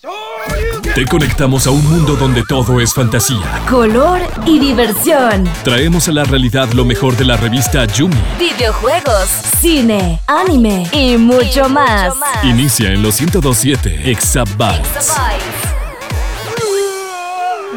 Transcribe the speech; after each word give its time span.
Te 0.00 1.04
conectamos 1.06 1.66
a 1.66 1.72
un 1.72 1.84
mundo 1.84 2.14
donde 2.14 2.44
todo 2.48 2.80
es 2.80 2.94
fantasía, 2.94 3.64
color 3.68 4.20
y 4.46 4.60
diversión. 4.60 5.42
Traemos 5.64 6.06
a 6.06 6.12
la 6.12 6.22
realidad 6.22 6.68
lo 6.72 6.84
mejor 6.84 7.16
de 7.16 7.24
la 7.24 7.36
revista 7.36 7.84
Yumi. 7.84 8.14
Videojuegos, 8.38 9.28
cine, 9.60 10.20
anime 10.28 10.86
y 10.92 11.16
mucho, 11.16 11.68
más. 11.68 12.14
Inicia 12.44 12.92
en 12.92 13.02
los 13.02 13.20
1027 13.20 14.08
Exabytes. 14.08 15.16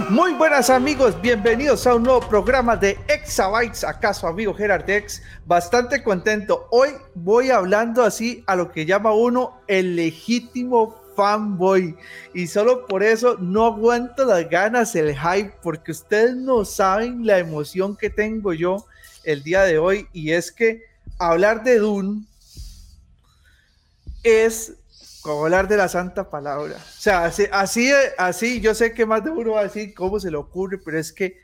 Muy 0.10 0.34
buenas 0.34 0.70
amigos, 0.70 1.20
bienvenidos 1.22 1.88
a 1.88 1.96
un 1.96 2.04
nuevo 2.04 2.20
programa 2.20 2.76
de 2.76 3.00
Exabytes, 3.08 3.84
acá 3.84 4.14
su 4.14 4.28
amigo 4.28 4.54
Gerard 4.54 4.88
X, 4.88 5.24
bastante 5.48 6.04
contento. 6.04 6.68
Hoy 6.70 6.90
voy 7.16 7.50
hablando 7.50 8.04
así 8.04 8.44
a 8.46 8.56
lo 8.56 8.72
que 8.72 8.86
llama 8.86 9.12
uno 9.12 9.62
el 9.68 9.96
legítimo 9.96 11.01
fanboy. 11.22 11.96
Y 12.34 12.48
solo 12.48 12.88
por 12.88 13.04
eso 13.04 13.38
no 13.40 13.68
aguanto 13.68 14.26
las 14.26 14.50
ganas, 14.50 14.96
el 14.96 15.16
hype, 15.16 15.54
porque 15.62 15.92
ustedes 15.92 16.36
no 16.36 16.66
saben 16.66 17.28
la 17.28 17.38
emoción 17.38 17.96
que 17.96 18.10
tengo 18.10 18.54
yo 18.54 18.86
el 19.24 19.44
día 19.44 19.62
de 19.62 19.78
hoy. 19.78 20.08
Y 20.14 20.32
es 20.32 20.52
que 20.52 20.82
hablar 21.20 21.64
de 21.64 21.78
Dune 21.78 22.26
es 24.24 24.74
como 25.22 25.44
hablar 25.44 25.68
de 25.68 25.78
la 25.78 25.88
santa 25.88 26.28
palabra. 26.28 26.78
O 26.78 27.02
sea, 27.02 27.26
así, 27.26 27.46
así, 27.52 27.92
así 28.18 28.60
yo 28.60 28.74
sé 28.74 28.92
que 28.94 29.06
más 29.06 29.24
de 29.24 29.30
uno 29.30 29.52
va 29.52 29.60
a 29.60 29.64
decir 29.64 29.94
cómo 29.94 30.20
se 30.20 30.32
le 30.32 30.38
ocurre, 30.38 30.80
pero 30.80 30.98
es 30.98 31.14
que 31.14 31.38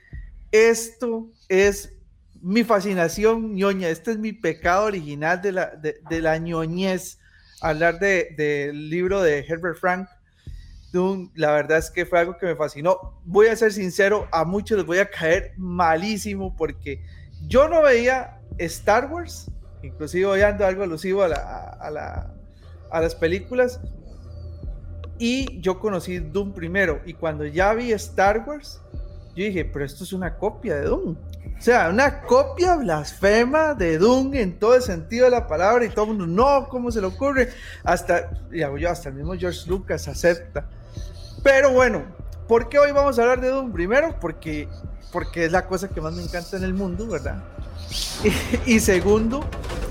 esto 0.51 1.27
es 1.49 1.93
mi 2.41 2.63
fascinación 2.63 3.53
ñoña, 3.53 3.89
este 3.89 4.11
es 4.11 4.17
mi 4.17 4.33
pecado 4.33 4.85
original 4.85 5.39
de 5.39 5.51
la, 5.51 5.67
de, 5.67 5.99
de 6.09 6.21
la 6.21 6.39
ñoñez 6.39 7.19
hablar 7.61 7.99
del 7.99 8.35
de, 8.35 8.71
libro 8.73 9.21
de 9.21 9.39
Herbert 9.39 9.77
Frank. 9.77 10.07
Dune, 10.91 11.29
la 11.35 11.51
verdad 11.51 11.79
es 11.79 11.91
que 11.91 12.05
fue 12.05 12.19
algo 12.19 12.37
que 12.37 12.45
me 12.45 12.55
fascinó. 12.55 13.19
Voy 13.25 13.47
a 13.47 13.55
ser 13.55 13.73
sincero, 13.73 14.27
a 14.31 14.45
muchos 14.45 14.77
les 14.77 14.85
voy 14.85 14.99
a 14.99 15.09
caer 15.09 15.53
malísimo 15.57 16.55
porque 16.55 17.03
yo 17.47 17.67
no 17.67 17.81
veía 17.81 18.39
Star 18.57 19.11
Wars, 19.11 19.51
inclusive 19.83 20.25
hoy 20.25 20.41
ando 20.41 20.65
algo 20.65 20.83
alusivo 20.83 21.23
a, 21.23 21.27
la, 21.27 21.77
a, 21.79 21.91
la, 21.91 22.33
a 22.89 23.01
las 23.01 23.15
películas, 23.15 23.81
y 25.19 25.59
yo 25.61 25.79
conocí 25.79 26.19
Doom 26.19 26.53
primero, 26.53 27.01
y 27.05 27.13
cuando 27.13 27.45
ya 27.45 27.73
vi 27.73 27.91
Star 27.91 28.43
Wars, 28.47 28.81
yo 29.35 29.43
dije, 29.43 29.65
pero 29.65 29.85
esto 29.85 30.03
es 30.03 30.13
una 30.13 30.37
copia 30.37 30.75
de 30.75 30.85
Doom. 30.85 31.15
O 31.57 31.61
sea, 31.61 31.89
una 31.89 32.21
copia 32.21 32.75
blasfema 32.75 33.73
de 33.73 33.97
Doom 33.97 34.35
en 34.35 34.59
todo 34.59 34.75
el 34.75 34.81
sentido 34.81 35.25
de 35.25 35.31
la 35.31 35.47
palabra 35.47 35.85
y 35.85 35.89
todo 35.89 36.05
el 36.05 36.17
mundo, 36.17 36.27
no, 36.27 36.69
¿cómo 36.69 36.91
se 36.91 37.01
le 37.01 37.07
ocurre? 37.07 37.49
Hasta, 37.83 38.29
hasta 38.89 39.09
el 39.09 39.15
mismo 39.15 39.33
George 39.35 39.67
Lucas 39.67 40.07
acepta. 40.07 40.65
Pero 41.43 41.71
bueno, 41.71 42.03
¿por 42.47 42.69
qué 42.69 42.77
hoy 42.77 42.91
vamos 42.91 43.17
a 43.17 43.23
hablar 43.23 43.41
de 43.41 43.49
Doom? 43.49 43.71
Primero, 43.71 44.15
porque, 44.19 44.69
porque 45.11 45.45
es 45.45 45.51
la 45.51 45.65
cosa 45.65 45.89
que 45.89 45.99
más 45.99 46.13
me 46.13 46.23
encanta 46.23 46.57
en 46.57 46.63
el 46.63 46.73
mundo, 46.73 47.07
¿verdad? 47.07 47.43
Y, 48.65 48.75
y 48.75 48.79
segundo, 48.79 49.43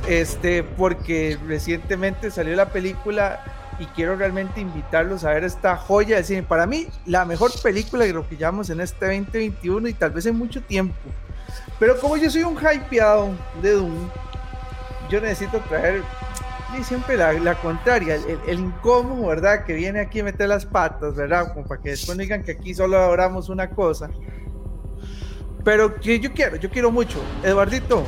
este, 0.06 0.62
porque 0.62 1.36
recientemente 1.46 2.30
salió 2.30 2.54
la 2.54 2.70
película 2.70 3.40
y 3.78 3.86
quiero 3.86 4.16
realmente 4.16 4.60
invitarlos 4.60 5.24
a 5.24 5.30
ver 5.30 5.44
esta 5.44 5.76
joya 5.76 6.16
de 6.16 6.24
cine. 6.24 6.42
Para 6.42 6.66
mí, 6.66 6.86
la 7.04 7.24
mejor 7.24 7.50
película 7.62 8.04
de 8.04 8.12
lo 8.12 8.28
que 8.28 8.36
llamamos 8.36 8.70
en 8.70 8.80
este 8.80 9.06
2021 9.06 9.88
y 9.88 9.94
tal 9.94 10.12
vez 10.12 10.26
en 10.26 10.36
mucho 10.36 10.62
tiempo. 10.62 10.94
Pero 11.78 11.98
como 11.98 12.16
yo 12.16 12.30
soy 12.30 12.42
un 12.42 12.56
hypeado 12.56 13.30
de 13.62 13.72
Doom, 13.72 14.08
yo 15.10 15.20
necesito 15.20 15.60
traer 15.68 16.02
y 16.78 16.82
siempre 16.82 17.16
la, 17.16 17.32
la 17.32 17.54
contraria, 17.54 18.16
el, 18.16 18.38
el, 18.46 18.58
incómodo, 18.58 19.28
¿verdad? 19.28 19.64
Que 19.64 19.74
viene 19.74 20.00
aquí 20.00 20.20
a 20.20 20.24
meter 20.24 20.48
las 20.48 20.66
patas, 20.66 21.14
¿verdad? 21.14 21.52
Como 21.54 21.66
para 21.66 21.80
que 21.80 21.90
después 21.90 22.18
digan 22.18 22.42
que 22.42 22.52
aquí 22.52 22.74
solo 22.74 22.98
adoramos 22.98 23.48
una 23.48 23.70
cosa. 23.70 24.10
Pero 25.64 25.94
que 26.00 26.20
yo 26.20 26.32
quiero, 26.32 26.56
yo 26.56 26.68
quiero 26.70 26.90
mucho. 26.90 27.18
Eduardito, 27.42 28.04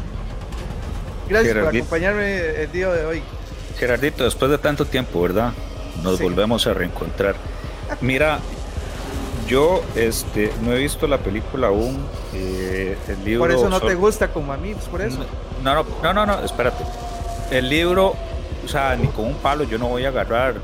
gracias 1.28 1.54
Gerardito. 1.54 1.70
por 1.70 1.76
acompañarme 1.76 2.62
el 2.62 2.72
día 2.72 2.88
de 2.92 3.04
hoy. 3.06 3.22
Gerardito, 3.78 4.24
después 4.24 4.50
de 4.50 4.58
tanto 4.58 4.84
tiempo, 4.84 5.22
¿verdad? 5.22 5.52
Nos 6.02 6.18
sí. 6.18 6.24
volvemos 6.24 6.66
a 6.66 6.74
reencontrar. 6.74 7.36
Mira, 8.00 8.40
yo 9.48 9.82
este, 9.96 10.52
no 10.62 10.72
he 10.72 10.78
visto 10.78 11.08
la 11.08 11.18
película 11.18 11.68
aún. 11.68 11.98
Eh, 12.34 12.96
el 13.08 13.24
libro 13.24 13.44
por 13.44 13.50
eso 13.50 13.68
no 13.68 13.80
te 13.80 13.94
gusta 13.94 14.28
como 14.28 14.52
a 14.52 14.56
mí, 14.56 14.74
pues 14.74 14.86
por 14.86 15.00
eso. 15.00 15.18
No, 15.62 15.74
no, 15.74 15.84
no, 16.02 16.14
no, 16.14 16.26
no, 16.26 16.40
espérate. 16.44 16.84
El 17.50 17.68
libro, 17.68 18.14
o 18.64 18.68
sea, 18.68 18.94
ni 18.94 19.08
con 19.08 19.26
un 19.26 19.34
palo 19.36 19.64
yo 19.64 19.78
no 19.78 19.88
voy 19.88 20.04
a 20.04 20.08
agarrar 20.08 20.56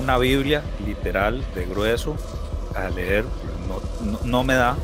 una 0.00 0.18
Biblia 0.18 0.62
literal 0.84 1.44
de 1.54 1.66
grueso 1.66 2.16
a 2.74 2.88
leer. 2.88 3.24
No, 3.68 4.10
no, 4.10 4.18
no 4.24 4.44
me 4.44 4.54
da. 4.54 4.76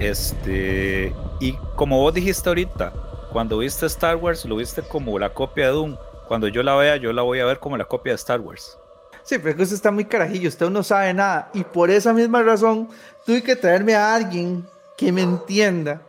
Este, 0.00 1.14
y 1.40 1.52
como 1.74 2.00
vos 2.00 2.12
dijiste 2.12 2.48
ahorita, 2.48 2.92
cuando 3.32 3.58
viste 3.58 3.86
Star 3.86 4.16
Wars, 4.16 4.44
lo 4.44 4.56
viste 4.56 4.82
como 4.82 5.18
la 5.18 5.30
copia 5.30 5.66
de 5.66 5.72
Doom. 5.72 5.96
Cuando 6.28 6.48
yo 6.48 6.62
la 6.62 6.74
vea, 6.74 6.96
yo 6.96 7.12
la 7.12 7.22
voy 7.22 7.38
a 7.38 7.44
ver 7.44 7.60
como 7.60 7.76
la 7.76 7.84
copia 7.84 8.12
de 8.12 8.16
Star 8.16 8.40
Wars. 8.40 8.78
Sí, 9.26 9.40
pero 9.40 9.60
usted 9.60 9.74
está 9.74 9.90
muy 9.90 10.04
carajillo, 10.04 10.48
usted 10.48 10.70
no 10.70 10.84
sabe 10.84 11.12
nada. 11.12 11.50
Y 11.52 11.64
por 11.64 11.90
esa 11.90 12.12
misma 12.12 12.44
razón, 12.44 12.88
tuve 13.24 13.42
que 13.42 13.56
traerme 13.56 13.96
a 13.96 14.14
alguien 14.14 14.64
que 14.96 15.10
me 15.10 15.22
entienda 15.22 16.00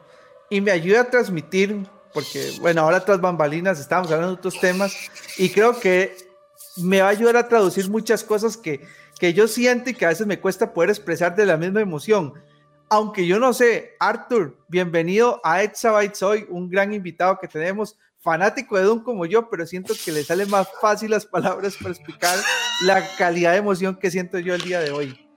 y 0.51 0.61
me 0.61 0.69
ayude 0.69 1.00
a 1.00 1.09
transmitir, 1.09 1.88
porque, 2.13 2.51
bueno, 2.61 2.81
ahora 2.81 3.03
tras 3.03 3.19
bambalinas 3.19 3.79
estamos 3.79 4.11
hablando 4.11 4.35
de 4.35 4.39
otros 4.39 4.59
temas 4.59 4.95
y 5.35 5.50
creo 5.50 5.79
que 5.79 6.16
me 6.77 7.01
va 7.01 7.07
a 7.07 7.11
ayudar 7.11 7.38
a 7.38 7.47
traducir 7.47 7.89
muchas 7.89 8.23
cosas 8.23 8.56
que, 8.56 8.85
que 9.19 9.33
yo 9.33 9.47
siento 9.47 9.89
y 9.89 9.95
que 9.95 10.06
a 10.06 10.09
veces 10.09 10.27
me 10.27 10.39
cuesta 10.39 10.72
poder 10.72 10.91
expresar 10.91 11.35
de 11.35 11.47
la 11.47 11.57
misma 11.57 11.81
emoción. 11.81 12.35
Aunque 12.88 13.25
yo 13.25 13.39
no 13.39 13.51
sé, 13.51 13.95
Arthur, 14.00 14.56
bienvenido 14.67 15.41
a 15.44 15.63
Exabytes 15.63 16.22
hoy, 16.22 16.45
un 16.50 16.69
gran 16.69 16.94
invitado 16.94 17.39
que 17.39 17.47
tenemos 17.47 17.97
fanático 18.19 18.78
de 18.78 18.83
Doom 18.83 19.03
como 19.03 19.25
yo, 19.25 19.50
pero 19.50 19.66
siento 19.66 19.94
que 20.03 20.11
le 20.11 20.23
sale 20.23 20.45
más 20.45 20.67
fácil 20.81 21.11
las 21.11 21.25
palabras 21.25 21.75
para 21.78 21.91
explicar 21.94 22.38
la 22.81 23.07
calidad 23.17 23.51
de 23.51 23.57
emoción 23.57 23.95
que 23.95 24.11
siento 24.11 24.39
yo 24.39 24.55
el 24.55 24.61
día 24.61 24.79
de 24.79 24.91
hoy. 24.91 25.28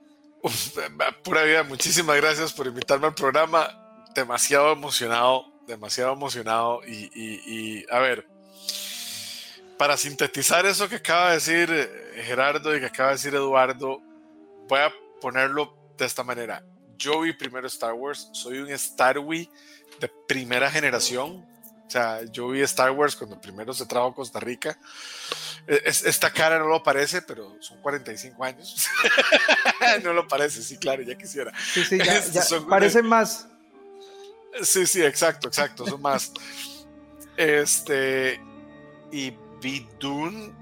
Uf, 0.43 0.77
pura 1.23 1.43
vida, 1.43 1.63
muchísimas 1.63 2.17
gracias 2.17 2.51
por 2.51 2.67
invitarme 2.67 3.07
al 3.07 3.13
programa. 3.13 3.77
Demasiado 4.15 4.71
emocionado, 4.73 5.45
demasiado 5.67 6.13
emocionado. 6.13 6.81
Y, 6.85 7.09
y, 7.13 7.41
y, 7.45 7.85
a 7.89 7.99
ver, 7.99 8.27
para 9.77 9.97
sintetizar 9.97 10.65
eso 10.65 10.89
que 10.89 10.95
acaba 10.95 11.29
de 11.29 11.35
decir 11.35 12.13
Gerardo 12.23 12.75
y 12.75 12.79
que 12.79 12.87
acaba 12.87 13.09
de 13.09 13.15
decir 13.15 13.35
Eduardo, 13.35 14.01
voy 14.67 14.79
a 14.79 14.91
ponerlo 15.21 15.77
de 15.97 16.05
esta 16.05 16.23
manera. 16.23 16.63
Yo 16.97 17.21
vi 17.21 17.33
primero 17.33 17.67
Star 17.67 17.93
Wars, 17.93 18.29
soy 18.33 18.59
un 18.59 18.69
Star 18.71 19.19
Wars 19.19 19.47
de 19.99 20.11
primera 20.27 20.69
generación, 20.69 21.45
o 21.91 21.93
sea, 21.93 22.23
yo 22.23 22.47
vi 22.47 22.61
Star 22.61 22.89
Wars 22.91 23.17
cuando 23.17 23.41
primero 23.41 23.73
se 23.73 23.85
trajo 23.85 24.07
a 24.07 24.15
Costa 24.15 24.39
Rica. 24.39 24.77
Es, 25.67 26.05
esta 26.05 26.31
cara 26.31 26.57
no 26.57 26.67
lo 26.67 26.81
parece, 26.81 27.21
pero 27.21 27.57
son 27.59 27.81
45 27.81 28.41
años. 28.45 28.87
no 30.03 30.13
lo 30.13 30.25
parece, 30.25 30.63
sí, 30.63 30.77
claro, 30.77 31.01
ya 31.01 31.17
quisiera. 31.17 31.51
Sí, 31.73 31.83
sí, 31.83 31.97
ya, 31.97 32.25
ya 32.31 32.43
parecen 32.69 33.05
más. 33.05 33.45
Sí, 34.61 34.87
sí, 34.87 35.03
exacto, 35.03 35.49
exacto, 35.49 35.85
son 35.85 36.01
más. 36.01 36.31
Este, 37.35 38.39
y 39.11 39.33
vi 39.61 39.85
Dune 39.99 40.53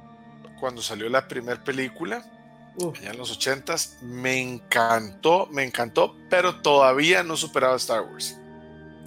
cuando 0.60 0.82
salió 0.82 1.10
la 1.10 1.28
primera 1.28 1.64
película, 1.64 2.26
uh. 2.78 2.92
allá 2.98 3.12
en 3.12 3.18
los 3.20 3.40
80s. 3.40 4.02
Me 4.02 4.42
encantó, 4.42 5.46
me 5.52 5.64
encantó, 5.64 6.16
pero 6.28 6.60
todavía 6.64 7.22
no 7.22 7.38
superaba 7.38 7.76
Star 7.76 8.02
Wars. 8.02 8.36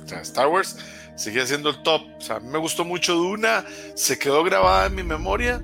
O 0.04 0.09
sea, 0.09 0.21
Star 0.21 0.47
Wars 0.47 0.77
seguía 1.15 1.47
siendo 1.47 1.71
el 1.71 1.83
top. 1.83 2.03
O 2.19 2.21
sea, 2.21 2.41
me 2.41 2.59
gustó 2.59 2.84
mucho 2.84 3.15
Duna, 3.15 3.65
se 3.95 4.19
quedó 4.19 4.43
grabada 4.45 4.87
en 4.87 4.95
mi 4.95 5.03
memoria. 5.03 5.62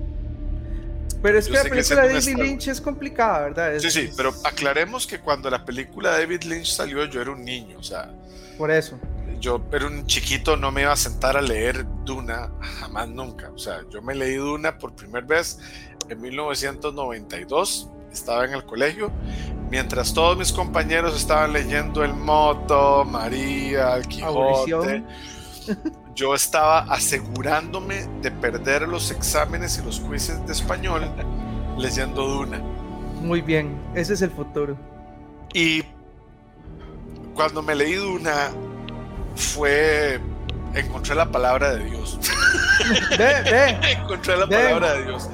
Pero 1.23 1.39
es 1.39 1.47
que 1.47 1.55
Yo 1.55 1.63
la 1.65 1.71
película 1.71 2.03
de 2.03 2.15
David 2.15 2.37
Lynch 2.37 2.69
es 2.69 2.81
complicada, 2.81 3.41
¿verdad? 3.41 3.75
Es, 3.75 3.83
sí, 3.83 3.91
sí, 3.91 4.11
pero 4.17 4.33
aclaremos 4.45 5.07
que 5.07 5.19
cuando 5.19 5.51
la 5.51 5.65
película 5.65 6.13
de 6.13 6.21
David 6.21 6.45
Lynch 6.45 6.69
salió 6.69 7.05
yo 7.07 7.21
era 7.21 7.33
un 7.33 7.45
niño, 7.45 7.79
o 7.79 7.83
sea... 7.83 8.11
Por 8.57 8.71
eso. 8.71 8.99
Yo 9.41 9.65
era 9.73 9.87
un 9.87 10.07
chiquito, 10.07 10.57
no 10.57 10.71
me 10.71 10.83
iba 10.83 10.93
a 10.93 10.97
sentar 10.97 11.37
a 11.37 11.43
leer 11.43 11.85
Duna, 12.05 12.51
jamás 12.61 13.09
nunca. 13.09 13.51
O 13.51 13.59
sea, 13.59 13.81
yo 13.91 14.03
me 14.03 14.15
leí 14.15 14.35
Duna 14.35 14.79
por 14.79 14.95
primera 14.95 15.27
vez 15.27 15.59
en 16.09 16.21
1992, 16.21 17.89
estaba 18.13 18.45
en 18.45 18.55
el 18.55 18.65
colegio, 18.65 19.11
mientras 19.71 20.15
todos 20.15 20.37
mis 20.37 20.53
compañeros 20.53 21.17
estaban 21.17 21.53
leyendo 21.53 22.05
El 22.05 22.15
Moto, 22.15 23.05
María, 23.05 23.97
El 23.97 24.07
Quijote. 24.07 25.05
Yo 26.15 26.35
estaba 26.35 26.81
asegurándome 26.81 28.07
de 28.23 28.31
perder 28.31 28.89
los 28.89 29.11
exámenes 29.11 29.79
y 29.79 29.85
los 29.85 30.01
quizzes 30.01 30.45
de 30.47 30.53
español 30.53 31.11
leyendo 31.77 32.27
Duna. 32.27 32.59
Muy 33.23 33.41
bien, 33.41 33.77
ese 33.95 34.15
es 34.15 34.23
el 34.23 34.31
futuro. 34.31 34.77
Y 35.53 35.83
cuando 37.35 37.63
me 37.63 37.75
leí 37.75 37.95
Duna 37.95 38.51
fue 39.37 40.21
encontré 40.75 41.15
la 41.15 41.31
palabra 41.31 41.75
de 41.75 41.85
Dios. 41.85 42.19
Ve, 43.17 43.43
ve. 43.43 43.79
encontré 43.93 44.37
la 44.37 44.47
palabra 44.47 44.95
de 44.95 45.05
Dios. 45.05 45.29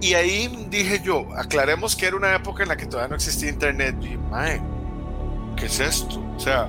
Y 0.00 0.14
ahí 0.14 0.66
dije 0.70 1.00
yo, 1.02 1.26
aclaremos 1.36 1.96
que 1.96 2.06
era 2.06 2.16
una 2.16 2.34
época 2.34 2.62
en 2.62 2.68
la 2.68 2.76
que 2.76 2.86
todavía 2.86 3.08
no 3.08 3.16
existía 3.16 3.50
internet. 3.50 3.96
Y 4.00 4.16
mae, 4.16 4.60
¿qué 5.56 5.66
es 5.66 5.80
esto? 5.80 6.22
O 6.36 6.40
sea, 6.40 6.68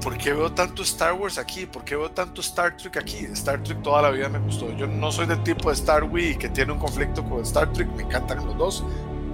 ¿por 0.00 0.16
qué 0.16 0.32
veo 0.32 0.52
tanto 0.52 0.82
Star 0.82 1.12
Wars 1.12 1.38
aquí? 1.38 1.66
¿Por 1.66 1.84
qué 1.84 1.96
veo 1.96 2.10
tanto 2.10 2.40
Star 2.40 2.76
Trek 2.76 2.96
aquí? 2.96 3.18
Star 3.32 3.62
Trek 3.62 3.82
toda 3.82 4.02
la 4.02 4.10
vida 4.10 4.28
me 4.28 4.38
gustó. 4.38 4.74
Yo 4.76 4.86
no 4.86 5.12
soy 5.12 5.26
del 5.26 5.42
tipo 5.42 5.68
de 5.68 5.74
Star 5.74 6.04
Wii 6.04 6.36
que 6.36 6.48
tiene 6.48 6.72
un 6.72 6.78
conflicto 6.78 7.22
con 7.24 7.42
Star 7.42 7.72
Trek, 7.72 7.88
me 7.94 8.02
encantan 8.02 8.44
los 8.44 8.56
dos. 8.56 8.84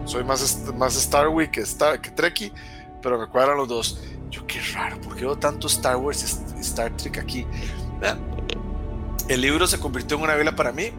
Soy 0.05 0.25
más, 0.25 0.63
más 0.75 0.97
Star 0.97 1.29
Wii 1.29 1.51
que, 1.51 1.61
Star, 1.63 2.01
que 2.01 2.11
Trekkie, 2.11 2.53
pero 3.03 3.19
me 3.19 3.27
cuadran 3.27 3.57
los 3.57 3.69
dos. 3.69 4.01
Yo, 4.31 4.47
qué 4.47 4.61
raro, 4.75 5.01
¿por 5.01 5.15
qué 5.17 5.25
veo 5.25 5.37
tanto 5.37 5.67
Star 5.67 5.97
Wars 5.97 6.23
y 6.57 6.61
Star 6.61 6.97
Trek 6.97 7.19
aquí? 7.19 7.47
El 9.29 9.41
libro 9.41 9.67
se 9.67 9.79
convirtió 9.79 10.17
en 10.17 10.25
una 10.25 10.35
vela 10.35 10.55
para 10.55 10.73
mí. 10.73 10.91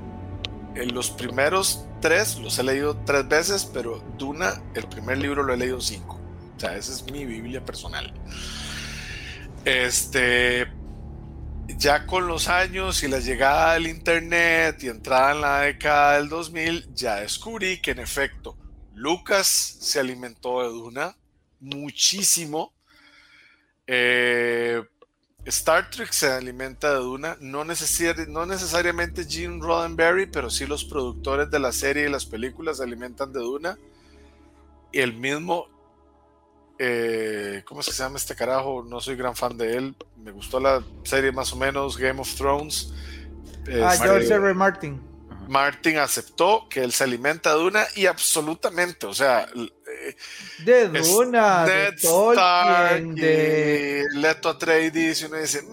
En 0.75 0.93
los 0.93 1.09
primeros 1.09 1.85
tres 2.01 2.37
los 2.37 2.59
he 2.59 2.63
leído 2.63 2.95
tres 3.05 3.27
veces, 3.27 3.69
pero 3.73 4.03
Duna, 4.17 4.61
el 4.75 4.85
primer 4.87 5.17
libro 5.17 5.43
lo 5.43 5.53
he 5.53 5.57
leído 5.57 5.81
cinco. 5.81 6.19
O 6.55 6.59
sea, 6.59 6.75
esa 6.75 6.91
es 6.91 7.09
mi 7.11 7.25
Biblia 7.25 7.63
personal. 7.63 8.13
Este, 9.69 10.65
ya 11.77 12.05
con 12.05 12.25
los 12.25 12.47
años 12.47 13.03
y 13.03 13.09
la 13.09 13.19
llegada 13.19 13.73
del 13.73 13.87
internet 13.87 14.81
y 14.81 14.87
entrada 14.87 15.33
en 15.33 15.41
la 15.41 15.59
década 15.59 16.15
del 16.15 16.29
2000, 16.29 16.93
ya 16.93 17.17
descubrí 17.17 17.81
que 17.81 17.91
en 17.91 17.99
efecto 17.99 18.57
Lucas 18.95 19.47
se 19.47 19.99
alimentó 19.99 20.61
de 20.61 20.69
Duna 20.69 21.17
muchísimo. 21.59 22.71
Eh, 23.85 24.81
Star 25.43 25.89
Trek 25.89 26.13
se 26.13 26.31
alimenta 26.31 26.93
de 26.93 26.99
Duna, 26.99 27.35
no, 27.41 27.65
no 27.65 28.45
necesariamente 28.45 29.25
Gene 29.25 29.59
Roddenberry, 29.61 30.27
pero 30.27 30.49
sí 30.49 30.65
los 30.65 30.85
productores 30.85 31.51
de 31.51 31.59
la 31.59 31.73
serie 31.73 32.07
y 32.07 32.09
las 32.09 32.25
películas 32.25 32.77
se 32.77 32.83
alimentan 32.83 33.33
de 33.33 33.39
Duna. 33.41 33.77
Y 34.93 34.99
el 34.99 35.11
mismo, 35.11 35.67
eh, 36.79 37.63
¿cómo 37.65 37.81
es 37.81 37.87
que 37.87 37.93
se 37.93 38.03
llama 38.03 38.17
este 38.17 38.35
carajo? 38.35 38.83
No 38.87 38.99
soy 38.99 39.15
gran 39.15 39.35
fan 39.35 39.57
de 39.57 39.77
él. 39.77 39.95
Me 40.17 40.31
gustó 40.31 40.59
la 40.59 40.83
serie 41.03 41.31
más 41.31 41.51
o 41.53 41.55
menos, 41.55 41.97
Game 41.97 42.19
of 42.19 42.33
Thrones. 42.35 42.93
ah, 43.83 43.95
George 43.97 44.33
R. 44.33 44.53
Martin. 44.53 45.01
Martin 45.47 45.97
aceptó 45.97 46.67
que 46.69 46.83
él 46.83 46.91
se 46.91 47.03
alimenta 47.05 47.53
de 47.53 47.59
Duna 47.59 47.85
y 47.95 48.05
absolutamente, 48.05 49.05
o 49.05 49.13
sea, 49.13 49.47
de 50.59 50.87
Duna, 50.89 51.65
de 51.65 51.93
Tolkien, 51.93 53.15
de 53.15 54.03
Leto 54.13 54.49
Atreides 54.49 55.21
y 55.21 55.25
uno 55.25 55.37
dice, 55.37 55.63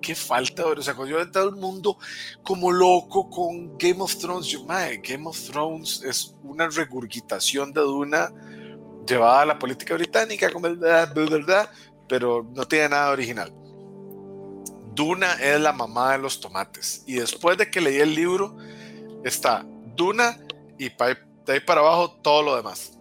qué 0.00 0.14
falta, 0.14 0.66
o 0.66 0.82
sea, 0.82 0.94
cuando 0.94 1.14
yo 1.14 1.20
he 1.20 1.26
todo 1.26 1.48
el 1.48 1.56
mundo 1.56 1.98
como 2.42 2.72
loco 2.72 3.28
con 3.28 3.76
Game 3.76 4.02
of 4.02 4.16
Thrones, 4.16 4.46
yo, 4.46 4.64
Game 4.66 5.26
of 5.26 5.38
Thrones 5.50 6.02
es 6.04 6.34
una 6.42 6.68
regurgitación 6.68 7.72
de 7.72 7.80
Duna 7.82 8.32
llevada 9.08 9.42
a 9.42 9.46
la 9.46 9.58
política 9.58 9.94
británica, 9.94 10.50
como 10.50 10.68
verdad, 10.76 11.70
pero 12.08 12.46
no 12.54 12.66
tiene 12.66 12.90
nada 12.90 13.10
original. 13.10 13.52
Duna 14.94 15.34
es 15.34 15.60
la 15.60 15.72
mamá 15.72 16.12
de 16.12 16.18
los 16.18 16.40
tomates 16.40 17.04
y 17.06 17.14
después 17.14 17.56
de 17.56 17.70
que 17.70 17.80
leí 17.80 17.98
el 17.98 18.14
libro 18.14 18.56
está 19.24 19.64
Duna 19.96 20.38
y 20.76 20.88
de 20.88 21.52
ahí 21.52 21.60
para 21.60 21.80
abajo 21.80 22.18
todo 22.20 22.42
lo 22.42 22.56
demás 22.56 22.98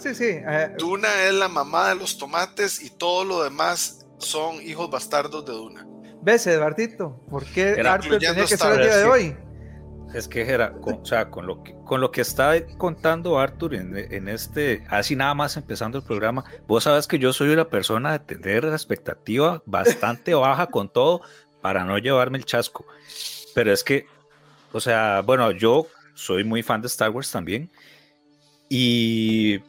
sí, 0.00 0.14
sí. 0.14 0.24
Eh, 0.28 0.74
Duna 0.78 1.08
es 1.24 1.34
la 1.34 1.48
mamá 1.48 1.90
de 1.90 1.94
los 1.96 2.18
tomates 2.18 2.82
y 2.82 2.90
todo 2.90 3.24
lo 3.24 3.42
demás 3.42 4.06
son 4.18 4.60
hijos 4.62 4.90
bastardos 4.90 5.44
de 5.46 5.52
Duna. 5.52 5.86
¿Ves, 6.20 6.46
Eduardito? 6.46 7.20
¿Por 7.30 7.44
qué 7.46 7.80
Arthur 7.84 8.18
tenía 8.18 8.44
que 8.44 8.56
ser 8.56 8.72
el 8.72 8.82
día 8.82 8.96
de 8.98 9.04
hoy? 9.04 9.36
Es 10.14 10.26
que 10.26 10.42
era, 10.42 10.72
con, 10.72 10.94
o 10.94 11.04
sea, 11.04 11.30
con 11.30 11.46
lo 11.46 11.62
que, 11.62 11.74
con 11.84 12.00
lo 12.00 12.10
que 12.10 12.22
está 12.22 12.54
contando 12.78 13.38
Arthur 13.38 13.74
en, 13.74 14.28
este, 14.28 14.84
así 14.88 15.14
nada 15.16 15.34
más 15.34 15.56
empezando 15.56 15.98
el 15.98 16.04
programa, 16.04 16.44
vos 16.66 16.84
sabes 16.84 17.06
que 17.06 17.18
yo 17.18 17.32
soy 17.32 17.50
una 17.50 17.68
persona 17.68 18.12
de 18.12 18.18
tener 18.20 18.64
la 18.64 18.72
expectativa 18.72 19.62
bastante 19.66 20.34
baja 20.34 20.66
con 20.68 20.88
todo 20.88 21.20
para 21.60 21.84
no 21.84 21.98
llevarme 21.98 22.38
el 22.38 22.44
chasco. 22.44 22.86
Pero 23.54 23.72
es 23.72 23.84
que, 23.84 24.06
o 24.72 24.80
sea, 24.80 25.22
bueno, 25.24 25.50
yo 25.50 25.86
soy 26.14 26.44
muy 26.44 26.62
fan 26.62 26.80
de 26.80 26.86
Star 26.88 27.10
Wars 27.10 27.30
también. 27.30 27.70
Y 28.68 29.60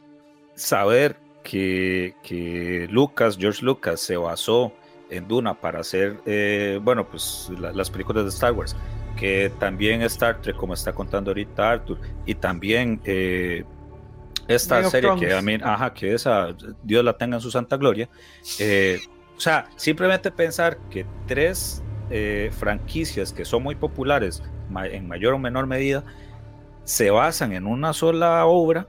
saber 0.54 1.16
que, 1.42 2.86
Lucas, 2.90 3.36
George 3.38 3.64
Lucas, 3.64 4.00
se 4.00 4.16
basó 4.16 4.72
en 5.10 5.26
Duna 5.26 5.54
para 5.54 5.80
hacer, 5.80 6.20
eh, 6.26 6.78
bueno, 6.82 7.08
pues 7.08 7.50
las 7.58 7.90
películas 7.90 8.24
de 8.24 8.30
Star 8.30 8.52
Wars, 8.52 8.76
que 9.20 9.52
también 9.58 10.02
Star 10.02 10.40
Trek, 10.40 10.56
como 10.56 10.74
está 10.74 10.92
contando 10.92 11.30
ahorita 11.30 11.70
Arthur, 11.70 11.98
y 12.24 12.34
también 12.34 13.00
eh, 13.04 13.64
esta 14.48 14.82
serie 14.90 15.10
que 15.18 15.34
a 15.34 15.42
mí, 15.42 15.58
ajá, 15.62 15.92
que 15.92 16.14
esa, 16.14 16.48
Dios 16.82 17.04
la 17.04 17.16
tenga 17.16 17.36
en 17.36 17.42
su 17.42 17.50
santa 17.50 17.76
gloria. 17.76 18.08
Eh, 18.58 18.98
o 19.36 19.40
sea, 19.40 19.66
simplemente 19.76 20.30
pensar 20.30 20.78
que 20.90 21.06
tres 21.26 21.82
franquicias 22.58 23.32
que 23.32 23.44
son 23.44 23.62
muy 23.62 23.76
populares 23.76 24.42
en 24.90 25.06
mayor 25.06 25.34
o 25.34 25.38
menor 25.38 25.68
medida 25.68 26.02
se 26.82 27.10
basan 27.10 27.52
en 27.52 27.68
una 27.68 27.92
sola 27.92 28.44
obra 28.46 28.88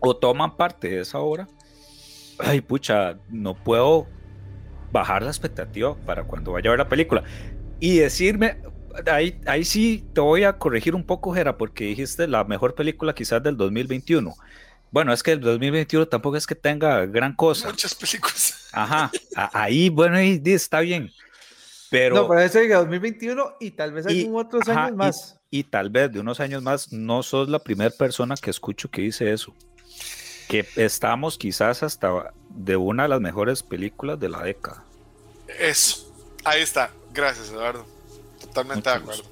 o 0.00 0.16
toman 0.16 0.56
parte 0.56 0.88
de 0.88 1.00
esa 1.02 1.20
obra, 1.20 1.46
ay 2.38 2.60
pucha, 2.60 3.18
no 3.28 3.54
puedo 3.54 4.06
bajar 4.92 5.22
la 5.22 5.28
expectativa 5.28 5.94
para 5.94 6.24
cuando 6.24 6.52
vaya 6.52 6.70
a 6.70 6.72
ver 6.72 6.78
la 6.78 6.88
película. 6.88 7.22
Y 7.80 7.98
decirme, 7.98 8.58
ahí, 9.10 9.40
ahí 9.46 9.64
sí 9.64 10.04
te 10.14 10.20
voy 10.20 10.44
a 10.44 10.58
corregir 10.58 10.94
un 10.94 11.04
poco, 11.04 11.32
Jera, 11.32 11.56
porque 11.56 11.84
dijiste 11.84 12.26
la 12.26 12.44
mejor 12.44 12.74
película 12.74 13.14
quizás 13.14 13.42
del 13.42 13.56
2021. 13.56 14.34
Bueno, 14.90 15.12
es 15.12 15.22
que 15.22 15.32
el 15.32 15.40
2021 15.40 16.08
tampoco 16.08 16.36
es 16.36 16.46
que 16.46 16.54
tenga 16.54 17.04
gran 17.06 17.34
cosa. 17.34 17.68
Muchas 17.68 17.94
películas. 17.94 18.68
Ajá, 18.72 19.10
ahí, 19.34 19.88
bueno, 19.90 20.16
ahí 20.16 20.40
está 20.44 20.80
bien. 20.80 21.10
Pero, 21.90 22.16
no, 22.16 22.28
pero 22.28 22.40
ese 22.40 22.64
es 22.64 22.70
2021 22.70 23.56
y 23.60 23.70
tal 23.70 23.92
vez 23.92 24.06
algún 24.06 24.36
otros 24.36 24.68
años 24.68 24.96
más. 24.96 25.40
Y, 25.50 25.60
y, 25.60 25.64
tal 25.64 25.88
vez 25.88 26.12
de 26.12 26.20
unos 26.20 26.40
años 26.40 26.62
más 26.62 26.92
no 26.92 27.22
sos 27.22 27.48
la 27.48 27.58
primera 27.58 27.90
persona 27.90 28.34
que 28.36 28.50
escucho 28.50 28.90
que 28.90 29.02
dice 29.02 29.32
eso 29.32 29.54
que 30.48 30.66
estamos 30.76 31.38
quizás 31.38 31.82
hasta 31.82 32.32
de 32.48 32.76
una 32.76 33.04
de 33.04 33.10
las 33.10 33.20
mejores 33.20 33.62
películas 33.62 34.18
de 34.18 34.30
la 34.30 34.42
década. 34.42 34.82
Eso, 35.60 36.12
ahí 36.44 36.62
está. 36.62 36.90
Gracias, 37.12 37.50
Eduardo. 37.50 37.86
Totalmente 38.48 38.88
de 38.88 38.96
acuerdo. 38.96 39.22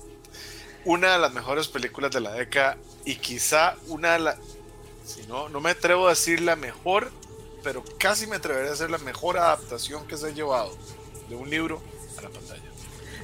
Una 0.85 1.13
de 1.15 1.19
las 1.19 1.33
mejores 1.33 1.69
películas 1.69 2.11
de 2.13 2.21
la 2.21 2.33
década 2.33 2.79
y 3.05 3.17
quizá 3.17 3.77
una 3.89 4.13
de 4.13 4.19
las, 4.21 4.39
si 5.05 5.27
no, 5.27 5.49
no 5.49 5.61
me 5.61 5.71
atrevo 5.71 6.07
a 6.07 6.11
decir 6.11 6.41
la 6.41 6.57
mejor, 6.57 7.11
pero 7.63 7.83
casi 7.99 8.27
me 8.27 8.37
atrevería 8.37 8.69
a 8.69 8.73
decir 8.73 8.91
la 8.91 8.99
mejor 8.99 9.39
adaptación 9.39 10.07
que 10.07 10.17
se 10.17 10.27
ha 10.27 10.31
llevado 10.31 10.77
de 11.29 11.35
un 11.35 11.51
libro 11.51 11.83
a 12.19 12.23
la 12.23 12.31
pantalla. 12.31 12.63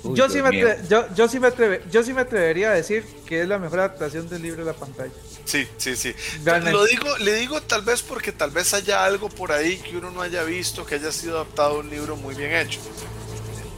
yo, 0.02 0.28
sí 0.28 0.42
me 0.42 0.60
yo, 0.88 1.14
yo, 1.14 1.28
sí 1.28 1.38
me 1.38 1.50
yo 1.90 2.02
sí 2.02 2.12
me 2.12 2.22
atrevería 2.22 2.70
a 2.70 2.74
decir 2.74 3.04
que 3.26 3.42
es 3.42 3.48
la 3.48 3.58
mejor 3.58 3.80
adaptación 3.80 4.28
del 4.28 4.42
libro 4.42 4.62
a 4.62 4.66
la 4.66 4.74
pantalla. 4.74 5.12
Sí, 5.44 5.66
sí, 5.76 5.96
sí. 5.96 6.14
Lo 6.44 6.84
digo, 6.84 7.18
le 7.18 7.34
digo 7.34 7.60
tal 7.62 7.82
vez 7.82 8.02
porque 8.02 8.32
tal 8.32 8.50
vez 8.50 8.74
haya 8.74 9.04
algo 9.04 9.28
por 9.28 9.52
ahí 9.52 9.78
que 9.78 9.96
uno 9.96 10.10
no 10.10 10.22
haya 10.22 10.44
visto, 10.44 10.86
que 10.86 10.94
haya 10.96 11.12
sido 11.12 11.36
adaptado 11.36 11.76
a 11.76 11.78
un 11.80 11.90
libro 11.90 12.16
muy 12.16 12.34
bien 12.34 12.54
hecho. 12.54 12.80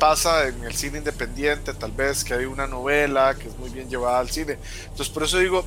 Pasa 0.06 0.48
en 0.48 0.62
el 0.64 0.74
cine 0.74 0.98
independiente, 0.98 1.72
tal 1.72 1.90
vez 1.90 2.24
que 2.24 2.34
hay 2.34 2.44
una 2.44 2.66
novela 2.66 3.34
que 3.40 3.48
es 3.48 3.56
muy 3.56 3.70
bien 3.70 3.88
llevada 3.88 4.18
al 4.18 4.28
cine. 4.28 4.58
Entonces 4.82 5.08
por 5.08 5.22
eso 5.22 5.38
digo, 5.38 5.64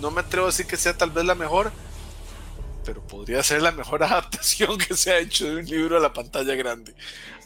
no 0.00 0.10
me 0.10 0.22
atrevo 0.22 0.46
a 0.46 0.48
decir 0.48 0.66
que 0.66 0.76
sea 0.76 0.98
tal 0.98 1.12
vez 1.12 1.24
la 1.24 1.36
mejor, 1.36 1.70
pero 2.84 3.00
podría 3.00 3.44
ser 3.44 3.62
la 3.62 3.70
mejor 3.70 4.02
adaptación 4.02 4.76
que 4.76 4.96
se 4.96 5.12
ha 5.12 5.20
hecho 5.20 5.46
de 5.46 5.60
un 5.60 5.66
libro 5.66 5.98
a 5.98 6.00
la 6.00 6.12
pantalla 6.12 6.56
grande. 6.56 6.94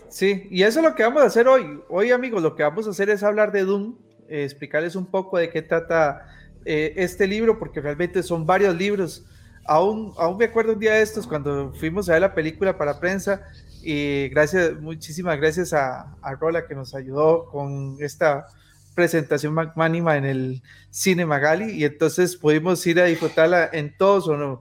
Sí, 0.08 0.48
y 0.50 0.62
eso 0.62 0.80
es 0.80 0.86
lo 0.86 0.94
que 0.94 1.02
vamos 1.02 1.22
a 1.22 1.26
hacer 1.26 1.46
hoy. 1.46 1.78
Hoy 1.90 2.10
amigos, 2.10 2.42
lo 2.42 2.56
que 2.56 2.62
vamos 2.62 2.86
a 2.86 2.90
hacer 2.90 3.10
es 3.10 3.22
hablar 3.22 3.52
de 3.52 3.66
Doom, 3.66 3.96
eh, 4.26 4.42
explicarles 4.44 4.96
un 4.96 5.04
poco 5.04 5.36
de 5.36 5.50
qué 5.50 5.60
trata 5.60 6.26
eh, 6.64 6.94
este 6.96 7.26
libro, 7.26 7.58
porque 7.58 7.82
realmente 7.82 8.22
son 8.22 8.46
varios 8.46 8.74
libros. 8.74 9.26
Aún, 9.66 10.14
aún 10.16 10.38
me 10.38 10.46
acuerdo 10.46 10.72
un 10.72 10.80
día 10.80 10.94
de 10.94 11.02
estos 11.02 11.26
cuando 11.26 11.74
fuimos 11.74 12.08
a 12.08 12.14
ver 12.14 12.22
la 12.22 12.34
película 12.34 12.78
para 12.78 12.98
prensa 12.98 13.46
y 13.82 14.28
gracias, 14.28 14.80
muchísimas 14.80 15.38
gracias 15.38 15.72
a, 15.72 16.16
a 16.22 16.34
Rola 16.34 16.66
que 16.66 16.74
nos 16.74 16.94
ayudó 16.94 17.46
con 17.46 17.96
esta 18.00 18.46
presentación 18.94 19.54
magnánima 19.54 20.16
en 20.16 20.24
el 20.24 20.62
Cine 20.90 21.24
Magali 21.24 21.70
y 21.72 21.84
entonces 21.84 22.36
pudimos 22.36 22.86
ir 22.86 23.00
a 23.00 23.04
disfrutarla 23.04 23.70
en 23.72 23.96
todo 23.96 24.20
su 24.20 24.60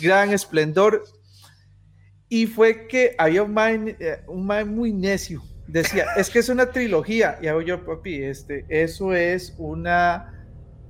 gran 0.00 0.30
esplendor. 0.32 1.04
Y 2.28 2.46
fue 2.46 2.86
que 2.86 3.14
había 3.18 3.42
un 3.42 3.52
man, 3.52 3.88
eh, 3.88 4.22
un 4.26 4.46
muy 4.74 4.92
necio. 4.92 5.42
Decía, 5.66 6.06
es 6.16 6.30
que 6.30 6.38
es 6.38 6.48
una 6.48 6.70
trilogía 6.70 7.38
y 7.42 7.46
hago 7.46 7.60
yo, 7.60 7.84
papi, 7.84 8.22
este, 8.22 8.64
eso 8.68 9.14
es 9.14 9.54
una 9.58 10.41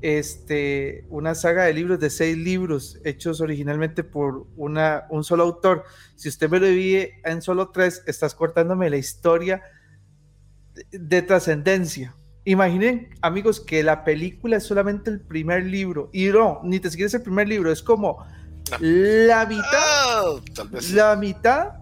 este, 0.03 1.07
una 1.09 1.35
saga 1.35 1.65
de 1.65 1.73
libros 1.73 2.01
de 2.01 2.11
seis 2.11 2.37
libros 2.37 2.99
hechos 3.05 3.41
originalmente 3.41 4.05
por 4.05 4.47
una, 4.57 5.07
un 5.11 5.25
solo 5.25 5.45
autor. 5.45 5.85
Si 6.17 6.29
usted 6.29 6.51
me 6.51 6.61
lo 6.61 6.67
divide 6.67 7.21
en 7.25 7.41
solo 7.41 7.71
tres, 7.71 8.03
estás 8.07 8.35
cortándome 8.35 8.91
la 8.91 8.97
historia 8.97 9.63
de, 10.91 11.23
trascendencia. 11.23 12.15
imaginen, 12.45 13.11
amigos, 13.23 13.61
que 13.61 13.83
la 13.83 14.05
película 14.05 14.57
es 14.57 14.65
solamente 14.65 15.11
el 15.11 15.21
primer 15.21 15.65
libro. 15.65 16.11
Y 16.13 16.27
no, 16.27 16.61
ni 16.65 16.81
te 16.81 16.91
siquiera 16.91 17.07
es 17.07 17.15
el 17.15 17.23
primer 17.23 17.49
libro, 17.49 17.71
es 17.71 17.83
como 17.83 18.27
la 18.81 19.47
mitad, 19.47 19.63
Ah, 19.75 20.65
la 20.93 21.17
mitad 21.17 21.82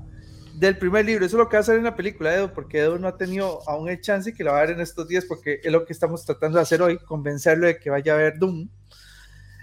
del 0.60 0.76
primer 0.76 1.06
libro. 1.06 1.24
Eso 1.24 1.36
es 1.36 1.38
lo 1.38 1.48
que 1.48 1.56
va 1.56 1.60
a 1.60 1.62
hacer 1.62 1.78
en 1.78 1.84
la 1.84 1.96
película, 1.96 2.34
Edo, 2.34 2.52
porque 2.52 2.80
Edo 2.80 2.98
no 2.98 3.08
ha 3.08 3.16
tenido 3.16 3.66
aún 3.66 3.88
el 3.88 3.98
chance 4.02 4.34
que 4.34 4.44
lo 4.44 4.52
va 4.52 4.58
a 4.58 4.60
ver 4.60 4.72
en 4.72 4.80
estos 4.80 5.08
días, 5.08 5.24
porque 5.24 5.58
es 5.64 5.72
lo 5.72 5.86
que 5.86 5.94
estamos 5.94 6.22
tratando 6.26 6.58
de 6.58 6.62
hacer 6.62 6.82
hoy, 6.82 6.98
convencerlo 6.98 7.66
de 7.66 7.78
que 7.78 7.88
vaya 7.88 8.12
a 8.12 8.18
ver 8.18 8.38
Doom. 8.38 8.68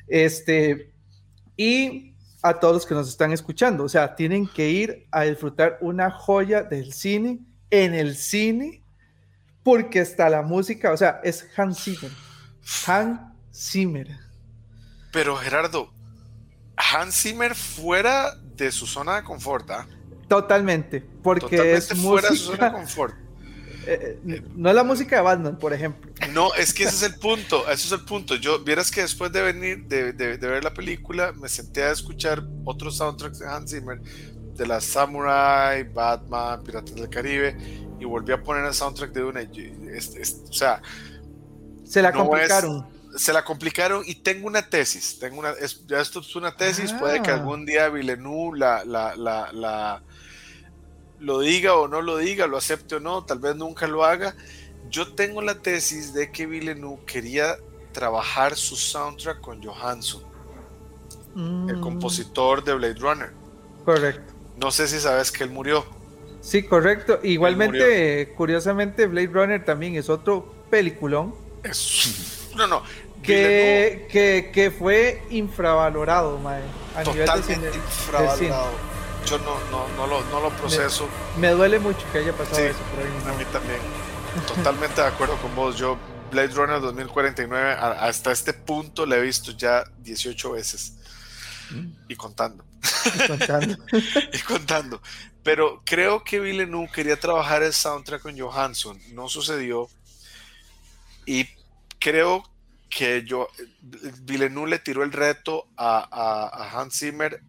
Este, 0.07 0.91
y 1.55 2.15
a 2.41 2.59
todos 2.59 2.73
los 2.73 2.85
que 2.87 2.95
nos 2.95 3.07
están 3.09 3.31
escuchando, 3.31 3.83
o 3.83 3.89
sea, 3.89 4.15
tienen 4.15 4.47
que 4.47 4.69
ir 4.69 5.05
a 5.11 5.21
disfrutar 5.23 5.77
una 5.81 6.09
joya 6.09 6.63
del 6.63 6.91
cine 6.91 7.41
en 7.69 7.93
el 7.93 8.15
cine, 8.15 8.83
porque 9.61 9.99
está 9.99 10.31
la 10.31 10.41
música, 10.41 10.91
o 10.91 10.97
sea, 10.97 11.21
es 11.23 11.47
Hans 11.55 11.83
Zimmer. 11.83 12.11
Hans 12.87 13.19
Zimmer. 13.53 14.17
Pero 15.11 15.35
Gerardo, 15.35 15.93
Hans 16.75 17.21
Zimmer 17.21 17.53
fuera 17.53 18.33
de 18.55 18.71
su 18.71 18.87
zona 18.87 19.17
de 19.17 19.23
confort, 19.23 19.69
¿ah? 19.69 19.87
Totalmente, 20.27 21.01
porque 21.23 21.57
Totalmente 21.57 21.93
es 21.93 22.01
fuera 22.01 22.29
música, 22.29 22.71
confort. 22.73 23.15
eh, 23.87 24.19
eh, 24.27 24.43
no 24.55 24.69
es 24.69 24.75
la 24.75 24.83
música 24.83 25.15
de 25.15 25.21
Batman, 25.21 25.57
por 25.57 25.73
ejemplo. 25.73 26.11
No, 26.33 26.53
es 26.55 26.73
que 26.73 26.83
ese 26.83 26.95
es 27.05 27.13
el 27.13 27.19
punto, 27.19 27.63
ese 27.69 27.85
es 27.87 27.91
el 27.93 28.03
punto. 28.05 28.35
Yo, 28.35 28.59
vieras 28.63 28.91
que 28.91 29.01
después 29.01 29.31
de 29.31 29.41
venir, 29.41 29.85
de, 29.87 30.11
de- 30.13 30.37
de 30.37 30.47
ver 30.47 30.63
la 30.63 30.73
película, 30.73 31.31
me 31.33 31.47
senté 31.47 31.83
a 31.83 31.91
escuchar 31.91 32.43
otros 32.65 32.97
soundtracks 32.97 33.39
de 33.39 33.47
Hans 33.47 33.71
Zimmer, 33.71 34.01
de 34.01 34.67
la 34.67 34.81
Samurai, 34.81 35.83
Batman, 35.83 36.61
Piratas 36.63 36.95
del 36.95 37.09
Caribe, 37.09 37.55
y 37.99 38.05
volví 38.05 38.33
a 38.33 38.41
poner 38.43 38.65
el 38.65 38.73
soundtrack 38.73 39.11
de 39.13 39.23
una. 39.23 39.41
es- 39.41 40.15
es- 40.15 40.41
o 40.49 40.53
sea, 40.53 40.81
Se 41.85 42.01
la 42.01 42.11
No 42.11 42.23
es- 42.23 42.27
complicaron. 42.29 42.87
se 43.15 43.31
la 43.33 43.45
complicaron 43.45 44.03
y 44.05 44.15
tengo 44.15 44.45
una 44.47 44.69
tesis. 44.69 45.17
Tengo 45.19 45.39
una, 45.39 45.53
ya 45.87 46.01
esto 46.01 46.19
es 46.19 46.35
una 46.35 46.55
tesis, 46.57 46.91
puede 46.93 47.21
que 47.23 47.31
Ah. 47.31 47.35
algún 47.35 47.65
día 47.65 47.87
Villeneuve 47.89 48.59
la, 48.59 48.83
la, 48.83 49.15
la, 49.15 49.51
la- 49.53 50.03
lo 51.19 51.39
diga 51.39 51.75
o 51.75 51.87
no 51.87 52.01
lo 52.01 52.17
diga, 52.17 52.47
lo 52.47 52.57
acepte 52.57 52.95
o 52.95 52.99
no, 52.99 53.23
tal 53.25 53.39
vez 53.39 53.55
nunca 53.55 53.87
lo 53.87 54.03
haga. 54.05 54.35
Yo 54.89 55.13
tengo 55.15 55.41
la 55.41 55.55
tesis 55.61 56.13
de 56.13 56.31
que 56.31 56.45
Villeneuve 56.45 57.03
quería 57.05 57.57
trabajar 57.91 58.55
su 58.55 58.75
soundtrack 58.75 59.41
con 59.41 59.61
Johansson, 59.63 60.23
el 61.35 61.77
Mm, 61.77 61.81
compositor 61.81 62.63
de 62.63 62.73
Blade 62.73 62.95
Runner. 62.99 63.31
Correcto. 63.85 64.33
No 64.57 64.71
sé 64.71 64.87
si 64.87 64.99
sabes 64.99 65.31
que 65.31 65.43
él 65.43 65.49
murió. 65.51 65.85
Sí, 66.41 66.63
correcto. 66.63 67.19
Igualmente, 67.23 68.33
curiosamente, 68.37 69.05
Blade 69.07 69.27
Runner 69.27 69.65
también 69.65 69.95
es 69.95 70.09
otro 70.09 70.53
peliculón 70.69 71.35
Es, 71.63 72.49
no, 72.55 72.67
no. 72.67 72.81
Que, 73.21 74.07
que, 74.09 74.51
que 74.53 74.71
fue 74.71 75.21
infravalorado, 75.31 76.37
mae, 76.37 76.61
a 76.95 77.03
totalmente 77.03 77.53
cine- 77.55 77.61
de 77.65 77.71
cine. 77.73 77.83
infravalorado. 77.83 78.71
Yo 79.29 79.37
no, 79.39 79.59
no, 79.71 79.87
no, 79.95 80.07
lo, 80.07 80.21
no 80.25 80.39
lo 80.41 80.49
proceso. 80.51 81.07
Me 81.37 81.49
duele 81.49 81.79
mucho 81.79 82.05
que 82.11 82.19
haya 82.19 82.31
pasado 82.33 82.55
Sí, 82.57 82.63
eso. 82.63 82.79
pero 82.95 83.07
ahí. 83.07 83.33
A 83.33 83.37
mí 83.37 83.45
también. 83.51 83.79
Totalmente 84.47 85.01
de 85.01 85.07
acuerdo 85.07 85.35
con 85.41 85.53
vos. 85.55 85.75
Yo 85.77 85.97
Blade 86.31 86.49
Runner 86.53 86.79
2049 86.81 87.71
a- 87.71 88.05
hasta 88.05 88.31
este 88.31 88.53
punto 88.53 89.05
la 89.05 89.17
he 89.17 89.21
visto 89.21 89.51
ya 89.51 89.83
18 89.99 90.51
veces. 90.51 90.93
Y 92.07 92.15
contando. 92.15 92.63
Contando. 93.27 93.77
Y 94.33 94.39
contando. 94.39 95.01
Pero 95.43 95.81
creo 95.85 96.23
que 96.23 96.39
Villeneuve 96.39 96.89
quería 96.93 97.19
trabajar 97.19 97.63
el 97.63 97.73
soundtrack 97.73 98.21
con 98.21 98.37
Johansson. 98.39 98.99
No 99.13 99.27
sucedió. 99.27 99.89
Y 101.25 101.47
creo 101.99 102.43
que 102.89 103.23
yo, 103.25 103.49
Villeneuve 104.21 104.69
le 104.69 104.79
tiró 104.79 105.03
el 105.03 105.11
reto 105.11 105.67
a, 105.75 106.07
a- 106.09 106.47
a 106.63 106.71
Hans 106.79 106.99
Zimmer, 106.99 107.41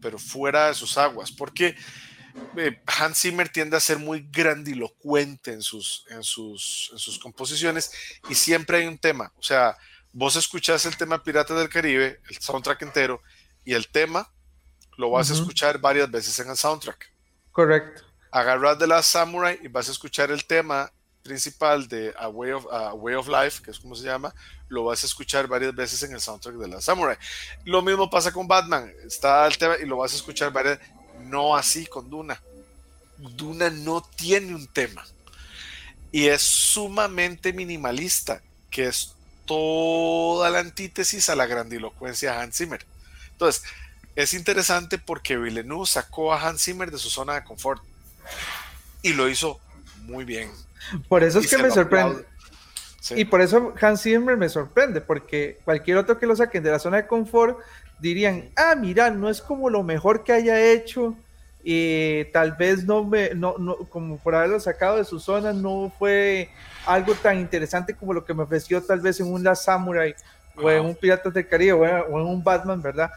pero 0.00 0.18
fuera 0.18 0.68
de 0.68 0.74
sus 0.74 0.96
aguas. 0.98 1.30
Porque 1.32 1.76
eh, 2.56 2.80
Hans 2.86 3.18
Zimmer 3.18 3.48
tiende 3.48 3.76
a 3.76 3.80
ser 3.80 3.98
muy 3.98 4.26
grandilocuente 4.30 5.52
en 5.52 5.62
sus, 5.62 6.04
en, 6.08 6.22
sus, 6.22 6.90
en 6.92 6.98
sus 6.98 7.18
composiciones 7.18 7.90
y 8.28 8.34
siempre 8.34 8.78
hay 8.78 8.86
un 8.86 8.98
tema. 8.98 9.32
O 9.38 9.42
sea, 9.42 9.76
vos 10.12 10.36
escuchás 10.36 10.86
el 10.86 10.96
tema 10.96 11.22
Piratas 11.22 11.58
del 11.58 11.68
Caribe, 11.68 12.20
el 12.28 12.38
soundtrack 12.38 12.82
entero, 12.82 13.22
y 13.64 13.74
el 13.74 13.88
tema 13.88 14.32
lo 14.96 15.10
vas 15.10 15.30
a 15.30 15.34
escuchar 15.34 15.78
varias 15.78 16.10
veces 16.10 16.38
en 16.38 16.50
el 16.50 16.56
soundtrack. 16.56 17.10
Correcto. 17.52 18.02
Agarras 18.30 18.78
de 18.78 18.86
la 18.86 19.02
Samurai 19.02 19.58
y 19.62 19.68
vas 19.68 19.88
a 19.88 19.92
escuchar 19.92 20.30
el 20.30 20.44
tema 20.44 20.92
principal 21.22 21.88
de 21.88 22.14
A 22.18 22.28
Way 22.28 22.52
of, 22.52 22.66
A 22.72 22.94
Way 22.94 23.14
of 23.14 23.28
Life, 23.28 23.62
que 23.62 23.70
es 23.70 23.78
como 23.78 23.94
se 23.94 24.04
llama, 24.04 24.34
lo 24.68 24.84
vas 24.84 25.02
a 25.02 25.06
escuchar 25.06 25.46
varias 25.46 25.74
veces 25.74 26.02
en 26.02 26.12
el 26.12 26.20
soundtrack 26.20 26.56
de 26.56 26.68
la 26.68 26.80
Samurai. 26.80 27.16
Lo 27.64 27.82
mismo 27.82 28.08
pasa 28.08 28.32
con 28.32 28.48
Batman, 28.48 28.92
está 29.04 29.46
el 29.46 29.58
tema 29.58 29.76
y 29.82 29.86
lo 29.86 29.98
vas 29.98 30.12
a 30.12 30.16
escuchar 30.16 30.52
varias 30.52 30.78
no 31.24 31.56
así 31.56 31.86
con 31.86 32.08
Duna. 32.08 32.40
Duna 33.18 33.68
no 33.70 34.02
tiene 34.16 34.54
un 34.54 34.66
tema 34.66 35.04
y 36.12 36.26
es 36.26 36.42
sumamente 36.42 37.52
minimalista, 37.52 38.42
que 38.70 38.86
es 38.86 39.14
toda 39.46 40.48
la 40.50 40.60
antítesis 40.60 41.28
a 41.28 41.36
la 41.36 41.46
grandilocuencia 41.46 42.32
de 42.32 42.38
Hans 42.38 42.56
Zimmer. 42.56 42.84
Entonces, 43.32 43.62
es 44.16 44.34
interesante 44.34 44.98
porque 44.98 45.36
Villeneuve 45.36 45.86
sacó 45.86 46.32
a 46.32 46.40
Hans 46.40 46.62
Zimmer 46.62 46.90
de 46.90 46.98
su 46.98 47.10
zona 47.10 47.34
de 47.34 47.44
confort 47.44 47.82
y 49.02 49.12
lo 49.12 49.28
hizo 49.28 49.60
muy 50.02 50.24
bien. 50.24 50.50
Por 51.08 51.22
eso 51.22 51.40
Y 51.40 51.44
es 51.44 51.50
que 51.50 51.62
me 51.62 51.70
sorprende. 51.70 52.24
Sí. 53.00 53.14
Y 53.16 53.24
por 53.24 53.40
eso 53.40 53.72
Hans 53.80 54.02
Zimmer 54.02 54.36
me 54.36 54.48
sorprende, 54.48 55.00
porque 55.00 55.58
cualquier 55.64 55.96
otro 55.96 56.18
que 56.18 56.26
lo 56.26 56.36
saquen 56.36 56.62
de 56.62 56.70
la 56.70 56.78
zona 56.78 56.98
de 56.98 57.06
confort 57.06 57.58
dirían, 57.98 58.50
ah, 58.56 58.74
mira, 58.74 59.10
no 59.10 59.30
es 59.30 59.40
como 59.40 59.70
lo 59.70 59.82
mejor 59.82 60.22
que 60.22 60.32
haya 60.32 60.60
hecho, 60.60 61.16
y 61.62 62.24
tal 62.26 62.52
vez 62.52 62.84
no 62.84 63.04
me, 63.04 63.34
no, 63.34 63.56
no, 63.58 63.76
como 63.88 64.18
por 64.18 64.34
haberlo 64.34 64.60
sacado 64.60 64.96
de 64.96 65.04
su 65.04 65.20
zona, 65.20 65.52
no 65.52 65.92
fue 65.98 66.48
algo 66.86 67.14
tan 67.14 67.38
interesante 67.38 67.94
como 67.94 68.14
lo 68.14 68.24
que 68.24 68.34
me 68.34 68.42
ofreció 68.42 68.82
tal 68.82 69.00
vez 69.00 69.20
en 69.20 69.32
un 69.32 69.44
Samurai, 69.54 70.14
o 70.56 70.70
en 70.70 70.84
un 70.84 70.94
Piratas 70.94 71.32
del 71.32 71.46
Caribe, 71.46 71.72
o 71.72 71.86
en, 71.86 72.14
o 72.14 72.20
en 72.20 72.26
un 72.26 72.42
Batman, 72.42 72.80
¿verdad? 72.80 73.10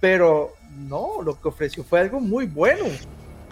Pero 0.00 0.54
no, 0.76 1.22
lo 1.22 1.40
que 1.40 1.48
ofreció 1.48 1.82
fue 1.82 2.00
algo 2.00 2.20
muy 2.20 2.46
bueno, 2.46 2.84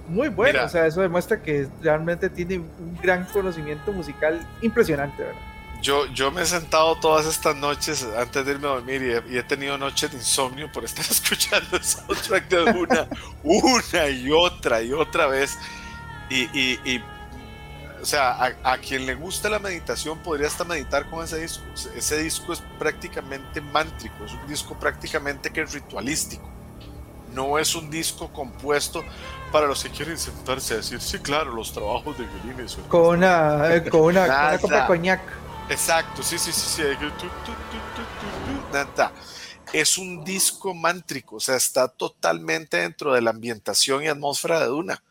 muy 0.07 0.29
bueno, 0.29 0.61
Mira. 0.61 0.65
o 0.65 0.69
sea, 0.69 0.87
eso 0.87 1.01
demuestra 1.03 1.43
que 1.43 1.71
realmente 1.81 2.31
tiene 2.31 2.59
un 2.59 2.99
gran 3.03 3.27
conocimiento 3.27 3.93
musical 3.93 4.47
impresionante, 4.61 5.25
¿verdad? 5.25 5.43
Yo, 5.83 6.07
yo 6.07 6.31
me 6.33 6.43
he 6.43 6.47
sentado 6.47 6.99
todas 7.01 7.27
estas 7.27 7.55
noches 7.55 8.03
antes 8.17 8.45
de 8.47 8.53
irme 8.53 8.67
a 8.67 8.71
dormir 8.73 9.03
y 9.03 9.13
he, 9.13 9.35
y 9.35 9.39
he 9.39 9.43
tenido 9.43 9.77
noches 9.77 10.11
de 10.11 10.17
insomnio 10.19 10.73
por 10.73 10.85
estar 10.85 11.05
escuchando 11.11 11.77
el 11.77 11.85
soundtrack 11.85 12.49
de 12.49 12.63
una, 12.65 13.09
una 13.43 14.09
y 14.09 14.31
otra 14.31 14.83
y 14.83 14.93
otra 14.93 15.27
vez. 15.27 15.59
Y, 16.31 16.45
y- 16.59 16.81
y, 16.85 17.05
o 18.01 18.05
sea, 18.05 18.33
a, 18.33 18.73
a 18.73 18.79
quien 18.79 19.05
le 19.07 19.15
gusta 19.17 19.49
la 19.51 19.59
meditación 19.59 20.19
podría 20.21 20.47
hasta 20.49 20.65
meditar 20.65 21.09
con 21.11 21.25
ese 21.25 21.39
disco. 21.41 21.65
Ese 21.95 22.19
disco 22.23 22.53
es 22.55 22.63
prácticamente 22.79 23.61
mántrico, 23.61 24.25
es 24.25 24.33
un 24.33 24.47
disco 24.47 24.79
prácticamente 24.79 25.53
que 25.53 25.63
es 25.63 25.73
ritualístico. 25.73 26.49
No 27.35 27.59
es 27.59 27.75
un 27.75 27.91
disco 27.91 28.33
compuesto 28.33 29.05
para 29.57 29.69
los 29.69 29.83
que 29.83 29.89
quieren 29.89 30.19
sentarse 30.19 30.75
a 30.75 30.77
decir, 30.77 31.01
sí, 31.01 31.19
claro, 31.19 31.51
los 31.55 31.73
trabajos 31.73 32.19
de 32.19 32.27
violines. 32.27 32.77
con 32.89 33.17
una, 33.17 33.75
eh, 33.75 33.85
con 33.91 34.03
una, 34.03 34.27
con 34.27 34.37
una 34.49 34.59
copa 34.59 34.81
de 34.83 34.87
coñac. 34.87 35.23
Exacto, 35.71 36.23
sí, 36.23 36.37
sí, 36.39 36.53
sí, 36.53 36.61
sí. 36.61 36.83
hay 36.83 36.95
que 36.99 37.07
tu, 37.07 37.21
tu, 37.21 37.27
tu, 37.27 37.33
tu, 37.47 38.03
tu, 38.61 38.69
tu, 38.69 38.75
nada. 38.75 39.13
Es 39.73 39.97
un 39.97 40.23
disco 40.23 40.75
mántrico, 40.75 41.37
o 41.37 41.41
sea, 41.41 41.57
está 41.57 41.89
totalmente 41.89 42.77
dentro 42.77 43.15
de 43.15 43.23
la 43.23 43.31
ambientación 43.31 44.03
y 44.05 44.09
atmósfera 44.09 44.61
de 44.61 44.67
Duna. 44.67 45.03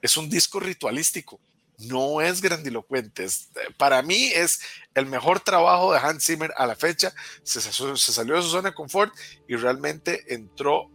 Es 0.00 0.16
un 0.16 0.30
disco 0.30 0.60
ritualístico, 0.60 1.38
no 1.80 2.22
es 2.22 2.40
grandilocuente. 2.40 3.24
es- 3.24 3.50
para 3.76 4.00
mí 4.00 4.30
es 4.34 4.62
el 4.94 5.04
mejor 5.04 5.40
trabajo 5.40 5.92
de 5.92 5.98
Hans 5.98 6.24
Zimmer 6.24 6.54
a 6.56 6.66
la 6.66 6.74
fecha. 6.74 7.12
Se, 7.42 7.60
se 7.60 8.12
salió 8.14 8.36
de 8.36 8.40
su 8.40 8.48
zona 8.48 8.70
de 8.70 8.74
confort 8.74 9.12
y 9.46 9.56
realmente 9.56 10.32
entró 10.32 10.88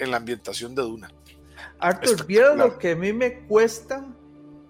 en 0.00 0.10
la 0.10 0.16
ambientación 0.16 0.74
de 0.74 0.82
Duna. 0.82 1.13
Arthur, 1.84 2.26
¿vieron 2.26 2.60
Espectacular. 2.60 2.68
lo 2.68 2.78
que 2.78 2.90
a 2.92 2.96
mí 2.96 3.12
me 3.12 3.40
cuesta 3.46 4.06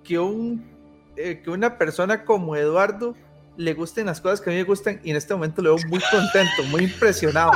que, 0.02 0.18
un, 0.18 0.68
eh, 1.16 1.40
que 1.42 1.50
una 1.50 1.78
persona 1.78 2.24
como 2.24 2.56
Eduardo 2.56 3.14
le 3.56 3.72
gusten 3.74 4.06
las 4.06 4.20
cosas 4.20 4.40
que 4.40 4.50
a 4.50 4.52
mí 4.52 4.58
me 4.58 4.64
gustan 4.64 5.00
y 5.04 5.10
en 5.10 5.16
este 5.16 5.32
momento 5.32 5.62
lo 5.62 5.76
veo 5.76 5.86
muy 5.86 6.00
contento, 6.10 6.62
muy 6.70 6.84
impresionado. 6.84 7.52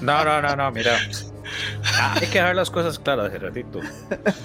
No, 0.00 0.24
no, 0.24 0.42
no, 0.42 0.56
no, 0.56 0.70
mira. 0.72 0.96
Hay 2.14 2.26
que 2.26 2.38
dejar 2.38 2.56
las 2.56 2.70
cosas 2.70 2.98
claras, 2.98 3.30
Gerardito. 3.30 3.80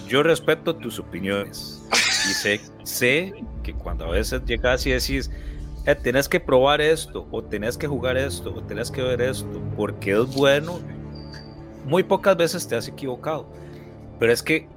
Yo 0.08 0.22
respeto 0.22 0.76
tus 0.76 1.00
opiniones 1.00 1.82
y 2.30 2.34
sé, 2.34 2.62
sé 2.84 3.34
que 3.64 3.74
cuando 3.74 4.06
a 4.06 4.12
veces 4.12 4.44
llegas 4.46 4.86
y 4.86 4.92
decís, 4.92 5.32
eh, 5.86 5.96
tenés 5.96 6.30
que 6.30 6.40
probar 6.40 6.80
esto, 6.80 7.28
o 7.32 7.44
tenés 7.44 7.78
que 7.78 7.88
jugar 7.88 8.18
esto, 8.18 8.54
o 8.54 8.62
tenés 8.64 8.92
que 8.92 9.02
ver 9.02 9.22
esto, 9.22 9.62
porque 9.76 10.12
es 10.12 10.28
bueno, 10.36 10.80
muy 11.86 12.04
pocas 12.04 12.38
veces 12.38 12.68
te 12.68 12.76
has 12.76 12.88
equivocado. 12.88 13.48
Pero 14.22 14.34
es 14.34 14.44
que, 14.44 14.68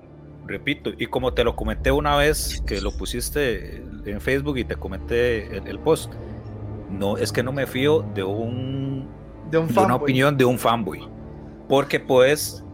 repito, 0.47 0.91
y 0.97 1.07
como 1.07 1.35
te 1.35 1.45
lo 1.45 1.55
comenté 1.55 1.93
una 1.93 2.17
vez 2.17 2.63
que 2.67 2.81
lo 2.81 2.97
pusiste 2.97 3.85
en 4.07 4.19
Facebook 4.23 4.57
y 4.57 4.65
te 4.65 4.75
comenté 4.75 5.59
el, 5.59 5.67
el 5.67 5.79
post, 5.79 6.11
no, 6.91 7.19
es 7.19 7.31
que 7.31 7.43
no 7.43 7.53
me 7.53 7.67
fío 7.67 8.07
de 8.15 8.23
un 8.23 9.07
De 9.51 9.59
un 9.59 9.69
de 9.69 9.81
una 9.81 9.97
opinión 9.97 10.39
de 10.39 10.47
un 10.47 10.59
fanboy. 10.59 11.07
Porque 11.69 12.01
pues 12.01 12.65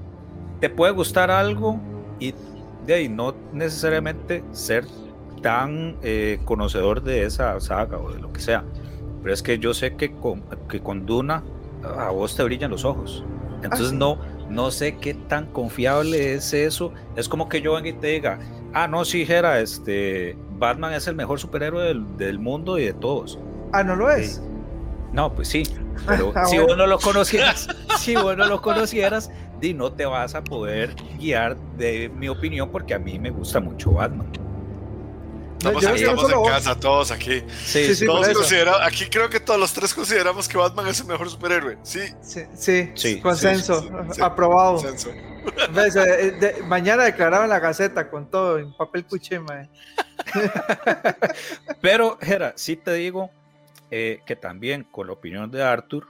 te 0.61 0.71
puede 0.71 0.93
gustar 0.93 1.33
algo 1.33 1.81
y 2.21 2.35
de 2.87 2.95
ahí 2.95 3.09
no 3.09 3.35
necesariamente 3.53 4.45
ser 4.53 4.85
tan 5.43 5.97
eh, 6.03 6.39
conocedor 6.45 7.03
de 7.03 7.25
esa 7.25 7.59
saga 7.59 7.99
o 7.99 8.13
de 8.13 8.21
lo 8.21 8.33
que 8.33 8.41
sea. 8.41 8.63
Pero 9.25 9.35
es 9.35 9.43
que 9.43 9.59
yo 9.59 9.75
sé 9.75 9.97
que 9.97 10.13
con, 10.13 10.45
que 10.69 10.79
con 10.79 11.05
Duna 11.05 11.43
a 11.83 12.11
vos 12.11 12.37
te 12.37 12.45
brillan 12.45 12.71
los 12.71 12.85
ojos. 12.85 13.25
Entonces 13.61 13.89
sí. 13.89 13.97
no, 13.97 14.21
no 14.51 14.71
sé 14.71 14.97
qué 14.97 15.15
tan 15.15 15.47
confiable 15.47 16.35
es 16.35 16.53
eso. 16.53 16.93
Es 17.17 17.29
como 17.29 17.49
que 17.49 17.63
yo 17.63 17.75
venga 17.75 17.89
y 17.89 17.93
te 17.95 18.09
diga, 18.09 18.39
ah, 18.75 18.87
no, 18.89 19.05
sí, 19.05 19.25
Jera, 19.25 19.61
este, 19.61 20.37
Batman 20.59 20.93
es 20.93 21.07
el 21.07 21.15
mejor 21.15 21.39
superhéroe 21.41 21.85
del, 21.85 22.17
del 22.17 22.39
mundo 22.39 22.79
y 22.79 22.85
de 22.85 22.93
todos. 22.93 23.39
Ah, 23.73 23.83
no 23.85 23.97
lo 23.97 24.11
es. 24.11 24.43
No, 25.13 25.33
pues 25.33 25.49
sí, 25.49 25.63
pero 26.07 26.33
Ah, 26.35 26.45
si 26.47 26.57
bueno. 26.57 26.69
vos 26.69 26.77
no 26.77 26.87
lo 26.87 26.99
conocieras, 26.99 27.69
si 27.99 28.15
vos 28.17 28.37
no 28.37 28.47
lo 28.47 28.61
conocieras, 28.61 29.31
di 29.61 29.75
no 29.75 29.93
te 29.93 30.05
vas 30.07 30.35
a 30.35 30.43
poder 30.45 30.95
guiar 31.19 31.57
de 31.79 32.11
mi 32.17 32.29
opinión 32.29 32.71
porque 32.71 32.95
a 32.95 32.99
mí 32.99 33.19
me 33.19 33.31
gusta 33.31 33.61
mucho 33.61 33.93
Batman. 33.93 34.29
Estamos, 35.61 35.85
aquí, 35.85 36.05
en 36.05 36.17
vos. 36.17 36.49
casa, 36.49 36.79
todos 36.81 37.11
aquí. 37.11 37.43
Sí, 37.65 37.95
sí, 37.95 38.07
Todos 38.07 38.27
eso. 38.29 38.39
considera- 38.41 38.85
aquí 38.87 39.07
creo 39.11 39.29
que 39.29 39.41
todos 39.41 39.61
los 39.61 39.73
tres 39.75 39.93
consideramos 39.93 40.49
que 40.49 40.57
Batman 40.57 40.87
es 40.87 41.01
el 41.01 41.07
mejor 41.07 41.29
superhéroe. 41.29 41.77
Sí, 41.83 42.01
Sí, 42.23 42.41
sí, 42.57 42.91
Sí, 42.95 43.21
consenso, 43.21 43.83
sí, 43.83 43.89
sí, 43.89 44.15
sí. 44.15 44.23
aprobado. 44.23 44.77
consenso. 44.77 45.11
Ves, 45.75 45.97
eh, 45.97 46.33
de- 46.41 46.63
mañana 46.65 47.05
declaraba 47.05 47.45
en 47.45 47.51
la 47.51 47.59
Gaceta 47.61 48.09
con 48.11 48.31
todo, 48.31 48.59
en 48.59 48.73
papel 48.75 49.05
cuché, 49.05 49.39
mae. 49.39 49.69
Pero, 51.81 52.19
Jera, 52.21 52.53
sí 52.57 52.77
te 52.77 52.93
digo 52.95 53.31
eh, 53.91 54.21
que 54.27 54.37
también 54.37 54.85
con 54.85 55.07
la 55.09 55.13
opinión 55.15 55.51
de 55.51 55.63
Arthur, 55.63 56.07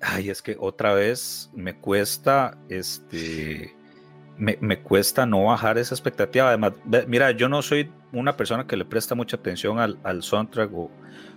ay, 0.00 0.30
es 0.30 0.40
que 0.42 0.56
otra 0.58 0.94
vez 0.94 1.50
me 1.54 1.76
cuesta, 1.76 2.56
este, 2.68 3.74
me, 4.38 4.56
me 4.60 4.78
cuesta 4.80 5.26
no 5.26 5.44
bajar 5.44 5.78
esa 5.78 5.94
expectativa. 5.94 6.48
Además, 6.48 6.72
mira, 7.06 7.30
yo 7.32 7.48
no 7.48 7.60
soy 7.62 7.90
una 8.12 8.36
persona 8.36 8.66
que 8.66 8.76
le 8.76 8.84
presta 8.84 9.14
mucha 9.14 9.36
atención 9.36 9.78
al, 9.78 9.98
al 10.04 10.22
soundtrack 10.22 10.70
o, 10.72 10.90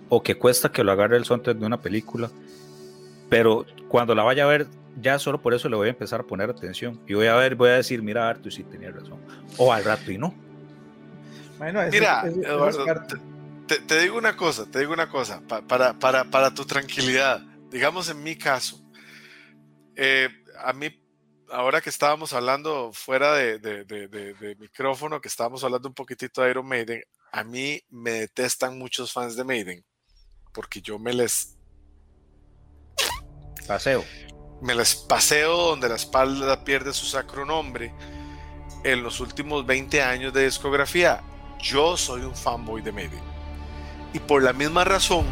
o 0.08 0.22
que 0.22 0.36
cuesta 0.36 0.70
que 0.70 0.84
lo 0.84 0.92
agarre 0.92 1.16
el 1.16 1.24
soundtrack 1.24 1.58
de 1.58 1.66
una 1.66 1.80
película, 1.80 2.30
pero 3.28 3.66
cuando 3.88 4.14
la 4.14 4.22
vaya 4.22 4.44
a 4.44 4.46
ver, 4.46 4.66
ya 5.00 5.18
solo 5.18 5.40
por 5.40 5.54
eso 5.54 5.68
le 5.68 5.76
voy 5.76 5.88
a 5.88 5.90
empezar 5.90 6.20
a 6.20 6.24
poner 6.24 6.50
atención. 6.50 7.00
Y 7.06 7.14
voy 7.14 7.26
a 7.26 7.34
ver, 7.34 7.54
voy 7.56 7.70
a 7.70 7.74
decir, 7.74 8.02
mira, 8.02 8.28
Arthur, 8.28 8.52
sí 8.52 8.62
tenía 8.62 8.90
razón. 8.90 9.18
O 9.56 9.72
al 9.72 9.84
rato 9.84 10.10
y 10.12 10.18
no. 10.18 10.34
Bueno, 11.58 11.80
eso- 11.82 11.90
Mira, 11.92 12.20
eso- 12.26 12.40
eso 12.40 12.40
es 12.40 12.46
Eduardo, 12.76 12.84
te, 13.66 13.76
te 13.78 14.00
digo 14.00 14.18
una 14.18 14.36
cosa, 14.36 14.66
te 14.70 14.80
digo 14.80 14.92
una 14.92 15.08
cosa, 15.08 15.40
pa- 15.48 15.62
para, 15.62 15.94
para, 15.98 16.24
para 16.24 16.52
tu 16.52 16.64
tranquilidad. 16.64 17.40
Digamos 17.70 18.10
en 18.10 18.22
mi 18.22 18.36
caso, 18.36 18.82
eh, 19.96 20.28
a 20.62 20.72
mí, 20.72 20.90
ahora 21.52 21.80
que 21.80 21.90
estábamos 21.90 22.32
hablando 22.32 22.92
fuera 22.92 23.34
de, 23.34 23.58
de- 23.58 23.84
de- 23.84 24.08
de- 24.08 24.56
micrófono, 24.56 25.20
que 25.20 25.28
estábamos 25.28 25.62
hablando 25.64 25.88
un 25.88 25.94
poquitito 25.94 26.42
de 26.42 26.50
Iron 26.50 26.66
Maiden, 26.66 27.02
a 27.32 27.44
mí 27.44 27.80
me 27.90 28.12
detestan 28.12 28.78
muchos 28.78 29.12
fans 29.12 29.36
de 29.36 29.44
Maiden, 29.44 29.84
porque 30.52 30.80
yo 30.80 30.98
me 30.98 31.12
les, 31.12 31.56
Paseo. 33.66 34.04
me 34.60 34.74
les 34.74 34.94
paseo 34.94 35.56
donde 35.56 35.88
la 35.88 35.96
espalda 35.96 36.64
pierde 36.64 36.92
su 36.92 37.06
sacro 37.06 37.44
nombre 37.44 37.94
en 38.84 39.02
los 39.02 39.20
últimos 39.20 39.64
20 39.64 40.02
años 40.02 40.32
de 40.32 40.44
discografía. 40.44 41.22
Yo 41.60 41.96
soy 41.96 42.22
un 42.22 42.34
fanboy 42.34 42.82
de 42.82 42.92
Maiden. 42.92 43.22
Y 44.12 44.18
por 44.18 44.42
la 44.42 44.52
misma 44.52 44.84
razón, 44.84 45.24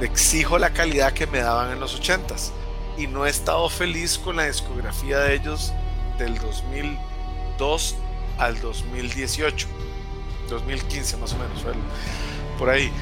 exijo 0.00 0.58
la 0.58 0.72
calidad 0.72 1.12
que 1.14 1.26
me 1.26 1.38
daban 1.40 1.72
en 1.72 1.80
los 1.80 1.98
80s. 2.00 2.52
Y 2.96 3.06
no 3.06 3.26
he 3.26 3.30
estado 3.30 3.68
feliz 3.68 4.18
con 4.18 4.36
la 4.36 4.44
discografía 4.44 5.18
de 5.18 5.34
ellos 5.34 5.72
del 6.18 6.38
2002 6.38 7.96
al 8.38 8.60
2018. 8.60 9.66
2015 10.48 11.16
más 11.16 11.32
o 11.32 11.36
menos, 11.36 11.64
por 12.58 12.70
ahí. 12.70 12.92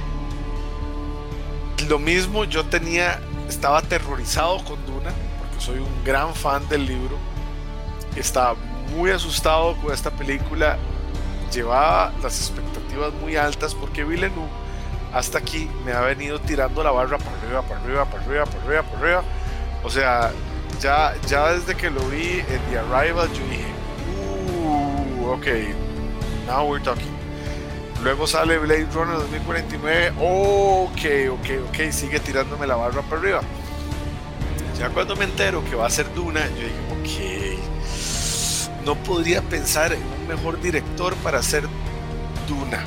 Lo 1.89 1.99
mismo 1.99 2.45
yo 2.45 2.65
tenía, 2.65 3.21
estaba 3.49 3.79
aterrorizado 3.79 4.65
con 4.65 4.85
Duna, 4.87 5.13
porque 5.39 5.61
soy 5.61 5.79
un 5.79 6.05
gran 6.05 6.35
fan 6.35 6.67
del 6.69 6.87
libro. 6.87 7.17
Estaba 8.17 8.55
muy 8.95 9.11
asustado 9.11 9.77
con 9.79 9.93
esta 9.93 10.11
película. 10.11 10.79
Llevaba 11.53 12.13
las 12.23 12.39
expectativas 12.39 13.13
muy 13.15 13.37
altas 13.37 13.75
porque 13.75 14.05
Villeneuve 14.05 14.49
hasta 15.13 15.39
aquí 15.39 15.69
me 15.85 15.93
ha 15.93 16.01
venido 16.01 16.41
tirando 16.41 16.83
la 16.83 16.91
barra 16.91 17.19
para 17.19 17.37
arriba, 17.43 17.63
para 17.63 17.81
arriba, 17.81 18.05
para 18.07 18.25
arriba, 18.25 18.45
para 18.47 18.65
arriba, 18.65 18.83
para 18.83 18.99
arriba. 18.99 19.23
O 19.85 19.91
sea, 19.91 20.33
ya, 20.81 21.15
ya 21.27 21.53
desde 21.53 21.75
que 21.75 21.91
lo 21.91 22.01
vi 22.09 22.41
en 22.41 22.61
The 22.71 22.79
Arrival, 22.79 23.29
yo 23.33 23.45
dije, 23.49 23.67
uh, 24.65 25.31
ok, 25.33 25.47
now 26.47 26.69
we're 26.69 26.83
talking. 26.83 27.13
Luego 28.03 28.27
sale 28.27 28.59
Blade 28.59 28.89
Runner 28.93 29.17
2049, 29.17 30.13
ok, 30.19 31.33
ok, 31.33 31.69
ok, 31.69 31.93
sigue 31.93 32.19
tirándome 32.21 32.67
la 32.67 32.77
barra 32.77 33.03
para 33.03 33.21
arriba. 33.21 33.41
Ya 34.79 34.89
cuando 34.89 35.15
me 35.15 35.25
entero 35.25 35.65
que 35.65 35.77
va 35.77 35.87
a 35.87 35.91
ser 35.91 36.13
Duna, 36.15 36.41
yo 36.49 36.57
dije, 36.57 37.59
ok, 37.59 38.85
no 38.85 38.97
podría 38.97 39.43
pensar 39.43 39.93
en 39.93 40.03
un 40.03 40.27
mejor 40.27 40.61
director 40.61 41.15
para 41.17 41.39
hacer 41.39 41.65
Duna 42.49 42.83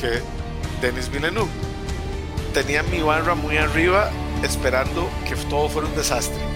que 0.00 0.22
Denis 0.80 1.10
Villeneuve. 1.10 1.50
Tenía 2.54 2.82
mi 2.82 3.02
barra 3.02 3.34
muy 3.34 3.58
arriba 3.58 4.10
esperando 4.42 5.20
que 5.24 5.36
todo 5.36 5.68
fuera 5.68 5.88
un 5.88 5.94
desastre. 5.94 6.50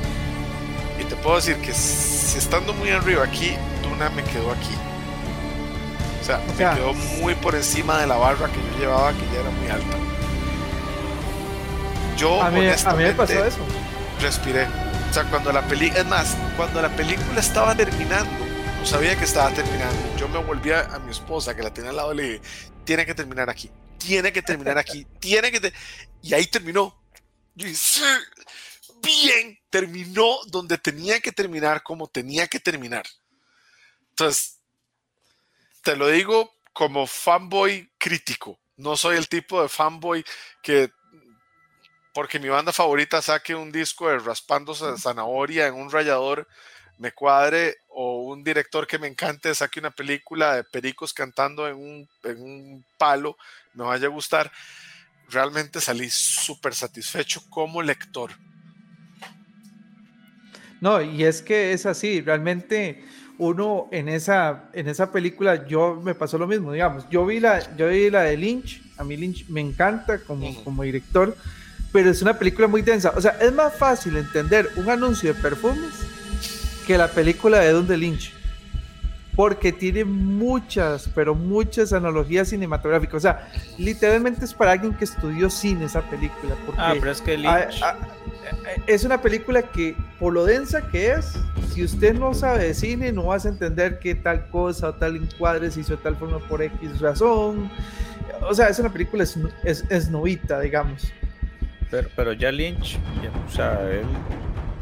Y 0.99 1.05
te 1.07 1.17
puedo 1.17 1.37
decir 1.37 1.61
que 1.61 1.75
si 1.75 2.39
estando 2.39 2.75
muy 2.75 2.91
arriba 2.91 3.25
aquí, 3.25 3.65
Duna 3.83 4.11
me 4.11 4.25
quedó 4.25 4.53
aquí. 4.53 4.87
O 6.21 6.25
sea, 6.25 6.43
O 6.47 6.53
sea, 6.53 6.55
me 6.55 6.69
quedó 6.69 6.95
muy 6.95 7.35
por 7.37 7.55
encima 7.57 8.01
de 8.01 8.07
la 8.07 8.17
barra 8.19 8.51
que 8.53 8.63
yo 8.63 8.73
llevaba, 8.73 9.17
que 9.17 9.29
ya 9.29 9.41
era 9.41 9.51
muy 9.51 9.69
alta. 9.69 10.07
Yo 12.15 12.43
A 12.43 12.51
mí, 12.51 12.61
a 12.83 12.95
mí 12.95 13.03
me 13.05 13.13
honestamente 13.13 13.15
pasó 13.15 13.45
eso. 13.45 13.75
respiré. 14.19 14.75
O 15.09 15.13
sea, 15.13 15.29
cuando 15.29 15.53
la 15.53 15.67
película, 15.67 16.01
es 16.03 16.07
más, 16.07 16.39
cuando 16.57 16.83
la 16.83 16.95
película 16.97 17.41
estaba 17.41 17.77
terminando, 17.77 18.51
no 18.79 18.87
sabía 18.87 19.17
que 19.19 19.25
estaba 19.25 19.53
terminando. 19.53 20.11
Yo 20.15 20.29
me 20.29 20.39
volví 20.39 20.71
a, 20.73 20.83
a 20.95 20.99
mi 21.01 21.11
esposa, 21.11 21.55
que 21.57 21.63
la 21.63 21.73
tenía 21.73 21.91
al 21.91 21.97
lado, 21.97 22.13
y 22.15 22.17
le 22.17 22.23
dije, 22.25 22.43
tiene 22.85 23.07
que 23.07 23.15
terminar 23.15 23.51
aquí, 23.51 23.75
tiene 23.99 24.33
que 24.33 24.43
terminar 24.43 24.79
aquí, 24.79 25.07
tiene 25.19 25.51
que... 25.53 25.61
te-". 25.61 25.75
Y 26.23 26.35
ahí 26.35 26.47
terminó. 26.47 27.00
Yo 27.55 27.67
dije, 27.67 27.77
"Sí, 27.77 28.03
bien, 29.03 29.59
terminó 29.71 30.39
donde 30.47 30.79
tenía 30.79 31.21
que 31.21 31.33
terminar, 31.33 31.83
como 31.83 32.09
tenía 32.09 32.47
que 32.47 32.61
terminar. 32.61 33.05
Entonces, 34.11 34.59
te 35.83 35.97
lo 35.97 36.09
digo 36.09 36.53
como 36.73 37.07
fanboy 37.07 37.91
crítico. 37.99 38.59
No 38.77 38.97
soy 38.97 39.17
el 39.17 39.29
tipo 39.29 39.61
de 39.63 39.69
fanboy 39.69 40.25
que 40.63 40.91
porque 42.13 42.39
mi 42.41 42.49
banda 42.49 42.73
favorita 42.73 43.23
saque 43.23 43.55
un 43.55 43.71
disco 43.71 44.09
de 44.09 44.19
raspando 44.19 44.75
za- 44.75 44.97
zanahoria 44.99 45.67
en 45.69 45.75
un 45.75 45.91
rayador 45.91 46.47
me 46.99 47.13
cuadre 47.13 47.77
o 47.89 48.23
un 48.25 48.43
director 48.45 48.87
que 48.87 48.99
me 48.99 49.07
encante 49.07 49.55
saque 49.55 49.79
una 49.81 49.91
película 49.93 50.57
de 50.57 50.65
pericos 50.65 51.15
cantando 51.15 51.69
en 51.69 51.77
un, 51.77 52.09
en 52.25 52.43
un 52.43 52.85
palo 52.99 53.37
me 53.75 53.85
vaya 53.85 54.07
a 54.07 54.11
gustar 54.11 54.51
realmente 55.31 55.81
salí 55.81 56.09
súper 56.11 56.75
satisfecho 56.75 57.43
como 57.49 57.83
lector. 57.83 58.33
No, 60.81 61.01
y 61.03 61.25
es 61.25 61.43
que 61.43 61.73
es 61.73 61.87
así, 61.87 62.21
realmente 62.21 63.05
uno 63.39 63.89
en 63.91 64.09
esa, 64.09 64.71
en 64.73 64.89
esa 64.89 65.13
película, 65.13 65.67
yo 65.67 66.01
me 66.03 66.15
pasó 66.15 66.39
lo 66.39 66.47
mismo, 66.47 66.73
digamos, 66.73 67.07
yo 67.11 67.25
vi 67.27 67.41
la, 67.41 67.77
yo 67.77 67.89
vi 67.89 68.11
la 68.11 68.23
de 68.23 68.37
Lynch, 68.37 68.83
a 68.97 69.05
mí 69.05 69.17
Lynch 69.17 69.49
me 69.49 69.61
encanta 69.61 70.19
como, 70.19 70.55
como 70.65 70.83
director, 70.83 71.37
pero 71.93 72.11
es 72.11 72.23
una 72.23 72.39
película 72.39 72.67
muy 72.67 72.83
densa, 72.83 73.13
o 73.17 73.21
sea, 73.21 73.33
es 73.41 73.53
más 73.53 73.75
fácil 73.75 74.17
entender 74.17 74.71
un 74.77 74.89
anuncio 74.89 75.35
de 75.35 75.41
perfumes 75.41 75.93
que 76.87 76.97
la 76.97 77.09
película 77.09 77.61
de 77.61 77.73
Don 77.73 77.87
de 77.87 77.97
Lynch, 77.97 78.33
porque 79.37 79.73
tiene 79.73 80.05
muchas, 80.05 81.09
pero 81.15 81.35
muchas 81.35 81.93
analogías 81.93 82.49
cinematográficas, 82.49 83.15
o 83.15 83.21
sea, 83.21 83.49
literalmente 83.79 84.45
es 84.45 84.53
para 84.53 84.73
alguien 84.73 84.95
que 84.95 85.05
estudió 85.05 85.49
cine 85.51 85.87
esa 85.87 86.03
película, 86.03 86.55
porque... 86.67 86.81
Ah, 86.81 86.95
pero 86.99 87.11
es 87.11 87.23
que 87.23 87.39
Lynch. 87.39 87.81
eh, 87.81 88.83
es 88.87 89.05
una 89.05 89.21
película 89.23 89.63
que, 89.63 89.97
por 90.19 90.33
lo 90.33 90.45
densa 90.45 90.89
que 90.89 91.13
es, 91.13 91.39
si 91.73 91.85
usted 91.85 92.15
no 92.15 92.35
sabe 92.35 92.65
de 92.65 92.75
cine, 92.75 93.13
no 93.13 93.27
vas 93.27 93.47
a 93.47 93.51
entender 93.51 93.99
que 93.99 94.15
tal 94.15 94.49
cosa 94.49 94.89
o 94.89 94.95
tal 94.95 95.17
encuadre 95.17 95.71
se 95.71 95.81
hizo 95.81 95.97
de 95.97 96.03
tal 96.03 96.17
forma 96.17 96.39
por 96.41 96.63
X 96.63 97.01
razón. 97.01 97.71
O 98.43 98.55
sea, 98.55 98.69
es 98.69 98.79
una 98.79 98.93
película 98.93 99.23
es, 99.23 99.39
es, 99.65 99.85
es 99.89 100.11
novita, 100.11 100.61
digamos. 100.61 101.13
Pero, 101.91 102.09
pero 102.15 102.33
ya 102.33 102.51
Lynch, 102.51 102.99
ya, 103.23 103.31
o 103.47 103.51
sea, 103.51 103.81
él 103.91 104.07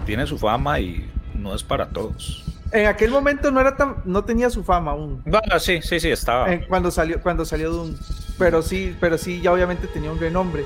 tiene 0.07 0.27
su 0.27 0.39
fama 0.39 0.81
y 0.81 1.11
no 1.35 1.55
es 1.55 1.63
para 1.63 1.89
todos. 1.89 2.48
En 2.73 2.87
aquel 2.87 3.11
momento 3.11 3.51
no 3.51 3.61
era 3.61 3.77
tan, 3.77 3.97
no 4.05 4.25
tenía 4.25 4.51
su 4.51 4.63
fama 4.63 4.91
aún. 4.93 5.23
Bueno, 5.25 5.59
sí, 5.59 5.81
sí, 5.83 5.99
sí, 6.01 6.11
estaba. 6.11 6.53
eh, 6.53 6.67
cuando 6.69 6.91
salió, 6.91 7.21
cuando 7.21 7.45
salió 7.45 7.71
Doom. 7.71 7.95
Pero 8.39 8.63
sí, 8.63 8.95
pero 9.01 9.17
sí, 9.19 9.41
ya 9.41 9.53
obviamente 9.53 9.87
tenía 9.89 10.11
un 10.13 10.19
renombre. 10.21 10.65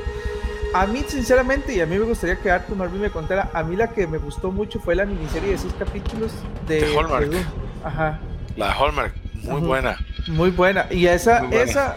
A 0.74 0.86
mí, 0.86 1.04
sinceramente, 1.06 1.74
y 1.74 1.80
a 1.80 1.86
mí 1.86 1.98
me 1.98 2.04
gustaría 2.04 2.36
que 2.36 2.50
Arthur 2.50 2.76
Marvin 2.76 3.02
me 3.02 3.10
contara, 3.10 3.50
a 3.52 3.62
mí 3.62 3.76
la 3.76 3.88
que 3.88 4.06
me 4.06 4.18
gustó 4.18 4.50
mucho 4.50 4.80
fue 4.80 4.94
la 4.94 5.04
miniserie 5.04 5.50
de 5.52 5.58
seis 5.58 5.74
capítulos 5.78 6.32
de, 6.66 6.80
De 6.80 6.96
Hallmark. 6.98 7.26
Doom. 7.26 7.42
Ajá. 7.84 8.18
La 8.56 8.66
de 8.68 8.72
Hallmark, 8.72 9.14
muy 9.44 9.56
Ujú. 9.58 9.66
buena. 9.66 9.96
Muy 10.28 10.50
buena. 10.50 10.86
Y 10.90 11.06
esa, 11.06 11.40
buena. 11.42 11.62
esa 11.62 11.96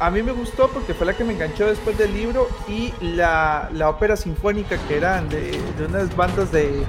a 0.00 0.10
mí 0.10 0.22
me 0.22 0.32
gustó 0.32 0.68
porque 0.68 0.92
fue 0.94 1.06
la 1.06 1.14
que 1.14 1.24
me 1.24 1.34
enganchó 1.34 1.66
después 1.66 1.96
del 1.98 2.12
libro 2.14 2.48
y 2.68 2.92
la, 3.00 3.68
la 3.72 3.88
ópera 3.90 4.16
sinfónica 4.16 4.76
que 4.88 4.96
eran 4.96 5.28
de, 5.28 5.58
de 5.78 5.86
unas 5.86 6.14
bandas 6.16 6.50
de, 6.52 6.84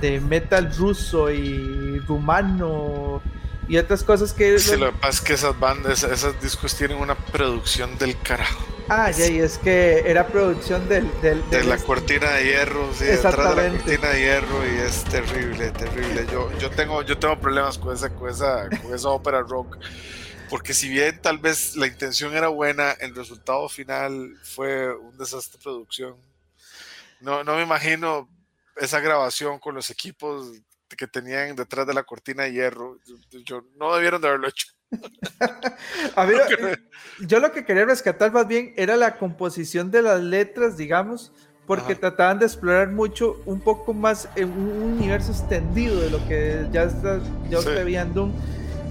de 0.00 0.20
metal 0.20 0.72
ruso 0.76 1.30
y 1.30 1.85
rumano 1.98 3.22
y 3.68 3.76
otras 3.78 4.04
cosas 4.04 4.32
que... 4.32 4.58
Sí, 4.58 4.76
lo 4.76 4.92
que 4.92 4.98
pasa 4.98 5.10
es 5.10 5.20
que 5.20 5.34
esas 5.34 5.58
bandas, 5.58 6.02
esos 6.04 6.40
discos 6.40 6.74
tienen 6.76 6.98
una 6.98 7.16
producción 7.16 7.98
del 7.98 8.18
carajo. 8.20 8.64
Ah, 8.88 9.10
ya, 9.10 9.26
y 9.26 9.40
es 9.40 9.58
que 9.58 10.08
era 10.08 10.28
producción 10.28 10.88
del... 10.88 11.10
del, 11.20 11.42
De 11.50 11.64
la 11.64 11.76
cortina 11.78 12.30
de 12.30 12.44
hierro, 12.44 12.88
sí, 12.94 13.04
detrás 13.04 13.36
de 13.36 13.70
la 13.70 13.78
cortina 13.78 14.08
de 14.10 14.20
hierro 14.20 14.64
y 14.64 14.78
es 14.78 15.02
terrible, 15.04 15.70
terrible. 15.72 16.26
Yo, 16.30 16.56
yo 16.58 16.70
tengo, 16.70 17.02
yo 17.02 17.18
tengo 17.18 17.40
problemas 17.40 17.78
con 17.78 17.92
esa, 17.92 18.10
con 18.10 18.30
esa, 18.30 18.68
con 18.68 18.94
esa 18.94 19.08
ópera 19.08 19.40
rock. 19.40 19.76
Porque 20.48 20.72
si 20.72 20.88
bien 20.88 21.20
tal 21.20 21.38
vez 21.38 21.74
la 21.74 21.88
intención 21.88 22.36
era 22.36 22.46
buena, 22.46 22.92
el 22.92 23.16
resultado 23.16 23.68
final 23.68 24.36
fue 24.44 24.94
un 24.94 25.18
desastre 25.18 25.58
de 25.58 25.64
producción. 25.64 26.14
No, 27.20 27.42
no 27.42 27.56
me 27.56 27.62
imagino 27.62 28.28
esa 28.76 29.00
grabación 29.00 29.58
con 29.58 29.74
los 29.74 29.90
equipos 29.90 30.52
que 30.94 31.06
tenían 31.06 31.56
detrás 31.56 31.86
de 31.86 31.94
la 31.94 32.04
cortina 32.04 32.44
de 32.44 32.52
hierro. 32.52 32.98
Yo, 33.06 33.38
yo- 33.44 33.64
no 33.76 33.94
debieron 33.94 34.20
de 34.20 34.28
haberlo 34.28 34.48
hecho. 34.48 34.68
A 36.16 36.24
ver, 36.24 36.40
yo 37.26 37.40
lo 37.40 37.50
que 37.52 37.64
quería 37.64 37.84
rescatar 37.84 38.32
más 38.32 38.46
bien 38.46 38.72
era 38.76 38.96
la 38.96 39.16
composición 39.18 39.90
de 39.90 40.02
las 40.02 40.20
letras, 40.20 40.76
digamos, 40.76 41.32
porque 41.66 41.92
Ajá. 41.94 42.00
trataban 42.00 42.38
de 42.38 42.46
explorar 42.46 42.88
mucho, 42.90 43.42
un 43.44 43.60
poco 43.60 43.92
más 43.92 44.28
en 44.36 44.50
un 44.52 44.82
universo 44.94 45.32
extendido 45.32 46.00
de 46.00 46.10
lo 46.10 46.26
que 46.28 46.64
ya 46.70 46.84
está, 46.84 47.18
ya 47.50 47.60
Sí. 47.60 47.68
en 47.96 48.14
Doom, 48.14 48.32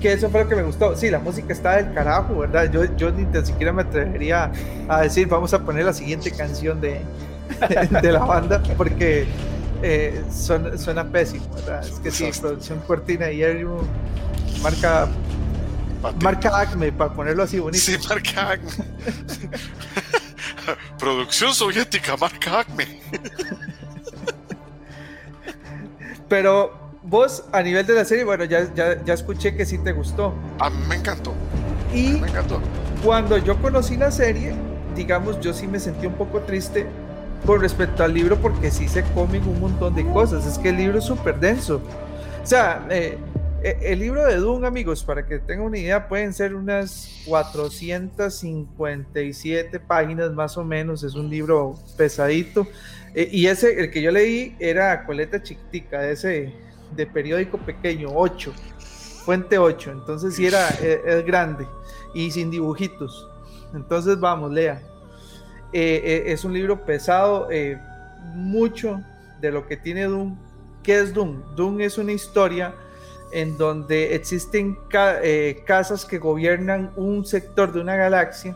que 0.02 0.12
eso 0.12 0.30
fue 0.30 0.44
lo 0.44 0.50
que 0.50 0.56
me 0.58 0.64
gustó. 0.64 0.96
Sí, 0.98 1.10
la 1.10 1.20
música 1.20 1.54
está 1.54 1.78
del 1.78 1.94
carajo, 1.94 2.38
¿verdad? 2.40 2.70
Yo, 2.70 2.84
yo 2.98 3.12
ni 3.12 3.24
tan 3.32 3.46
siquiera 3.46 3.72
me 3.72 3.84
atrevería 3.84 4.52
a 4.90 5.02
decir, 5.02 5.28
vamos 5.30 5.54
a 5.54 5.64
poner 5.64 5.86
la 5.86 5.94
siguiente 5.94 6.30
canción 6.32 6.82
de, 6.82 7.00
de 8.02 8.12
la 8.12 8.20
banda, 8.26 8.62
porque 8.78 9.26
eh, 9.88 10.24
suena, 10.36 10.76
suena 10.80 11.04
pésimo, 11.12 11.46
¿verdad? 11.54 11.86
Es 11.88 12.00
que 12.00 12.10
sí, 12.10 12.28
producción 12.42 12.80
cortina 12.88 13.30
y 13.30 13.38
hierro, 13.38 13.84
marca. 14.64 15.08
Marca 16.22 16.60
Acme, 16.60 16.92
para 16.92 17.14
ponerlo 17.14 17.44
así 17.44 17.60
bonito. 17.60 17.84
Sí, 17.84 17.96
marca 18.10 18.50
Acme. 18.52 18.72
Producción 21.00 21.54
soviética, 21.54 22.18
marca 22.18 22.62
Acme. 22.62 23.00
Pero 26.28 26.74
vos, 27.04 27.44
a 27.52 27.62
nivel 27.62 27.86
de 27.86 27.94
la 27.94 28.06
serie, 28.06 28.24
bueno, 28.24 28.44
ya, 28.46 28.74
ya, 28.74 29.04
ya 29.04 29.14
escuché 29.14 29.56
que 29.56 29.68
sí 29.68 29.78
te 29.78 29.92
gustó. 29.92 30.34
A 30.60 30.72
mí 30.72 30.78
me 30.88 30.96
encantó, 30.96 31.36
Y 31.94 32.14
me 32.14 32.28
encantó. 32.28 32.60
cuando 33.04 33.38
yo 33.38 33.62
conocí 33.62 33.98
la 33.98 34.10
serie, 34.12 34.56
digamos, 34.96 35.40
yo 35.42 35.54
sí 35.54 35.68
me 35.68 35.80
sentí 35.80 36.08
un 36.08 36.16
poco 36.16 36.42
triste 36.42 36.88
con 37.46 37.62
respecto 37.62 38.04
al 38.04 38.14
libro 38.14 38.36
porque 38.38 38.70
sí 38.72 38.88
se 38.88 39.04
comen 39.14 39.46
un 39.48 39.60
montón 39.60 39.94
de 39.96 40.06
cosas. 40.08 40.48
Es 40.48 40.58
que 40.58 40.70
el 40.70 40.78
libro 40.78 41.00
es 41.00 41.06
súper 41.06 41.38
denso. 41.40 41.82
O 42.44 42.48
sea, 42.48 42.86
eh, 42.90 43.18
eh, 43.64 43.78
el 43.82 44.00
libro 44.00 44.26
de 44.26 44.38
Doom, 44.38 44.66
amigos, 44.66 45.04
para 45.04 45.26
que 45.26 45.40
tengan 45.40 45.66
una 45.68 45.78
idea, 45.78 46.08
pueden 46.08 46.34
ser 46.34 46.56
unas 46.56 47.24
457 47.28 49.80
páginas 49.80 50.32
más 50.34 50.58
o 50.58 50.64
menos. 50.64 51.04
Es 51.04 51.14
un 51.16 51.30
libro 51.30 51.76
pesadito. 51.98 52.66
Eh, 53.14 53.28
y 53.32 53.46
ese, 53.48 53.80
el 53.80 53.92
que 53.92 54.02
yo 54.02 54.12
leí, 54.12 54.56
era 54.60 55.06
coleta 55.06 55.44
chiquitica, 55.44 56.10
ese 56.10 56.54
de 56.96 57.06
periódico 57.06 57.58
pequeño, 57.58 58.08
8, 58.14 58.54
fuente 59.24 59.60
8. 59.60 59.92
Entonces 59.92 60.36
sí 60.36 60.48
era, 60.48 60.70
es 60.70 61.26
grande 61.26 61.68
y 62.14 62.32
sin 62.32 62.50
dibujitos. 62.50 63.30
Entonces 63.74 64.18
vamos, 64.20 64.52
lea. 64.52 64.82
Eh, 65.78 66.02
eh, 66.06 66.32
es 66.32 66.46
un 66.46 66.54
libro 66.54 66.86
pesado, 66.86 67.50
eh, 67.52 67.78
mucho 68.34 69.02
de 69.42 69.52
lo 69.52 69.68
que 69.68 69.76
tiene 69.76 70.06
Doom. 70.06 70.38
¿Qué 70.82 71.02
es 71.02 71.14
Doom? 71.14 71.54
Doom 71.58 71.82
es 71.82 71.98
una 71.98 72.14
historia 72.14 72.74
en 73.34 73.58
donde 73.58 74.16
existen 74.16 74.80
eh, 74.94 75.66
casas 75.68 76.06
que 76.06 76.18
gobiernan 76.18 76.94
un 76.96 77.26
sector 77.26 77.74
de 77.74 77.82
una 77.82 77.98
galaxia. 77.98 78.56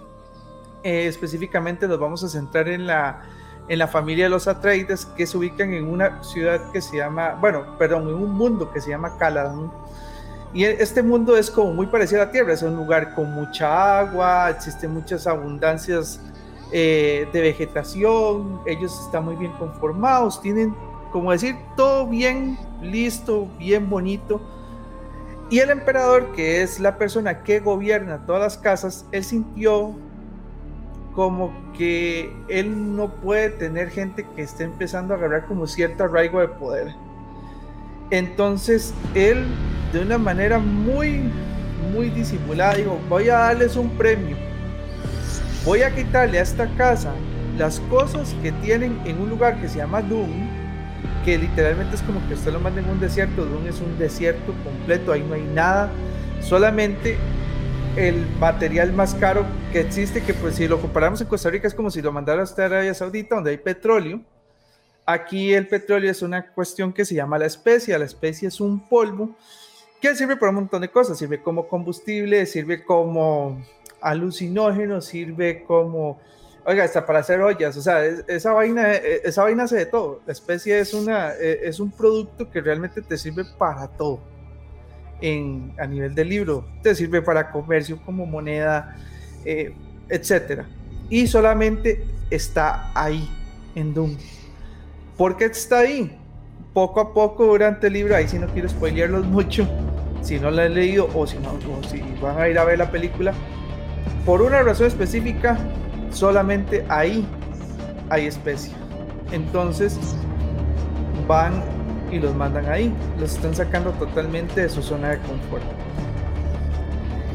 Específicamente 0.81 1.89
nos 1.89 1.99
vamos 1.99 2.23
a 2.23 2.29
centrar 2.29 2.69
en 2.69 2.87
la, 2.87 3.21
en 3.67 3.79
la 3.79 3.89
familia 3.89 4.23
de 4.23 4.29
los 4.29 4.47
Atreides 4.47 5.05
que 5.05 5.27
se 5.27 5.37
ubican 5.37 5.73
en 5.73 5.89
una 5.89 6.23
ciudad 6.23 6.71
que 6.71 6.79
se 6.79 6.95
llama, 6.95 7.37
bueno, 7.41 7.77
perdón, 7.77 8.03
en 8.03 8.15
un 8.15 8.31
mundo 8.31 8.71
que 8.71 8.79
se 8.79 8.91
llama 8.91 9.17
Caladan. 9.17 9.69
Y 10.53 10.63
e- 10.63 10.81
este 10.81 11.03
mundo 11.03 11.35
es 11.35 11.51
como 11.51 11.73
muy 11.73 11.87
parecido 11.87 12.21
a 12.21 12.27
la 12.27 12.31
Tierra, 12.31 12.53
es 12.53 12.61
un 12.61 12.77
lugar 12.77 13.13
con 13.13 13.29
mucha 13.33 13.99
agua, 13.99 14.51
existen 14.51 14.91
muchas 14.91 15.27
abundancias 15.27 16.21
eh, 16.71 17.27
de 17.33 17.41
vegetación, 17.41 18.61
ellos 18.65 18.99
están 19.05 19.25
muy 19.25 19.35
bien 19.35 19.51
conformados, 19.53 20.41
tienen, 20.41 20.75
como 21.11 21.31
decir, 21.31 21.55
todo 21.75 22.07
bien 22.07 22.57
listo, 22.81 23.47
bien 23.57 23.89
bonito. 23.89 24.41
Y 25.49 25.59
el 25.59 25.71
emperador, 25.71 26.31
que 26.33 26.61
es 26.61 26.79
la 26.79 26.97
persona 26.97 27.41
que 27.43 27.59
gobierna 27.59 28.25
todas 28.25 28.41
las 28.41 28.57
casas, 28.57 29.05
él 29.11 29.23
sintió 29.23 29.95
como 31.15 31.51
que 31.75 32.31
él 32.47 32.95
no 32.95 33.09
puede 33.09 33.49
tener 33.49 33.89
gente 33.89 34.25
que 34.35 34.43
esté 34.43 34.63
empezando 34.63 35.13
a 35.13 35.17
agarrar 35.17 35.47
como 35.47 35.65
cierto 35.65 36.03
arraigo 36.03 36.39
de 36.39 36.49
poder. 36.49 36.93
Entonces 38.11 38.93
él, 39.15 39.45
de 39.91 40.01
una 40.01 40.17
manera 40.17 40.59
muy, 40.59 41.31
muy 41.91 42.09
disimulada, 42.09 42.75
dijo, 42.75 42.99
voy 43.09 43.29
a 43.29 43.39
darles 43.39 43.75
un 43.75 43.89
premio. 43.89 44.48
Voy 45.69 45.83
a 45.83 45.93
quitarle 45.93 46.39
a 46.39 46.41
esta 46.41 46.67
casa 46.77 47.13
las 47.55 47.79
cosas 47.81 48.35
que 48.41 48.51
tienen 48.51 48.99
en 49.05 49.21
un 49.21 49.29
lugar 49.29 49.61
que 49.61 49.69
se 49.69 49.77
llama 49.77 50.01
Doom, 50.01 50.49
que 51.23 51.37
literalmente 51.37 51.95
es 51.95 52.01
como 52.01 52.27
que 52.27 52.33
usted 52.33 52.51
lo 52.51 52.59
manda 52.59 52.81
en 52.81 52.89
un 52.89 52.99
desierto. 52.99 53.45
Doom 53.45 53.67
es 53.67 53.79
un 53.79 53.95
desierto 53.99 54.55
completo, 54.63 55.11
ahí 55.11 55.21
no 55.21 55.35
hay 55.35 55.43
nada, 55.43 55.91
solamente 56.41 57.19
el 57.95 58.25
material 58.39 58.93
más 58.93 59.13
caro 59.13 59.45
que 59.71 59.81
existe, 59.81 60.23
que 60.23 60.33
pues 60.33 60.55
si 60.55 60.67
lo 60.67 60.81
comparamos 60.81 61.21
en 61.21 61.27
Costa 61.27 61.51
Rica 61.51 61.67
es 61.67 61.75
como 61.75 61.91
si 61.91 62.01
lo 62.01 62.11
mandara 62.11 62.41
usted 62.41 62.63
a 62.63 62.65
Arabia 62.65 62.95
Saudita, 62.95 63.35
donde 63.35 63.51
hay 63.51 63.57
petróleo. 63.57 64.21
Aquí 65.05 65.53
el 65.53 65.67
petróleo 65.67 66.09
es 66.09 66.23
una 66.23 66.47
cuestión 66.51 66.91
que 66.91 67.05
se 67.05 67.13
llama 67.13 67.37
la 67.37 67.45
especia. 67.45 67.99
La 67.99 68.05
especia 68.05 68.47
es 68.47 68.59
un 68.59 68.89
polvo 68.89 69.35
que 70.01 70.15
sirve 70.15 70.35
para 70.35 70.49
un 70.49 70.55
montón 70.55 70.81
de 70.81 70.89
cosas. 70.89 71.19
Sirve 71.19 71.43
como 71.43 71.67
combustible, 71.67 72.47
sirve 72.47 72.83
como 72.83 73.63
alucinógeno, 74.01 75.01
sirve 75.01 75.63
como, 75.63 76.19
oiga, 76.65 76.83
hasta 76.83 77.05
para 77.05 77.19
hacer 77.19 77.41
ollas. 77.41 77.75
O 77.77 77.81
sea, 77.81 78.03
es- 78.05 78.23
esa 78.27 78.53
vaina, 78.53 78.93
eh, 78.93 79.21
esa 79.23 79.43
vaina 79.43 79.63
hace 79.63 79.75
de 79.77 79.85
todo. 79.85 80.21
La 80.25 80.33
especia 80.33 80.77
es, 80.79 80.93
una, 80.93 81.33
eh, 81.33 81.61
es 81.63 81.79
un 81.79 81.91
producto 81.91 82.49
que 82.49 82.61
realmente 82.61 83.01
te 83.01 83.17
sirve 83.17 83.43
para 83.57 83.87
todo. 83.87 84.19
En, 85.21 85.73
a 85.77 85.85
nivel 85.85 86.15
del 86.15 86.29
libro, 86.29 86.65
te 86.81 86.95
sirve 86.95 87.21
para 87.21 87.51
comercio 87.51 87.99
como 88.05 88.25
moneda, 88.25 88.95
eh, 89.43 89.73
etcétera. 90.07 90.65
Y 91.09 91.27
solamente 91.27 92.05
está 92.29 92.89
ahí 92.95 93.29
en 93.75 93.93
Doom. 93.93 94.15
¿Por 95.17 95.35
qué 95.35 95.45
está 95.45 95.79
ahí? 95.79 96.17
Poco 96.73 97.01
a 97.01 97.13
poco 97.13 97.45
durante 97.47 97.87
el 97.87 97.93
libro, 97.93 98.15
ahí 98.15 98.29
si 98.29 98.39
no 98.39 98.47
quiero 98.47 98.69
spoilearlos 98.69 99.25
mucho, 99.27 99.67
si 100.21 100.39
no 100.39 100.51
lo 100.51 100.61
han 100.61 100.73
leído 100.73 101.09
o 101.13 101.27
si, 101.27 101.37
no, 101.39 101.51
o 101.53 101.83
si 101.83 102.01
van 102.21 102.39
a 102.39 102.47
ir 102.47 102.57
a 102.57 102.63
ver 102.63 102.77
la 102.77 102.89
película, 102.89 103.33
por 104.25 104.41
una 104.41 104.61
razón 104.61 104.87
específica, 104.87 105.57
solamente 106.11 106.85
ahí 106.89 107.27
hay 108.09 108.25
especie. 108.25 108.73
Entonces 109.31 109.97
van 111.27 111.63
y 112.11 112.19
los 112.19 112.35
mandan 112.35 112.67
ahí, 112.69 112.93
los 113.19 113.33
están 113.35 113.55
sacando 113.55 113.91
totalmente 113.91 114.61
de 114.61 114.69
su 114.69 114.81
zona 114.81 115.09
de 115.09 115.17
confort. 115.19 115.63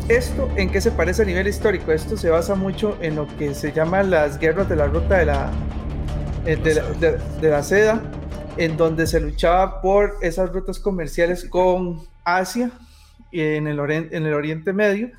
¿Esto 0.09 0.51
en 0.57 0.71
qué 0.71 0.81
se 0.81 0.91
parece 0.91 1.23
a 1.23 1.25
nivel 1.25 1.47
histórico? 1.47 1.91
Esto 1.93 2.17
se 2.17 2.29
basa 2.29 2.55
mucho 2.55 2.99
en 3.01 3.17
lo 3.17 3.27
que 3.39 3.55
se 3.55 3.73
llama 3.73 4.03
las 4.03 4.39
guerras 4.39 4.69
de 4.69 4.77
la 4.77 4.87
ruta 4.87 5.19
de 5.19 5.27
la, 5.27 5.51
eh, 6.45 6.57
de 7.41 7.51
la, 7.51 7.63
seda, 7.63 8.03
en 8.59 8.77
donde 8.77 9.07
se 9.07 9.19
luchaba 9.21 9.81
por 9.81 10.17
esas 10.21 10.53
rutas 10.53 10.79
comerciales 10.79 11.47
con 11.49 12.03
Asia 12.25 12.71
en 13.33 13.67
el, 13.67 13.79
en 13.91 14.27
el 14.27 14.35
Oriente 14.35 14.75
Medio. 14.75 15.11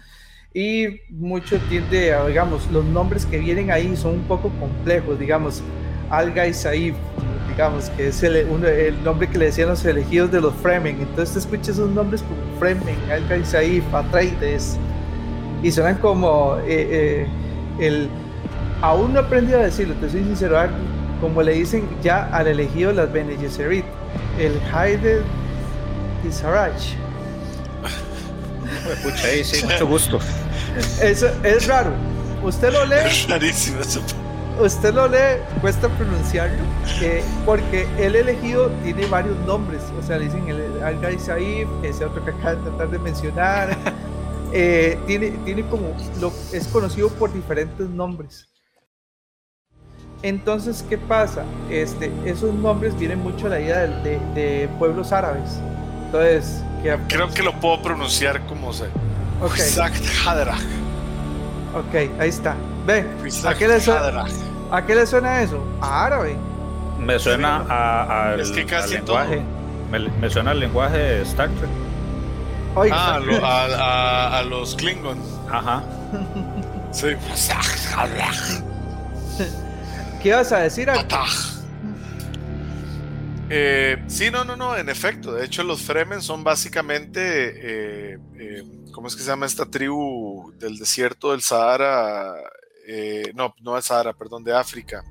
Y 0.56 1.02
mucho 1.10 1.60
tiende 1.68 2.14
a, 2.14 2.26
digamos, 2.26 2.66
los 2.72 2.86
nombres 2.86 3.26
que 3.26 3.38
vienen 3.40 3.72
ahí 3.72 3.94
son 3.98 4.14
un 4.14 4.24
poco 4.24 4.50
complejos, 4.58 5.20
digamos, 5.20 5.62
Al 6.10 6.34
Saif, 6.54 6.96
digamos, 7.50 7.90
que 7.90 8.08
es 8.08 8.24
el, 8.24 8.38
el 8.38 9.04
nombre 9.04 9.28
que 9.28 9.38
le 9.38 9.46
decían 9.48 9.68
los 9.68 9.84
elegidos 9.84 10.32
de 10.32 10.40
los 10.40 10.54
Fremen. 10.56 11.02
Entonces 11.02 11.34
te 11.34 11.40
escuchas 11.40 11.70
esos 11.76 11.92
nombres 11.92 12.22
como 12.22 12.42
Fremen, 12.58 12.96
Al 13.12 13.46
Saif, 13.46 13.84
Atreides, 13.94 14.78
y 15.62 15.72
suenan 15.72 15.98
como 15.98 16.56
eh, 16.66 16.88
eh, 16.90 17.28
el 17.80 18.10
aún 18.82 19.14
no 19.14 19.20
he 19.20 19.56
a 19.56 19.58
decirlo, 19.58 19.94
te 19.96 20.10
soy 20.10 20.24
sincero, 20.24 20.58
como 21.20 21.42
le 21.42 21.54
dicen 21.54 21.86
ya 22.02 22.28
al 22.28 22.48
elegido 22.48 22.94
las 22.94 23.12
Bene 23.12 23.36
Gesserit, 23.36 23.86
el 24.40 24.54
Haide 24.74 25.22
Sarach. 26.32 26.94
Pucha, 29.04 29.28
ahí 29.28 29.44
sí, 29.44 29.66
mucho 29.66 29.88
gusto. 29.88 30.20
Eso 31.02 31.28
es 31.44 31.68
raro. 31.68 31.92
Usted 32.44 32.72
lo 32.72 32.86
lee. 32.86 32.96
Es 33.06 33.28
rarísimo 33.28 33.82
eso. 33.82 34.02
Usted 34.60 34.94
lo 34.94 35.08
lee, 35.08 35.42
cuesta 35.60 35.90
pronunciarlo, 35.90 36.64
eh, 37.02 37.22
porque 37.46 37.86
el 37.98 38.16
elegido 38.16 38.70
tiene 38.84 39.06
varios 39.08 39.38
nombres. 39.40 39.82
O 40.00 40.04
sea, 40.04 40.18
le 40.18 40.26
dicen 40.26 40.48
el 40.48 40.82
Al 40.82 41.20
Saif, 41.20 41.68
que 41.82 41.90
es 41.90 42.02
otro 42.02 42.24
que 42.24 42.32
acaba 42.32 42.56
de 42.56 42.62
tratar 42.70 42.90
de 42.90 43.00
mencionar. 43.00 43.78
Eh, 44.58 44.98
tiene, 45.06 45.32
tiene 45.44 45.68
como. 45.68 45.94
Lo, 46.22 46.32
es 46.54 46.68
conocido 46.68 47.10
por 47.10 47.34
diferentes 47.34 47.90
nombres. 47.90 48.48
Entonces, 50.22 50.86
¿qué 50.88 50.98
pasa? 50.98 51.44
Este, 51.70 52.10
esos 52.24 52.54
nombres 52.54 52.98
vienen 52.98 53.20
mucho 53.20 53.48
a 53.48 53.50
la 53.50 53.60
idea 53.60 53.80
de, 53.82 54.18
de, 54.34 54.70
pueblos 54.80 55.12
árabes. 55.12 55.60
Entonces, 56.06 56.64
creo 57.10 57.28
que 57.34 57.44
lo 57.44 57.60
puedo 57.60 57.82
pronunciar 57.82 58.46
como 58.46 58.72
se. 58.72 58.86
Ok. 59.42 59.58
Ok, 61.74 61.96
ahí 62.20 62.30
está. 62.30 62.56
Ve, 62.86 63.06
¿a 63.46 63.54
qué, 63.56 63.68
le 63.68 63.82
suena, 63.82 64.26
¿a 64.72 64.86
qué 64.86 64.96
le 64.96 65.06
suena 65.06 65.42
eso? 65.42 65.64
A 65.82 66.06
árabe. 66.06 66.38
Me 67.00 67.20
suena 67.20 67.66
a, 67.68 68.32
al, 68.32 68.40
es 68.40 68.52
que 68.52 68.66
casi 68.66 68.96
al 68.96 69.06
lenguaje. 69.06 69.42
Me, 69.92 70.00
me, 70.00 70.30
suena 70.30 70.52
al 70.52 70.60
lenguaje 70.60 70.98
de 70.98 71.22
Star 71.24 71.50
Trek. 71.50 71.70
ah, 72.92 73.20
lo, 73.24 73.46
a, 73.46 73.66
a, 73.66 74.40
a, 74.40 74.44
los 74.44 74.76
Klingon. 74.76 75.20
Ajá. 75.52 75.84
Sí. 76.96 77.10
¿Qué 80.24 80.34
vas 80.34 80.52
a 80.54 80.60
decir? 80.60 80.90
Eh, 83.50 84.02
sí, 84.08 84.32
no, 84.32 84.46
no, 84.46 84.56
no, 84.56 84.78
en 84.78 84.88
efecto. 84.88 85.34
De 85.34 85.46
hecho, 85.46 85.64
los 85.64 85.82
Fremen 85.82 86.22
son 86.22 86.44
básicamente, 86.44 88.14
eh, 88.14 88.18
eh, 88.40 88.64
¿cómo 88.96 89.10
es 89.10 89.16
que 89.18 89.24
se 89.24 89.28
llama 89.28 89.46
esta 89.46 89.66
tribu 89.66 90.54
del 90.58 90.78
desierto 90.78 91.32
del 91.32 91.42
Sahara? 91.42 92.34
Eh, 92.88 93.34
no, 93.36 93.54
no 93.60 93.74
del 93.74 93.84
Sahara, 93.84 94.14
perdón, 94.14 94.42
de 94.46 94.56
África. 94.56 95.04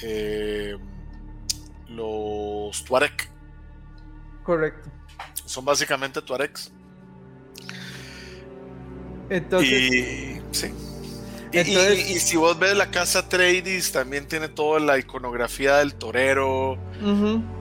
Eh, 0.00 0.74
los 1.88 2.82
Tuareg. 2.82 3.12
Correcto. 4.42 4.90
Son 5.44 5.66
básicamente 5.66 6.22
Tuaregs. 6.22 6.72
Entonces. 9.28 9.70
Y, 9.70 10.42
sí. 10.52 10.72
Entonces, 11.52 12.08
y, 12.08 12.12
y, 12.12 12.18
si 12.20 12.38
vos 12.38 12.58
ves 12.58 12.74
la 12.74 12.90
casa 12.90 13.28
Tradis, 13.28 13.92
también 13.92 14.26
tiene 14.26 14.48
toda 14.48 14.80
la 14.80 14.98
iconografía 14.98 15.76
del 15.76 15.94
torero 15.94 16.78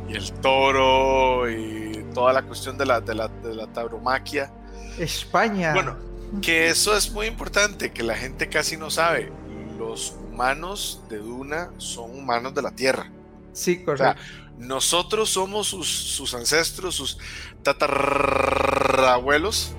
y 0.07 0.15
el 0.15 0.31
toro 0.39 1.49
y 1.49 2.05
toda 2.13 2.31
la 2.31 2.43
cuestión 2.43 2.77
de 2.77 2.85
la, 2.85 3.01
de 3.01 3.13
la, 3.13 3.27
de 3.27 3.55
la 3.55 3.67
tauromaquia. 3.67 4.53
España. 4.97 5.73
Bueno, 5.73 5.97
que 6.41 6.69
eso 6.69 6.95
es 6.95 7.11
muy 7.11 7.27
importante, 7.27 7.91
que 7.91 8.03
la 8.03 8.15
gente 8.15 8.49
casi 8.49 8.77
no 8.77 8.89
sabe. 8.89 9.31
Los 9.77 10.15
humanos 10.29 11.01
de 11.09 11.17
Duna 11.17 11.71
son 11.77 12.17
humanos 12.17 12.53
de 12.53 12.61
la 12.61 12.71
Tierra. 12.71 13.11
Sí, 13.53 13.83
correcto. 13.83 14.03
O 14.03 14.07
sea, 14.13 14.15
nosotros 14.57 15.29
somos 15.29 15.67
sus, 15.67 15.87
sus 15.87 16.33
ancestros, 16.33 16.95
sus 16.95 17.17
tatarabuelos 17.63 19.75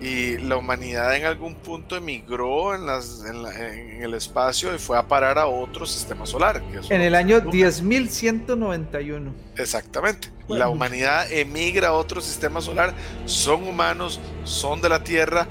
y 0.00 0.36
la 0.38 0.56
humanidad 0.56 1.16
en 1.16 1.24
algún 1.24 1.54
punto 1.54 1.96
emigró 1.96 2.74
en, 2.74 2.86
las, 2.86 3.24
en, 3.24 3.42
la, 3.42 3.50
en, 3.54 4.02
el 4.02 4.14
espacio 4.14 4.74
y 4.74 4.78
fue 4.78 4.98
a 4.98 5.08
parar 5.08 5.38
a 5.38 5.46
otro 5.46 5.86
sistema 5.86 6.26
solar. 6.26 6.62
Que 6.62 6.94
en 6.94 7.00
el 7.00 7.14
año 7.14 7.40
10.191. 7.40 9.32
Exactamente. 9.56 10.30
Bueno. 10.46 10.64
La 10.64 10.68
humanidad 10.68 11.30
emigra 11.32 11.88
a 11.88 11.92
otro 11.92 12.20
sistema 12.20 12.60
solar, 12.60 12.94
son 13.24 13.66
humanos, 13.66 14.20
son 14.44 14.82
de 14.82 14.88
la 14.90 15.02
Tierra, 15.02 15.48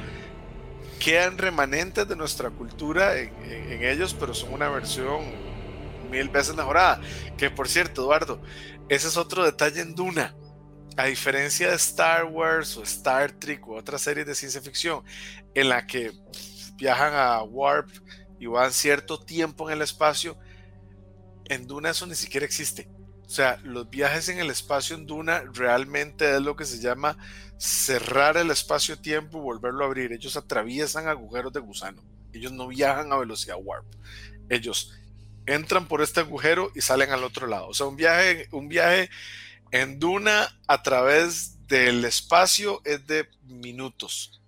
quedan 0.99 1.37
remanentes 1.37 2.07
de 2.07 2.15
nuestra 2.15 2.49
cultura 2.51 3.17
en, 3.17 3.31
en 3.43 3.83
ellos, 3.83 4.15
pero 4.17 4.33
son 4.33 4.53
una 4.53 4.69
versión 4.69 5.23
mil 6.11 6.29
veces 6.29 6.55
mejorada. 6.55 7.01
Que 7.35 7.49
por 7.49 7.67
cierto, 7.67 8.03
Eduardo, 8.03 8.39
ese 8.89 9.07
es 9.07 9.17
otro 9.17 9.43
detalle 9.43 9.81
en 9.81 9.95
Duna 9.95 10.35
a 10.97 11.05
diferencia 11.05 11.69
de 11.69 11.75
Star 11.75 12.25
Wars 12.25 12.77
o 12.77 12.83
Star 12.83 13.31
Trek 13.31 13.67
u 13.67 13.75
otras 13.75 14.01
series 14.01 14.25
de 14.25 14.35
ciencia 14.35 14.61
ficción 14.61 15.03
en 15.53 15.69
la 15.69 15.85
que 15.85 16.11
viajan 16.75 17.13
a 17.13 17.43
Warp 17.43 17.89
y 18.39 18.47
van 18.47 18.71
cierto 18.71 19.19
tiempo 19.19 19.69
en 19.69 19.77
el 19.77 19.81
espacio, 19.81 20.37
en 21.45 21.67
Duna 21.67 21.91
eso 21.91 22.05
ni 22.05 22.15
siquiera 22.15 22.45
existe. 22.45 22.89
O 23.25 23.29
sea, 23.29 23.57
los 23.63 23.89
viajes 23.89 24.29
en 24.29 24.39
el 24.39 24.49
espacio 24.49 24.95
en 24.95 25.05
Duna 25.05 25.43
realmente 25.53 26.35
es 26.35 26.41
lo 26.41 26.55
que 26.55 26.65
se 26.65 26.79
llama 26.79 27.17
cerrar 27.57 28.37
el 28.37 28.51
espacio-tiempo 28.51 29.39
y 29.39 29.41
volverlo 29.41 29.83
a 29.83 29.87
abrir. 29.87 30.11
Ellos 30.11 30.37
atraviesan 30.37 31.07
agujeros 31.07 31.51
de 31.51 31.59
gusano. 31.59 32.03
Ellos 32.33 32.51
no 32.51 32.67
viajan 32.67 33.11
a 33.11 33.17
velocidad 33.17 33.57
warp. 33.59 33.85
Ellos 34.49 34.93
entran 35.47 35.87
por 35.87 36.01
este 36.01 36.19
agujero 36.19 36.71
y 36.75 36.81
salen 36.81 37.11
al 37.11 37.23
otro 37.23 37.47
lado. 37.47 37.67
O 37.67 37.73
sea, 37.73 37.87
un 37.87 37.95
viaje, 37.95 38.47
un 38.51 38.67
viaje 38.67 39.09
en 39.71 39.99
Duna 39.99 40.47
a 40.67 40.83
través 40.83 41.55
del 41.67 42.05
espacio 42.05 42.81
es 42.85 43.05
de 43.07 43.27
minutos. 43.47 44.41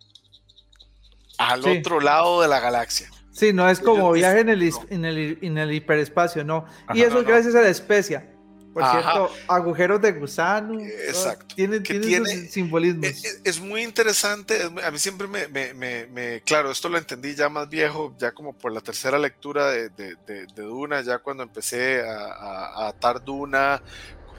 Al 1.37 1.63
sí. 1.63 1.69
otro 1.69 1.99
lado 1.99 2.41
de 2.41 2.47
la 2.47 2.59
galaxia. 2.59 3.09
Sí, 3.31 3.53
no 3.53 3.69
es 3.69 3.79
como 3.79 4.11
viaje 4.13 4.39
en 4.39 4.49
el, 4.49 4.69
no. 4.69 4.85
en, 4.89 5.05
el, 5.05 5.37
en 5.41 5.57
el, 5.59 5.71
hiperespacio, 5.71 6.43
no. 6.43 6.65
Ajá, 6.87 6.97
y 6.97 7.01
eso 7.01 7.13
no, 7.13 7.19
es 7.19 7.27
gracias 7.27 7.53
a 7.53 7.61
la 7.61 7.69
especia. 7.69 8.27
Por 8.73 8.83
Ajá. 8.83 9.01
cierto, 9.01 9.31
agujeros 9.47 10.01
de 10.01 10.11
gusano. 10.13 10.79
Exacto. 10.79 11.55
Tiene, 11.55 11.79
tiene, 11.81 12.05
tiene 12.05 12.47
simbolismos. 12.47 13.05
Es, 13.05 13.41
es, 13.43 13.59
muy 13.59 13.83
interesante. 13.83 14.59
a 14.83 14.91
mí 14.91 14.97
siempre 14.97 15.27
me, 15.27 15.47
me, 15.47 15.73
me, 15.75 16.07
me, 16.07 16.41
Claro, 16.41 16.71
esto 16.71 16.89
lo 16.89 16.97
entendí 16.97 17.35
ya 17.35 17.47
más 17.49 17.69
viejo, 17.69 18.15
ya 18.17 18.31
como 18.31 18.53
por 18.53 18.71
la 18.71 18.81
tercera 18.81 19.19
lectura 19.19 19.69
de, 19.69 19.89
de, 19.89 20.15
de, 20.25 20.47
de 20.47 20.61
Duna, 20.63 21.01
ya 21.01 21.19
cuando 21.19 21.43
empecé 21.43 22.01
a, 22.01 22.15
a, 22.15 22.85
a 22.85 22.87
atar 22.89 23.23
Duna 23.23 23.81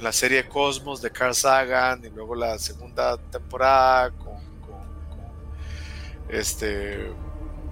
la 0.00 0.12
serie 0.12 0.48
Cosmos 0.48 1.02
de 1.02 1.11
Carl 1.11 1.34
Sagan 1.34 2.04
y 2.04 2.11
luego 2.11 2.34
la 2.34 2.58
segunda 2.58 3.16
temporada 3.16 4.11
con, 4.11 4.37
con, 4.61 4.87
con 5.11 6.28
este 6.28 7.06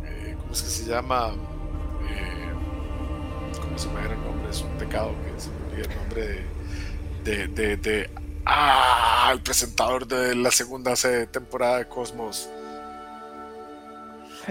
eh, 0.04 0.36
¿cómo 0.38 0.52
es 0.52 0.62
que 0.62 0.68
se 0.68 0.84
llama? 0.84 1.34
Eh, 2.10 2.52
¿cómo 3.60 3.78
se 3.78 3.88
me 3.88 4.00
el 4.00 4.20
nombre? 4.22 4.50
es 4.50 4.60
un 4.60 4.70
pecado 4.78 5.14
que 5.24 5.40
se 5.40 5.50
me 5.50 5.56
olvida 5.66 5.92
el 5.92 5.96
nombre 5.96 6.22
de, 7.24 7.24
de, 7.24 7.48
de, 7.48 7.76
de 7.76 8.10
ah, 8.44 9.30
el 9.32 9.40
presentador 9.42 10.06
de 10.06 10.34
la 10.34 10.50
segunda 10.50 10.94
temporada 11.30 11.78
de 11.78 11.88
Cosmos 11.88 12.48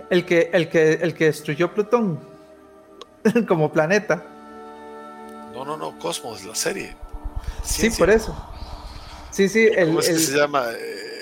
el 0.10 0.26
que, 0.26 0.50
el 0.54 0.70
que, 0.70 0.94
el 0.94 1.14
que 1.14 1.26
destruyó 1.26 1.74
Plutón 1.74 2.20
como 3.48 3.72
planeta 3.72 4.24
no, 5.54 5.64
no, 5.64 5.78
no, 5.78 5.98
Cosmos, 6.00 6.44
la 6.44 6.56
serie 6.56 6.96
Sí, 7.64 7.90
por 7.92 8.10
eso. 8.10 8.36
Sí, 9.32 9.50
sí, 9.50 9.70
el, 9.76 9.88
¿Cómo 9.88 10.00
es 10.00 10.10
que 10.10 10.18
se 10.18 10.38
llama? 10.38 10.68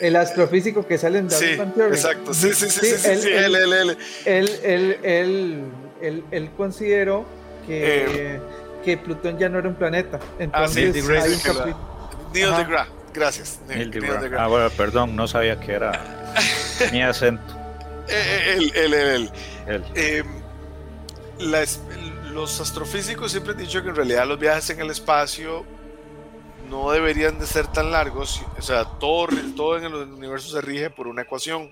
El 0.02 0.16
astrofísico 0.16 0.86
que 0.86 0.98
sale 0.98 1.20
en 1.20 1.32
sí, 1.32 1.58
Exacto, 1.90 2.34
sí, 2.34 2.54
sí, 2.54 2.70
sí, 2.70 2.80
sí, 2.80 2.98
sí, 2.98 3.10
él, 3.10 3.22
sí, 3.22 3.30
él, 3.30 3.56
él, 3.56 3.74
él, 3.74 3.98
él, 4.26 4.60
él, 4.64 4.98
él, 5.04 5.64
él, 6.02 6.24
él 6.30 6.50
consideró 6.58 7.26
que, 7.66 8.36
eh, 8.36 8.40
que 8.84 8.98
Plutón 8.98 9.40
ya 9.40 9.50
no 9.50 9.60
era 9.60 9.68
un 9.68 9.76
planeta. 9.76 10.20
Entonces, 10.38 10.94
ah, 10.96 11.00
sí, 11.02 11.12
hay 11.12 11.34
un 11.34 11.40
capítulo. 11.40 12.10
Neil 12.34 12.56
deGrasse, 12.58 12.92
gracias. 13.14 13.60
Neil, 13.68 13.90
Neil 13.90 14.02
deGrasse. 14.02 14.36
Ah, 14.38 14.48
bueno, 14.48 14.70
perdón, 14.72 15.16
no 15.16 15.28
sabía 15.28 15.60
que 15.60 15.72
era 15.72 16.32
mi 16.92 17.02
acento. 17.02 17.56
Él, 18.08 18.72
él, 18.76 18.94
él. 18.94 19.32
él. 19.68 19.84
Eh, 19.96 20.24
la, 21.40 21.64
los 22.32 22.60
astrofísicos 22.60 23.32
siempre 23.32 23.54
han 23.54 23.60
dicho 23.60 23.82
que 23.82 23.90
en 23.90 23.96
realidad 23.96 24.28
los 24.28 24.40
viajes 24.40 24.70
en 24.72 24.82
el 24.82 24.90
espacio 24.90 25.66
no 26.74 26.92
deberían 26.92 27.38
de 27.38 27.46
ser 27.46 27.68
tan 27.68 27.92
largos, 27.92 28.42
o 28.58 28.62
sea, 28.62 28.86
todo, 28.86 29.28
todo 29.56 29.78
en 29.78 29.84
el 29.84 29.94
universo 29.94 30.50
se 30.50 30.60
rige 30.60 30.90
por 30.90 31.08
una 31.08 31.22
ecuación. 31.22 31.70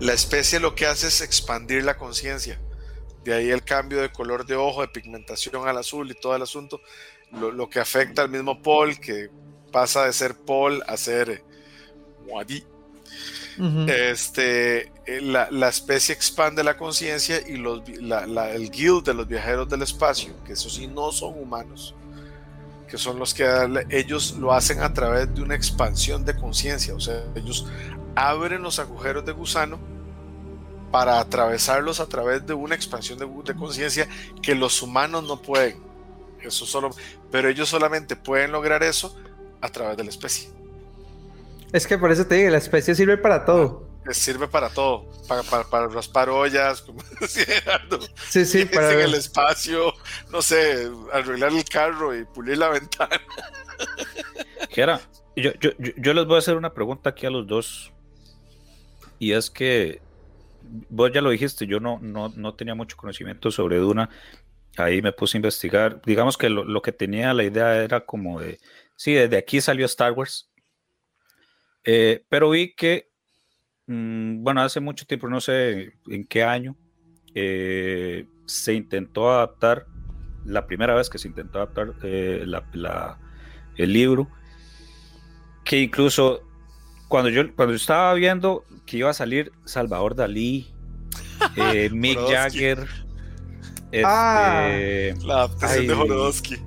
La 0.00 0.14
especie 0.14 0.58
lo 0.60 0.74
que 0.74 0.86
hace 0.86 1.08
es 1.08 1.20
expandir 1.20 1.84
la 1.84 1.98
conciencia. 1.98 2.58
De 3.22 3.34
ahí 3.34 3.50
el 3.50 3.62
cambio 3.62 4.00
de 4.00 4.10
color 4.10 4.46
de 4.46 4.56
ojo, 4.56 4.80
de 4.80 4.88
pigmentación 4.88 5.68
al 5.68 5.76
azul 5.76 6.10
y 6.10 6.14
todo 6.14 6.34
el 6.34 6.42
asunto, 6.42 6.80
lo, 7.32 7.52
lo 7.52 7.68
que 7.68 7.80
afecta 7.80 8.22
al 8.22 8.30
mismo 8.30 8.62
Paul, 8.62 8.98
que 8.98 9.28
pasa 9.70 10.06
de 10.06 10.12
ser 10.14 10.34
Paul 10.36 10.82
a 10.86 10.96
ser. 10.96 11.44
Uh 12.26 13.62
-huh. 13.62 13.88
este, 13.88 14.90
la, 15.20 15.48
la, 15.50 15.68
especie 15.68 16.14
expande 16.14 16.64
la 16.64 16.76
conciencia 16.76 17.46
y 17.46 17.56
los, 17.56 17.86
la, 18.00 18.26
la, 18.26 18.50
el 18.50 18.70
guild 18.70 19.04
de 19.04 19.14
los 19.14 19.28
viajeros 19.28 19.68
del 19.68 19.82
espacio, 19.82 20.34
que 20.44 20.54
eso 20.54 20.68
sí 20.68 20.86
no 20.88 21.12
son 21.12 21.38
humanos, 21.38 21.94
que 22.94 22.98
son 22.98 23.18
los 23.18 23.34
que 23.34 23.44
ellos 23.90 24.36
lo 24.38 24.52
hacen 24.52 24.80
a 24.80 24.94
través 24.94 25.34
de 25.34 25.42
una 25.42 25.56
expansión 25.56 26.24
de 26.24 26.36
conciencia, 26.36 26.94
o 26.94 27.00
sea, 27.00 27.24
ellos 27.34 27.66
abren 28.14 28.62
los 28.62 28.78
agujeros 28.78 29.24
de 29.24 29.32
gusano 29.32 29.80
para 30.92 31.18
atravesarlos 31.18 31.98
a 31.98 32.06
través 32.06 32.46
de 32.46 32.54
una 32.54 32.76
expansión 32.76 33.18
de, 33.18 33.26
de 33.26 33.58
conciencia 33.58 34.06
que 34.40 34.54
los 34.54 34.80
humanos 34.80 35.24
no 35.24 35.42
pueden. 35.42 35.82
Eso 36.40 36.66
solo, 36.66 36.90
pero 37.32 37.48
ellos 37.48 37.68
solamente 37.68 38.14
pueden 38.14 38.52
lograr 38.52 38.84
eso 38.84 39.16
a 39.60 39.68
través 39.70 39.96
de 39.96 40.04
la 40.04 40.10
especie. 40.10 40.50
Es 41.72 41.88
que 41.88 41.98
por 41.98 42.12
eso 42.12 42.24
te 42.28 42.36
digo, 42.36 42.50
la 42.50 42.58
especie 42.58 42.94
sirve 42.94 43.18
para 43.18 43.44
todo. 43.44 43.88
Sirve 44.10 44.48
para 44.48 44.68
todo, 44.68 45.10
para, 45.26 45.42
para, 45.42 45.64
para 45.64 45.88
raspar 45.88 46.28
ollas, 46.28 46.82
como 46.82 47.02
decía 47.20 47.44
Gerardo. 47.46 48.00
Sí, 48.28 48.44
sí, 48.44 48.64
para 48.66 48.92
en 48.92 49.00
el 49.00 49.14
espacio, 49.14 49.94
no 50.30 50.42
sé, 50.42 50.90
arreglar 51.12 51.52
el 51.52 51.64
carro 51.64 52.14
y 52.14 52.24
pulir 52.24 52.58
la 52.58 52.68
ventana. 52.68 53.20
Jera, 54.70 55.00
yo, 55.36 55.52
yo, 55.60 55.70
yo, 55.78 55.92
yo 55.96 56.14
les 56.14 56.26
voy 56.26 56.36
a 56.36 56.38
hacer 56.38 56.56
una 56.56 56.74
pregunta 56.74 57.10
aquí 57.10 57.26
a 57.26 57.30
los 57.30 57.46
dos. 57.46 57.92
Y 59.18 59.32
es 59.32 59.50
que 59.50 60.02
vos 60.88 61.10
ya 61.12 61.20
lo 61.20 61.30
dijiste, 61.30 61.66
yo 61.66 61.80
no, 61.80 61.98
no, 62.00 62.32
no 62.36 62.54
tenía 62.54 62.74
mucho 62.74 62.96
conocimiento 62.96 63.50
sobre 63.50 63.78
Duna. 63.78 64.10
Ahí 64.76 65.02
me 65.02 65.12
puse 65.12 65.36
a 65.36 65.38
investigar. 65.38 66.02
Digamos 66.04 66.36
que 66.36 66.48
lo, 66.48 66.64
lo 66.64 66.82
que 66.82 66.92
tenía 66.92 67.32
la 67.32 67.44
idea 67.44 67.82
era 67.82 68.04
como 68.04 68.40
de, 68.40 68.58
sí, 68.96 69.12
desde 69.12 69.36
aquí 69.36 69.60
salió 69.60 69.86
Star 69.86 70.12
Wars. 70.12 70.50
Eh, 71.84 72.24
pero 72.28 72.50
vi 72.50 72.74
que, 72.74 73.10
mm, 73.86 74.42
bueno, 74.42 74.62
hace 74.62 74.80
mucho 74.80 75.06
tiempo, 75.06 75.28
no 75.28 75.40
sé 75.40 75.94
en 76.08 76.24
qué 76.26 76.44
año, 76.44 76.76
eh, 77.34 78.26
se 78.46 78.74
intentó 78.74 79.30
adaptar, 79.32 79.86
la 80.44 80.66
primera 80.66 80.94
vez 80.94 81.08
que 81.08 81.18
se 81.18 81.28
intentó 81.28 81.58
adaptar 81.58 81.94
eh, 82.02 82.42
la- 82.46 82.64
la- 82.74 83.18
el 83.76 83.92
libro, 83.92 84.28
que 85.64 85.80
incluso 85.80 86.42
cuando 87.08 87.30
yo, 87.30 87.42
cuando 87.54 87.72
yo 87.72 87.76
estaba 87.76 88.12
viendo 88.14 88.64
que 88.86 88.98
iba 88.98 89.08
a 89.10 89.14
salir 89.14 89.52
Salvador 89.64 90.14
Dalí, 90.14 90.72
eh, 91.56 91.88
Mick. 91.90 92.18
Jagger, 92.28 92.86
Ah. 94.04 94.68
este, 94.70 95.26
La 95.26 95.34
adaptación 95.34 95.86
de. 95.86 95.94
Jodorowsky. 95.94 96.54
Sí, 96.56 96.62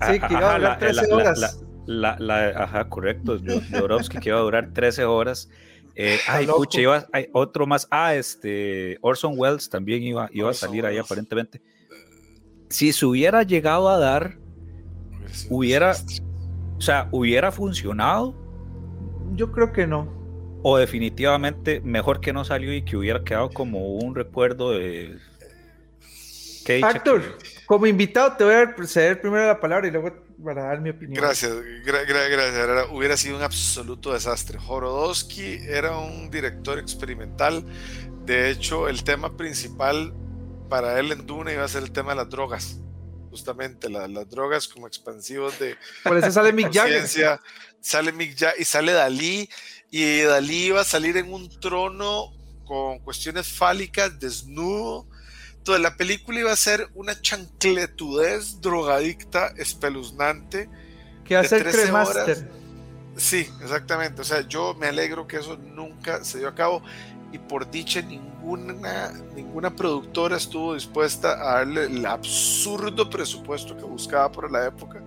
que 0.00 0.14
iba 0.16 0.20
a 0.20 0.26
Ajá, 0.26 0.36
durar 0.58 0.60
la- 0.60 0.78
13 0.78 0.94
la- 1.02 1.06
la- 1.08 1.14
horas. 1.14 1.38
la- 1.86 2.16
la- 2.18 2.18
la- 2.18 2.62
ajá, 2.64 2.88
correcto. 2.88 3.38
Jodorowsky 3.70 4.18
que 4.18 4.28
iba 4.30 4.38
a 4.38 4.42
durar 4.42 4.72
13 4.72 5.04
horas. 5.04 5.48
Eh, 5.94 6.18
ay, 6.28 6.46
pucha, 6.46 6.80
iba, 6.80 7.06
hay 7.12 7.28
otro 7.32 7.66
más. 7.66 7.86
Ah, 7.90 8.14
este, 8.14 8.98
Orson 9.02 9.34
Welles 9.36 9.68
también 9.68 10.02
iba, 10.02 10.28
iba 10.32 10.50
a 10.50 10.54
salir 10.54 10.84
ahí 10.86 10.94
Welles. 10.94 11.06
aparentemente. 11.06 11.60
Si 12.68 12.92
se 12.92 13.04
hubiera 13.04 13.42
llegado 13.42 13.88
a 13.88 13.98
dar, 13.98 14.38
Hubiera 15.48 15.94
o 16.76 16.80
sea, 16.80 17.08
hubiera 17.10 17.50
funcionado 17.52 18.34
Yo 19.34 19.50
creo 19.52 19.72
que 19.72 19.86
no. 19.86 20.12
o 20.62 20.76
definitivamente 20.76 21.80
mejor 21.80 22.20
que 22.20 22.32
no 22.34 22.44
salió 22.44 22.74
y 22.74 22.82
que 22.84 22.96
hubiera 22.96 23.22
quedado 23.24 23.48
como 23.50 23.94
un 23.94 24.14
recuerdo 24.14 24.72
de... 24.72 25.16
Que- 26.66 26.82
como 27.66 27.86
invitado 27.86 28.36
te 28.36 28.44
voy 28.44 28.54
a 28.54 28.74
ceder 28.86 29.20
primero 29.20 29.46
la 29.46 29.58
palabra 29.58 29.88
y 29.88 29.90
luego 29.90 30.12
para 30.42 30.64
dar 30.64 30.80
mi 30.80 30.90
opinión. 30.90 31.22
Gracias, 31.22 31.52
gra- 31.52 32.06
gra- 32.06 32.28
gracias. 32.30 32.54
Era- 32.56 32.86
hubiera 32.86 33.16
sido 33.16 33.36
un 33.36 33.42
absoluto 33.42 34.12
desastre. 34.12 34.58
Jorodowski 34.58 35.58
era 35.66 35.96
un 35.98 36.30
director 36.30 36.78
experimental. 36.78 37.64
De 38.26 38.50
hecho, 38.50 38.88
el 38.88 39.02
tema 39.04 39.36
principal 39.36 40.14
para 40.68 40.98
él 40.98 41.12
en 41.12 41.26
Duna 41.26 41.52
iba 41.52 41.64
a 41.64 41.68
ser 41.68 41.82
el 41.82 41.92
tema 41.92 42.12
de 42.12 42.16
las 42.16 42.30
drogas. 42.30 42.78
Justamente 43.30 43.88
la- 43.88 44.08
las 44.08 44.28
drogas 44.28 44.68
como 44.68 44.86
expansivos 44.86 45.58
de 45.58 45.76
Por 46.04 46.16
eso 46.18 46.30
sale 46.30 46.52
Mick 46.52 46.72
Jagger. 46.72 47.06
Sale 47.80 48.12
Mick 48.12 48.38
Ja- 48.38 48.52
y 48.58 48.64
sale 48.64 48.92
Dalí. 48.92 49.48
Y 49.90 50.20
Dalí 50.22 50.66
iba 50.66 50.80
a 50.80 50.84
salir 50.84 51.16
en 51.16 51.32
un 51.32 51.48
trono 51.60 52.32
con 52.64 53.00
cuestiones 53.00 53.48
fálicas, 53.48 54.18
desnudo. 54.18 55.06
Entonces 55.62 55.80
la 55.80 55.96
película 55.96 56.40
iba 56.40 56.50
a 56.50 56.56
ser 56.56 56.88
una 56.96 57.20
chancletudez 57.20 58.60
drogadicta 58.60 59.52
espeluznante. 59.56 60.68
Que 61.24 61.34
va 61.36 61.40
a 61.40 61.42
de 61.44 61.48
ser 61.48 61.62
13 61.62 61.82
Cremaster. 61.82 62.22
horas. 62.24 62.44
Sí, 63.16 63.48
exactamente. 63.62 64.22
O 64.22 64.24
sea, 64.24 64.40
yo 64.40 64.74
me 64.74 64.88
alegro 64.88 65.28
que 65.28 65.36
eso 65.36 65.56
nunca 65.56 66.24
se 66.24 66.38
dio 66.38 66.48
a 66.48 66.54
cabo 66.56 66.82
y 67.30 67.38
por 67.38 67.70
dicha 67.70 68.02
ninguna, 68.02 69.12
ninguna 69.36 69.70
productora 69.76 70.36
estuvo 70.36 70.74
dispuesta 70.74 71.34
a 71.34 71.58
darle 71.58 71.84
el 71.84 72.04
absurdo 72.06 73.08
presupuesto 73.08 73.76
que 73.76 73.84
buscaba 73.84 74.32
por 74.32 74.50
la 74.50 74.66
época, 74.66 75.00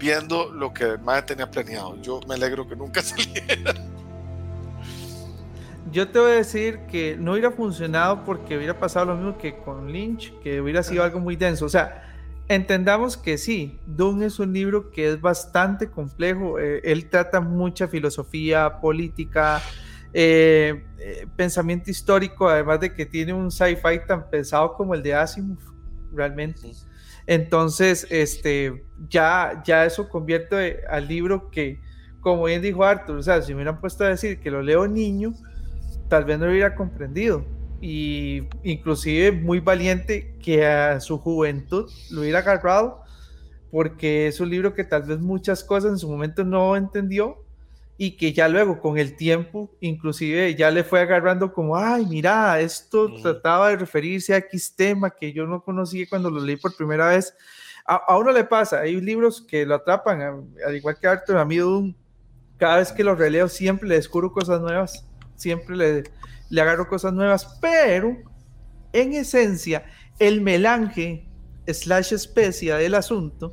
viendo 0.00 0.50
lo 0.50 0.74
que 0.74 0.98
MAE 0.98 1.22
tenía 1.22 1.48
planeado. 1.48 1.96
Yo 2.02 2.18
me 2.26 2.34
alegro 2.34 2.66
que 2.66 2.74
nunca 2.74 3.02
saliera. 3.04 3.72
Yo 5.96 6.06
te 6.06 6.18
voy 6.18 6.32
a 6.32 6.34
decir 6.34 6.80
que 6.90 7.16
no 7.16 7.32
hubiera 7.32 7.50
funcionado 7.50 8.22
porque 8.22 8.54
hubiera 8.58 8.78
pasado 8.78 9.06
lo 9.06 9.16
mismo 9.16 9.38
que 9.38 9.56
con 9.56 9.90
Lynch, 9.90 10.38
que 10.40 10.60
hubiera 10.60 10.82
sido 10.82 11.02
algo 11.02 11.20
muy 11.20 11.36
denso. 11.36 11.64
O 11.64 11.70
sea, 11.70 12.02
entendamos 12.48 13.16
que 13.16 13.38
sí, 13.38 13.80
Dune 13.86 14.26
es 14.26 14.38
un 14.38 14.52
libro 14.52 14.90
que 14.90 15.08
es 15.08 15.18
bastante 15.18 15.88
complejo. 15.88 16.58
eh, 16.58 16.82
él 16.84 17.08
trata 17.08 17.40
mucha 17.40 17.88
filosofía, 17.88 18.78
política, 18.78 19.62
eh, 20.12 20.84
eh, 20.98 21.26
pensamiento 21.34 21.90
histórico, 21.90 22.46
además 22.46 22.80
de 22.80 22.92
que 22.92 23.06
tiene 23.06 23.32
un 23.32 23.50
sci-fi 23.50 24.00
tan 24.06 24.28
pesado 24.28 24.74
como 24.74 24.92
el 24.92 25.02
de 25.02 25.14
Asimov, 25.14 25.56
realmente. 26.12 26.72
Entonces, 27.26 28.06
este, 28.10 28.84
ya, 29.08 29.62
ya 29.64 29.86
eso 29.86 30.10
convierte 30.10 30.82
al 30.90 31.08
libro 31.08 31.50
que, 31.50 31.80
como 32.20 32.44
bien 32.44 32.60
dijo 32.60 32.84
Arthur, 32.84 33.16
o 33.16 33.22
sea, 33.22 33.40
si 33.40 33.52
me 33.52 33.60
hubieran 33.62 33.80
puesto 33.80 34.04
a 34.04 34.10
decir 34.10 34.40
que 34.40 34.50
lo 34.50 34.60
leo 34.60 34.86
niño, 34.86 35.32
tal 36.08 36.24
vez 36.24 36.38
no 36.38 36.46
hubiera 36.46 36.74
comprendido. 36.74 37.44
Y 37.80 38.44
inclusive 38.62 39.32
muy 39.32 39.60
valiente 39.60 40.34
que 40.42 40.66
a 40.66 41.00
su 41.00 41.18
juventud 41.18 41.90
lo 42.10 42.22
hubiera 42.22 42.38
agarrado, 42.38 43.02
porque 43.70 44.28
es 44.28 44.40
un 44.40 44.48
libro 44.48 44.74
que 44.74 44.84
tal 44.84 45.02
vez 45.02 45.18
muchas 45.18 45.62
cosas 45.62 45.92
en 45.92 45.98
su 45.98 46.08
momento 46.08 46.44
no 46.44 46.76
entendió 46.76 47.44
y 47.98 48.12
que 48.16 48.32
ya 48.32 48.48
luego 48.48 48.80
con 48.80 48.98
el 48.98 49.16
tiempo 49.16 49.70
inclusive 49.80 50.54
ya 50.54 50.70
le 50.70 50.84
fue 50.84 51.00
agarrando 51.00 51.52
como, 51.52 51.76
ay, 51.76 52.06
mira, 52.06 52.60
esto 52.60 53.04
Ujú. 53.04 53.22
trataba 53.22 53.70
de 53.70 53.76
referirse 53.76 54.34
a 54.34 54.38
X 54.38 54.74
tema 54.76 55.10
que 55.10 55.32
yo 55.32 55.46
no 55.46 55.62
conocía 55.62 56.06
cuando 56.08 56.30
lo 56.30 56.40
leí 56.40 56.56
por 56.56 56.76
primera 56.76 57.08
vez. 57.08 57.34
A, 57.86 57.96
a 57.96 58.18
uno 58.18 58.32
le 58.32 58.44
pasa, 58.44 58.80
hay 58.80 59.00
libros 59.00 59.40
que 59.40 59.64
lo 59.64 59.74
atrapan, 59.74 60.20
al 60.66 60.76
igual 60.76 60.98
que 61.00 61.06
Arthur, 61.06 61.38
a 61.38 61.44
mí 61.44 61.58
cada 62.58 62.78
vez 62.78 62.92
que 62.92 63.04
lo 63.04 63.14
releo 63.14 63.48
siempre 63.48 63.88
le 63.88 63.96
descubro 63.96 64.32
cosas 64.32 64.60
nuevas, 64.60 65.06
siempre 65.36 65.76
le, 65.76 66.04
le 66.50 66.60
agarro 66.60 66.88
cosas 66.88 67.12
nuevas, 67.12 67.58
pero 67.60 68.16
en 68.92 69.12
esencia 69.12 69.84
el 70.18 70.40
melange 70.40 71.28
slash 71.66 72.12
especia 72.12 72.76
del 72.76 72.94
asunto 72.94 73.52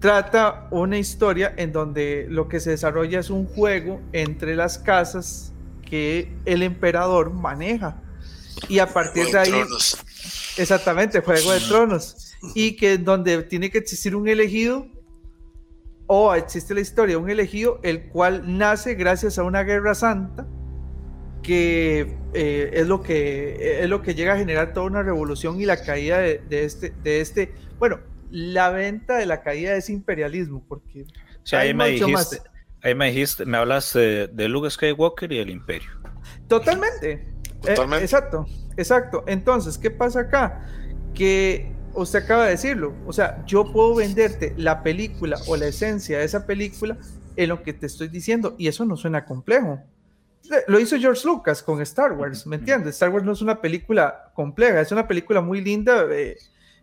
trata 0.00 0.68
una 0.70 0.98
historia 0.98 1.54
en 1.56 1.72
donde 1.72 2.26
lo 2.28 2.48
que 2.48 2.60
se 2.60 2.70
desarrolla 2.70 3.20
es 3.20 3.30
un 3.30 3.46
juego 3.46 4.00
entre 4.12 4.54
las 4.54 4.78
casas 4.78 5.52
que 5.88 6.32
el 6.44 6.62
emperador 6.62 7.32
maneja. 7.32 8.02
Y 8.68 8.78
a 8.78 8.86
partir 8.86 9.26
de 9.26 9.38
ahí, 9.38 9.50
Tronos. 9.50 9.98
exactamente, 10.56 11.20
Juego 11.20 11.52
de 11.52 11.60
Tronos, 11.60 12.34
y 12.54 12.76
que 12.76 12.98
donde 12.98 13.42
tiene 13.44 13.70
que 13.70 13.78
existir 13.78 14.16
un 14.16 14.28
elegido, 14.28 14.86
o 16.06 16.34
existe 16.34 16.72
la 16.74 16.80
historia 16.80 17.16
de 17.16 17.22
un 17.22 17.30
elegido, 17.30 17.80
el 17.82 18.08
cual 18.08 18.58
nace 18.58 18.94
gracias 18.94 19.38
a 19.38 19.42
una 19.42 19.62
guerra 19.62 19.94
santa, 19.94 20.46
que 21.42 22.16
eh, 22.34 22.70
es, 22.72 22.86
lo 22.86 23.02
que 23.02 23.80
es 23.82 23.88
lo 23.88 24.02
que 24.02 24.14
llega 24.14 24.34
a 24.34 24.38
generar 24.38 24.72
toda 24.72 24.86
una 24.86 25.02
revolución 25.02 25.60
y 25.60 25.64
la 25.66 25.82
caída 25.82 26.18
de, 26.18 26.38
de 26.48 26.64
este, 26.64 26.92
de 27.02 27.20
este, 27.20 27.52
bueno, 27.78 28.00
la 28.30 28.70
venta 28.70 29.16
de 29.16 29.26
la 29.26 29.42
caída 29.42 29.72
de 29.72 29.78
ese 29.78 29.92
imperialismo, 29.92 30.64
porque 30.68 31.02
O 31.02 31.06
sea, 31.46 31.60
ahí 31.60 31.68
hay 31.68 31.74
me 31.74 31.84
más. 32.12 32.30
dijiste, 32.30 32.50
ahí 32.82 32.94
me 32.94 33.06
dijiste, 33.06 33.46
me 33.46 33.56
hablas 33.56 33.92
de, 33.92 34.28
de 34.28 34.48
Luke 34.48 34.68
Skywalker 34.70 35.30
y 35.32 35.38
el 35.38 35.50
Imperio. 35.50 35.90
Totalmente. 36.48 37.12
Eh, 37.12 37.34
Totalmente. 37.60 38.04
exacto, 38.04 38.46
exacto. 38.76 39.24
Entonces, 39.26 39.78
¿qué 39.78 39.90
pasa 39.90 40.20
acá? 40.20 40.66
Que 41.14 41.72
usted 41.94 42.24
acaba 42.24 42.44
de 42.44 42.50
decirlo. 42.50 42.94
O 43.06 43.12
sea, 43.12 43.44
yo 43.46 43.72
puedo 43.72 43.94
venderte 43.94 44.54
la 44.56 44.82
película 44.82 45.38
o 45.46 45.56
la 45.56 45.66
esencia 45.68 46.18
de 46.18 46.24
esa 46.24 46.46
película 46.46 46.98
en 47.36 47.48
lo 47.48 47.62
que 47.62 47.72
te 47.72 47.86
estoy 47.86 48.08
diciendo 48.08 48.54
y 48.58 48.68
eso 48.68 48.84
no 48.84 48.96
suena 48.96 49.24
complejo. 49.24 49.80
Lo 50.66 50.80
hizo 50.80 50.98
George 50.98 51.22
Lucas 51.24 51.62
con 51.62 51.80
Star 51.82 52.12
Wars, 52.12 52.46
¿me 52.46 52.56
entiendes? 52.56 52.94
Star 52.94 53.10
Wars 53.10 53.24
no 53.24 53.32
es 53.32 53.42
una 53.42 53.60
película 53.60 54.30
compleja, 54.34 54.80
es 54.80 54.92
una 54.92 55.06
película 55.06 55.40
muy 55.40 55.60
linda 55.60 56.06
eh, 56.10 56.36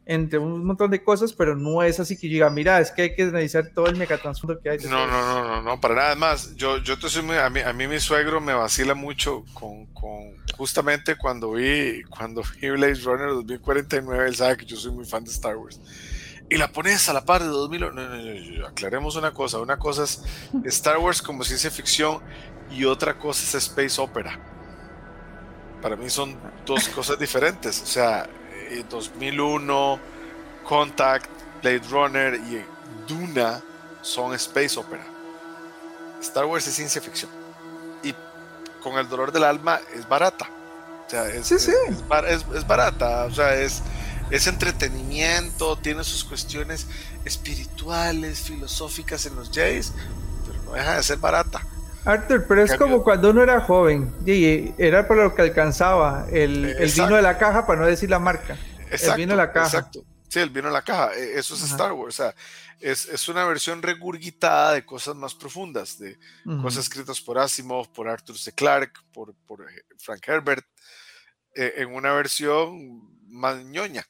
entre 0.05 0.37
un 0.39 0.65
montón 0.65 0.91
de 0.91 1.03
cosas, 1.03 1.31
pero 1.33 1.55
no 1.55 1.81
es 1.81 1.99
así 1.99 2.17
que 2.17 2.27
diga, 2.27 2.49
mira, 2.49 2.79
es 2.79 2.91
que 2.91 3.03
hay 3.03 3.15
que 3.15 3.23
analizar 3.23 3.71
todo 3.73 3.87
el 3.87 3.95
megatransfondo 3.95 4.59
que 4.59 4.69
hay. 4.69 4.77
No, 4.79 4.89
todo". 4.89 5.07
no, 5.07 5.07
no, 5.07 5.47
no, 5.47 5.61
no, 5.61 5.81
para 5.81 5.95
nada 5.95 6.15
más. 6.15 6.55
Yo, 6.55 6.77
yo 6.77 6.99
te 6.99 7.07
soy 7.09 7.21
muy, 7.23 7.37
a 7.37 7.49
mí, 7.49 7.61
a 7.61 7.71
mí 7.73 7.87
mi 7.87 7.99
suegro 7.99 8.41
me 8.41 8.53
vacila 8.53 8.93
mucho 8.95 9.45
con, 9.53 9.85
con 9.87 10.35
justamente 10.57 11.15
cuando 11.15 11.53
vi, 11.53 12.03
cuando 12.03 12.43
vi 12.61 12.69
Blade 12.69 12.95
Runner 12.95 13.29
2049, 13.29 14.27
él 14.27 14.35
sabe 14.35 14.57
que 14.57 14.65
yo 14.65 14.75
soy 14.75 14.91
muy 14.91 15.05
fan 15.05 15.23
de 15.23 15.31
Star 15.31 15.55
Wars. 15.55 15.79
Y 16.49 16.57
la 16.57 16.67
pones 16.67 17.07
a 17.09 17.13
la 17.13 17.23
par 17.23 17.41
de 17.41 17.47
2000. 17.47 17.81
No, 17.81 17.91
no, 17.91 18.09
no, 18.09 18.59
no, 18.59 18.67
aclaremos 18.67 19.15
una 19.15 19.33
cosa. 19.33 19.59
Una 19.59 19.79
cosa 19.79 20.03
es 20.03 20.21
Star 20.65 20.97
Wars 20.97 21.21
como 21.21 21.43
ciencia 21.43 21.71
ficción 21.71 22.21
y 22.73 22.85
otra 22.85 23.17
cosa 23.17 23.43
es 23.43 23.55
Space 23.55 24.01
Opera. 24.01 24.37
Para 25.81 25.95
mí 25.95 26.09
son 26.09 26.35
dos 26.65 26.87
cosas 26.95 27.19
diferentes. 27.19 27.81
O 27.81 27.85
sea, 27.85 28.27
2001, 28.89 29.99
Contact, 30.63 31.29
Blade 31.61 31.81
Runner 31.89 32.35
y 32.35 32.63
Duna 33.07 33.61
son 34.01 34.33
space 34.33 34.79
opera. 34.79 35.05
Star 36.21 36.45
Wars 36.45 36.67
es 36.67 36.73
ciencia 36.73 37.01
ficción. 37.01 37.29
Y 38.01 38.13
con 38.81 38.97
el 38.97 39.07
dolor 39.07 39.31
del 39.31 39.43
alma 39.43 39.79
es 39.93 40.07
barata. 40.07 40.49
O 41.05 41.09
sea, 41.09 41.27
es, 41.27 41.47
Sí, 41.47 41.59
sí. 41.59 41.71
es 41.87 42.67
barata. 42.67 43.25
O 43.25 43.31
sea, 43.31 43.55
es, 43.55 43.81
es 44.29 44.47
entretenimiento, 44.47 45.77
tiene 45.77 46.03
sus 46.03 46.23
cuestiones 46.23 46.87
espirituales, 47.25 48.41
filosóficas 48.41 49.25
en 49.25 49.35
los 49.35 49.51
Jays, 49.51 49.93
pero 50.45 50.63
no 50.63 50.71
deja 50.73 50.95
de 50.95 51.03
ser 51.03 51.17
barata. 51.17 51.61
Arthur, 52.05 52.45
pero 52.47 52.63
es 52.63 52.71
Cambio- 52.71 52.87
como 52.87 53.03
cuando 53.03 53.29
uno 53.31 53.41
era 53.43 53.61
joven, 53.61 54.13
y 54.25 54.73
era 54.81 55.07
para 55.07 55.23
lo 55.23 55.35
que 55.35 55.41
alcanzaba 55.41 56.27
el, 56.31 56.65
el 56.65 56.91
vino 56.91 57.15
de 57.15 57.21
la 57.21 57.37
caja, 57.37 57.65
para 57.65 57.81
no 57.81 57.87
decir 57.87 58.09
la 58.09 58.19
marca. 58.19 58.57
Exacto, 58.91 59.17
vino 59.17 59.31
en 59.33 59.37
la 59.37 59.51
caja. 59.51 59.77
Exacto. 59.77 60.03
Sí, 60.27 60.39
el 60.39 60.49
vino 60.49 60.67
en 60.67 60.73
la 60.73 60.81
caja. 60.81 61.13
e- 61.15 61.37
Eso 61.37 61.53
es 61.55 61.63
Ajá. 61.63 61.71
Star 61.71 61.91
Wars. 61.93 62.19
O 62.19 62.23
sea, 62.23 62.35
es, 62.79 63.05
es 63.07 63.27
una 63.29 63.45
versión 63.45 63.81
regurgitada 63.81 64.73
de 64.73 64.85
cosas 64.85 65.15
más 65.15 65.33
profundas, 65.35 65.97
de 65.99 66.17
cosas 66.61 66.85
escritas 66.85 67.21
por 67.21 67.37
Asimov, 67.39 67.91
por 67.93 68.09
Arthur 68.09 68.37
C. 68.37 68.51
Clarke, 68.51 68.99
por, 69.13 69.33
por 69.47 69.61
eh, 69.61 69.83
Frank 69.99 70.27
Herbert, 70.27 70.65
eh, 71.55 71.73
en 71.77 71.93
una 71.93 72.11
versión 72.13 73.01
más 73.29 73.63
ñoña. 73.63 74.05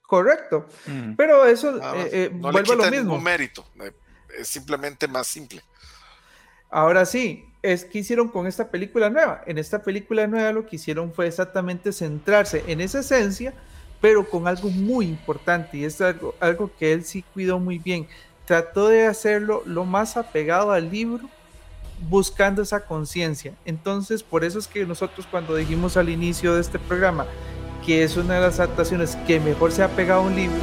Correcto. 0.00 0.68
Pero 1.16 1.44
eso 1.44 1.76
eh, 1.96 2.08
eh, 2.12 2.30
no 2.32 2.52
le 2.52 2.52
vuelve 2.52 2.58
a 2.60 2.62
quita 2.62 2.74
lo 2.76 2.90
mismo. 2.90 2.96
ningún 3.12 3.22
mérito. 3.24 3.66
eh, 3.82 3.92
Es 4.38 4.48
simplemente 4.48 5.08
más 5.08 5.26
simple. 5.26 5.62
Ahora 6.74 7.06
sí, 7.06 7.44
es 7.62 7.84
que 7.84 8.00
hicieron 8.00 8.26
con 8.26 8.48
esta 8.48 8.68
película 8.68 9.08
nueva. 9.08 9.42
En 9.46 9.58
esta 9.58 9.80
película 9.80 10.26
nueva 10.26 10.50
lo 10.50 10.66
que 10.66 10.74
hicieron 10.74 11.12
fue 11.12 11.28
exactamente 11.28 11.92
centrarse 11.92 12.64
en 12.66 12.80
esa 12.80 12.98
esencia, 12.98 13.54
pero 14.00 14.28
con 14.28 14.48
algo 14.48 14.68
muy 14.70 15.06
importante 15.06 15.76
y 15.76 15.84
es 15.84 16.00
algo, 16.00 16.34
algo 16.40 16.72
que 16.76 16.92
él 16.92 17.04
sí 17.04 17.24
cuidó 17.32 17.60
muy 17.60 17.78
bien. 17.78 18.08
Trató 18.44 18.88
de 18.88 19.06
hacerlo 19.06 19.62
lo 19.66 19.84
más 19.84 20.16
apegado 20.16 20.72
al 20.72 20.90
libro, 20.90 21.30
buscando 22.10 22.62
esa 22.62 22.84
conciencia. 22.86 23.54
Entonces, 23.64 24.24
por 24.24 24.44
eso 24.44 24.58
es 24.58 24.66
que 24.66 24.84
nosotros 24.84 25.28
cuando 25.30 25.54
dijimos 25.54 25.96
al 25.96 26.08
inicio 26.08 26.56
de 26.56 26.60
este 26.60 26.80
programa 26.80 27.24
que 27.86 28.02
es 28.02 28.16
una 28.16 28.34
de 28.34 28.40
las 28.40 28.58
adaptaciones 28.58 29.14
que 29.28 29.38
mejor 29.38 29.70
se 29.70 29.84
ha 29.84 29.88
pegado 29.88 30.22
a 30.22 30.24
un 30.24 30.34
libro, 30.34 30.56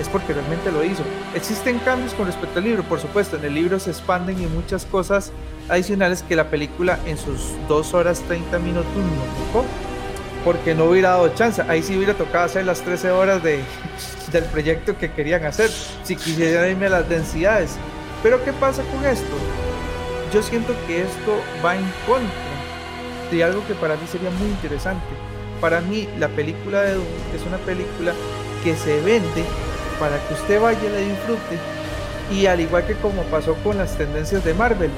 es 0.00 0.08
porque 0.08 0.32
realmente 0.32 0.72
lo 0.72 0.82
hizo. 0.82 1.02
Existen 1.34 1.78
cambios 1.80 2.14
con 2.14 2.26
respecto 2.26 2.58
al 2.58 2.64
libro, 2.64 2.82
por 2.82 2.98
supuesto, 3.00 3.36
en 3.36 3.44
el 3.44 3.54
libro 3.54 3.78
se 3.78 3.90
expanden 3.90 4.42
y 4.42 4.46
muchas 4.46 4.86
cosas 4.86 5.30
adicionales 5.68 6.22
que 6.22 6.34
la 6.34 6.48
película 6.50 6.98
en 7.06 7.18
sus 7.18 7.52
2 7.68 7.94
horas 7.94 8.20
30 8.26 8.58
minutos 8.58 8.90
no 8.94 9.44
tocó, 9.46 9.64
porque 10.44 10.74
no 10.74 10.86
hubiera 10.86 11.10
dado 11.10 11.28
chance, 11.34 11.62
ahí 11.68 11.82
sí 11.82 11.96
hubiera 11.96 12.14
tocado 12.14 12.46
hacer 12.46 12.64
las 12.64 12.80
13 12.80 13.10
horas 13.10 13.42
de, 13.42 13.60
del 14.32 14.44
proyecto 14.44 14.96
que 14.96 15.12
querían 15.12 15.44
hacer, 15.44 15.70
si 16.02 16.16
quisieran 16.16 16.70
irme 16.70 16.86
a 16.86 16.90
las 16.90 17.08
densidades. 17.08 17.76
Pero 18.22 18.42
¿qué 18.44 18.52
pasa 18.54 18.82
con 18.84 19.04
esto? 19.04 19.36
Yo 20.32 20.42
siento 20.42 20.74
que 20.86 21.02
esto 21.02 21.40
va 21.64 21.76
en 21.76 21.84
contra 22.06 22.50
de 23.30 23.44
algo 23.44 23.66
que 23.66 23.74
para 23.74 23.96
mí 23.96 24.02
sería 24.10 24.30
muy 24.30 24.48
interesante. 24.48 25.06
Para 25.60 25.80
mí, 25.80 26.08
la 26.18 26.28
película 26.28 26.82
de 26.82 26.94
Dune 26.94 27.06
es 27.34 27.46
una 27.46 27.58
película 27.58 28.12
que 28.64 28.74
se 28.76 29.00
vende 29.02 29.44
para 30.00 30.18
que 30.26 30.34
usted 30.34 30.60
vaya 30.60 30.80
y 30.82 30.88
la 30.88 30.98
disfrute. 30.98 31.58
Y 32.32 32.46
al 32.46 32.60
igual 32.60 32.86
que 32.86 32.94
como 32.94 33.22
pasó 33.24 33.54
con 33.62 33.78
las 33.78 33.96
tendencias 33.96 34.42
de 34.44 34.54
Marvel, 34.54 34.90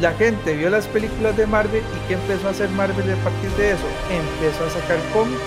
la 0.00 0.12
gente 0.12 0.54
vio 0.54 0.70
las 0.70 0.86
películas 0.86 1.36
de 1.36 1.46
Marvel 1.46 1.82
y 1.82 2.08
¿qué 2.08 2.14
empezó 2.14 2.48
a 2.48 2.50
hacer 2.50 2.68
Marvel 2.70 3.10
a 3.10 3.16
partir 3.24 3.50
de 3.56 3.72
eso? 3.72 3.84
Empezó 4.10 4.64
a 4.64 4.70
sacar 4.70 4.98
cómics 5.12 5.40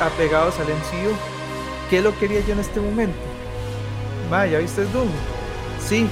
apegados 0.00 0.54
al 0.60 0.66
MCU. 0.66 1.14
¿Qué 1.90 2.00
lo 2.00 2.16
quería 2.18 2.40
yo 2.40 2.52
en 2.52 2.60
este 2.60 2.80
momento? 2.80 3.18
Ma, 4.30 4.46
¿ya 4.46 4.58
viste 4.58 4.84
Doom? 4.84 5.08
Sí, 5.84 6.06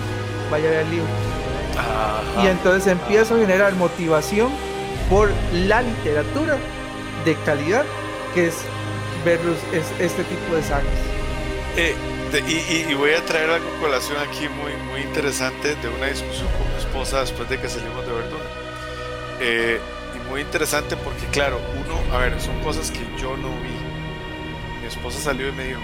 vaya 0.50 0.68
a 0.68 0.70
ver 0.70 0.80
el 0.80 0.90
libro. 0.90 1.06
Ajá. 1.78 2.44
Y 2.44 2.46
entonces 2.48 2.90
empiezo 2.90 3.34
a 3.34 3.38
generar 3.38 3.74
motivación 3.74 4.50
por 5.10 5.30
la 5.52 5.82
literatura 5.82 6.56
de 7.24 7.34
calidad 7.44 7.84
que 8.34 8.46
es 8.48 8.56
ver 9.24 9.38
este 10.00 10.24
tipo 10.24 10.54
de 10.54 10.62
sagas. 10.62 11.15
Eh, 11.76 11.94
y, 12.88 12.94
voy 12.94 13.12
a 13.12 13.24
traer 13.24 13.50
algo 13.50 13.68
colación 13.80 14.16
aquí 14.18 14.48
muy, 14.48 14.72
muy 14.90 15.00
interesante 15.02 15.74
de 15.76 15.88
una 15.88 16.06
discusión 16.06 16.48
con 16.58 16.68
mi 16.72 16.78
esposa 16.78 17.20
después 17.20 17.48
de 17.48 17.60
que 17.60 17.68
salimos 17.68 18.06
de 18.06 18.12
Verduna. 18.12 18.44
Eh, 19.40 19.80
y 20.14 20.28
muy 20.30 20.40
interesante 20.40 20.96
porque, 20.96 21.26
claro, 21.26 21.60
uno, 21.74 22.14
a 22.14 22.18
ver, 22.18 22.40
son 22.40 22.58
cosas 22.62 22.90
que 22.90 23.00
yo 23.20 23.36
no 23.36 23.48
vi. 23.60 23.76
Mi 24.80 24.86
esposa 24.86 25.18
salió 25.20 25.48
y 25.48 25.52
me 25.52 25.64
dijo, 25.64 25.80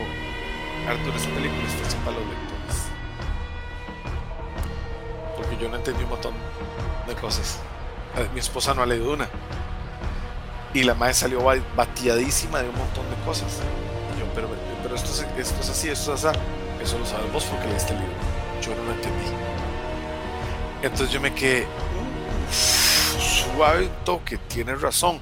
Arturo, 0.89 1.17
esta 1.17 1.29
película 1.31 1.63
está 1.69 1.89
hecha 1.89 1.99
para 2.05 2.17
los 2.19 2.27
lectores. 2.27 2.87
Porque 5.37 5.57
yo 5.63 5.69
no 5.69 5.77
entendí 5.77 6.05
un 6.05 6.11
montón 6.11 6.35
de 7.07 7.15
cosas. 7.15 7.61
Eh, 8.17 8.29
Mi 8.33 8.41
esposa 8.41 8.73
no 8.75 8.83
ha 8.83 8.87
leído 8.87 9.13
una. 9.13 9.29
Y 10.75 10.85
la 10.85 10.95
madre 10.95 11.13
salió 11.15 11.43
ba- 11.45 11.57
bateadísima 11.77 12.63
de 12.63 12.69
un 12.71 12.77
montón 12.77 13.05
de 13.11 13.17
cosas. 13.27 13.61
Y 14.17 14.21
yo, 14.21 14.27
pero, 14.35 14.49
pero 14.83 14.95
esto, 14.97 15.11
es, 15.11 15.27
esto 15.39 15.61
es 15.61 15.69
así, 15.71 15.89
esto 15.89 16.15
es 16.15 16.25
así. 16.25 16.39
Eso 16.83 16.99
lo 16.99 17.07
sabes 17.07 17.33
vos 17.33 17.45
porque 17.45 17.67
leíste 17.69 17.93
el 17.93 18.01
libro. 18.01 18.15
Yo 18.61 18.75
no 18.75 18.85
lo 18.85 18.93
entendí. 18.93 19.25
Entonces 20.83 21.11
yo 21.11 21.21
me 21.21 21.33
quedé, 21.33 21.67
"Uf, 22.49 23.23
suave 23.55 23.89
toque, 24.05 24.39
tienes 24.39 24.81
razón. 24.81 25.21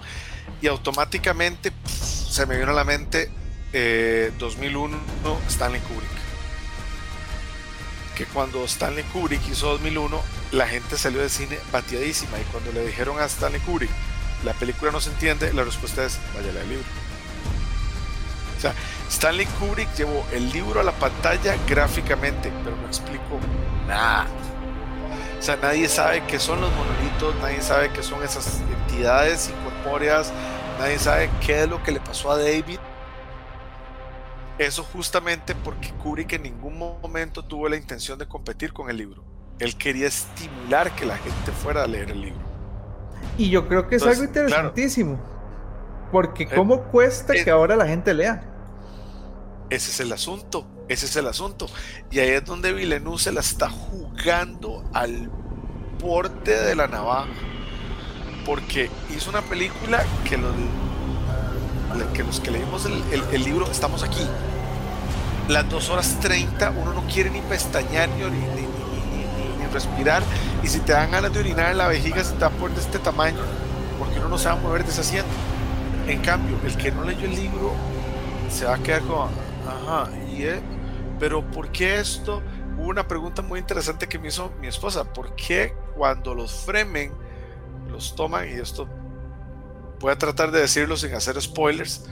Y 0.62 0.66
automáticamente 0.68 1.72
se 1.86 2.46
me 2.46 2.56
vino 2.56 2.70
a 2.70 2.74
la 2.74 2.84
mente 2.84 3.30
eh, 3.72 4.32
2001 4.38 4.96
Stanley 5.48 5.80
Kubrick. 5.82 6.08
Que 8.16 8.26
cuando 8.26 8.64
Stanley 8.64 9.04
Kubrick 9.04 9.46
hizo 9.48 9.68
2001, 9.68 10.20
la 10.52 10.66
gente 10.66 10.98
salió 10.98 11.20
del 11.20 11.30
cine 11.30 11.58
bateadísima. 11.72 12.38
Y 12.38 12.42
cuando 12.52 12.72
le 12.72 12.86
dijeron 12.86 13.18
a 13.18 13.24
Stanley 13.24 13.60
Kubrick, 13.60 13.90
la 14.44 14.52
película 14.54 14.90
no 14.90 15.00
se 15.00 15.10
entiende, 15.10 15.52
la 15.52 15.64
respuesta 15.64 16.04
es, 16.04 16.18
vaya 16.34 16.50
a 16.50 16.52
leer 16.52 16.64
el 16.64 16.68
libro. 16.70 16.84
O 18.56 18.60
sea, 18.60 18.74
Stanley 19.10 19.46
Kubrick 19.46 19.92
llevó 19.94 20.26
el 20.32 20.50
libro 20.52 20.80
a 20.80 20.84
la 20.84 20.92
pantalla 20.92 21.56
gráficamente, 21.66 22.52
pero 22.62 22.76
no 22.76 22.86
explicó 22.86 23.42
nada. 23.86 24.28
O 25.38 25.42
sea, 25.42 25.56
nadie 25.56 25.88
sabe 25.88 26.26
qué 26.26 26.38
son 26.38 26.60
los 26.60 26.72
monolitos, 26.72 27.34
nadie 27.36 27.62
sabe 27.62 27.92
qué 27.92 28.02
son 28.02 28.22
esas 28.22 28.64
entidades 28.70 29.48
incorpóreas, 29.50 30.34
nadie 30.78 30.98
sabe 30.98 31.36
qué 31.40 31.62
es 31.64 31.68
lo 31.68 31.82
que 31.82 31.92
le 31.92 32.00
pasó 32.00 32.30
a 32.32 32.38
David. 32.38 32.80
Eso 34.58 34.84
justamente 34.84 35.56
porque 35.56 35.94
Kubrick 35.94 36.34
en 36.34 36.42
ningún 36.44 36.78
momento 36.78 37.44
tuvo 37.46 37.68
la 37.68 37.76
intención 37.76 38.18
de 38.18 38.28
competir 38.28 38.72
con 38.72 38.90
el 38.90 38.98
libro. 38.98 39.26
Él 39.58 39.76
quería 39.76 40.06
estimular 40.08 40.94
que 40.94 41.06
la 41.06 41.18
gente 41.18 41.52
fuera 41.52 41.82
a 41.84 41.86
leer 41.88 42.10
el 42.10 42.20
libro. 42.20 42.50
Y 43.36 43.50
yo 43.50 43.66
creo 43.68 43.88
que 43.88 43.96
es 43.96 44.06
algo 44.06 44.24
claro. 44.46 44.74
interesantísimo. 44.74 45.20
Porque 46.10 46.48
Eh, 46.50 46.50
cómo 46.52 46.84
cuesta 46.88 47.36
eh, 47.36 47.42
que 47.42 47.50
ahora 47.50 47.76
la 47.76 47.86
gente 47.86 48.14
lea. 48.14 48.49
Ese 49.70 49.92
es 49.92 50.00
el 50.00 50.12
asunto, 50.12 50.66
ese 50.88 51.06
es 51.06 51.14
el 51.14 51.28
asunto. 51.28 51.68
Y 52.10 52.18
ahí 52.18 52.30
es 52.30 52.44
donde 52.44 52.72
Villeneuve 52.72 53.18
se 53.18 53.30
la 53.30 53.38
está 53.38 53.70
jugando 53.70 54.82
al 54.92 55.30
borde 56.00 56.60
de 56.60 56.74
la 56.74 56.88
navaja. 56.88 57.28
Porque 58.44 58.90
hizo 59.16 59.30
una 59.30 59.42
película 59.42 60.04
que 60.28 60.36
los, 60.36 60.52
que, 62.40 62.50
leímos 62.50 62.84
el, 62.84 63.44
libro 63.44 63.70
estamos 63.70 64.02
aquí. 64.02 64.26
Las 65.46 65.68
2 65.68 65.88
horas 65.90 66.18
30 66.20 66.70
uno 66.70 66.92
no 66.92 67.06
quiere 67.06 67.30
ni 67.30 67.40
pestañear 67.40 68.08
ni, 68.08 68.24
respirar. 69.72 70.24
Y 70.64 70.66
si 70.66 70.80
te 70.80 70.92
dan 70.92 71.12
ganas 71.12 71.32
de 71.32 71.38
orinar 71.38 71.70
en 71.70 71.78
la 71.78 71.86
vejiga 71.86 72.24
se 72.24 72.32
te 72.32 72.48
poner 72.50 72.76
de 72.76 72.82
este 72.82 72.98
tamaño. 72.98 73.38
Porque 74.00 74.18
uno 74.18 74.30
no 74.30 74.38
se 74.38 74.48
va 74.48 74.54
a 74.54 74.56
mover 74.56 74.82
de 74.84 74.90
ese 74.90 75.02
asiento. 75.02 75.30
En 76.08 76.20
cambio, 76.22 76.58
el 76.64 76.76
que 76.76 76.90
no 76.90 77.04
leyó 77.04 77.24
el 77.24 77.36
libro 77.36 77.72
se 78.50 78.64
va 78.64 78.74
a 78.74 78.78
quedar 78.78 79.02
como, 79.02 79.30
ajá, 79.70 80.10
y 80.28 80.44
eh, 80.44 80.60
pero 81.18 81.48
¿por 81.50 81.70
qué 81.70 82.00
esto? 82.00 82.42
Hubo 82.78 82.88
una 82.88 83.06
pregunta 83.06 83.42
muy 83.42 83.58
interesante 83.58 84.08
que 84.08 84.18
me 84.18 84.28
hizo 84.28 84.52
mi 84.60 84.66
esposa, 84.66 85.12
¿por 85.12 85.34
qué 85.36 85.74
cuando 85.94 86.34
los 86.34 86.52
Fremen 86.64 87.12
los 87.88 88.14
toman, 88.14 88.48
y 88.48 88.52
esto 88.52 88.88
voy 89.98 90.12
a 90.12 90.18
tratar 90.18 90.50
de 90.50 90.60
decirlo 90.60 90.96
sin 90.96 91.14
hacer 91.14 91.40
spoilers, 91.40 92.06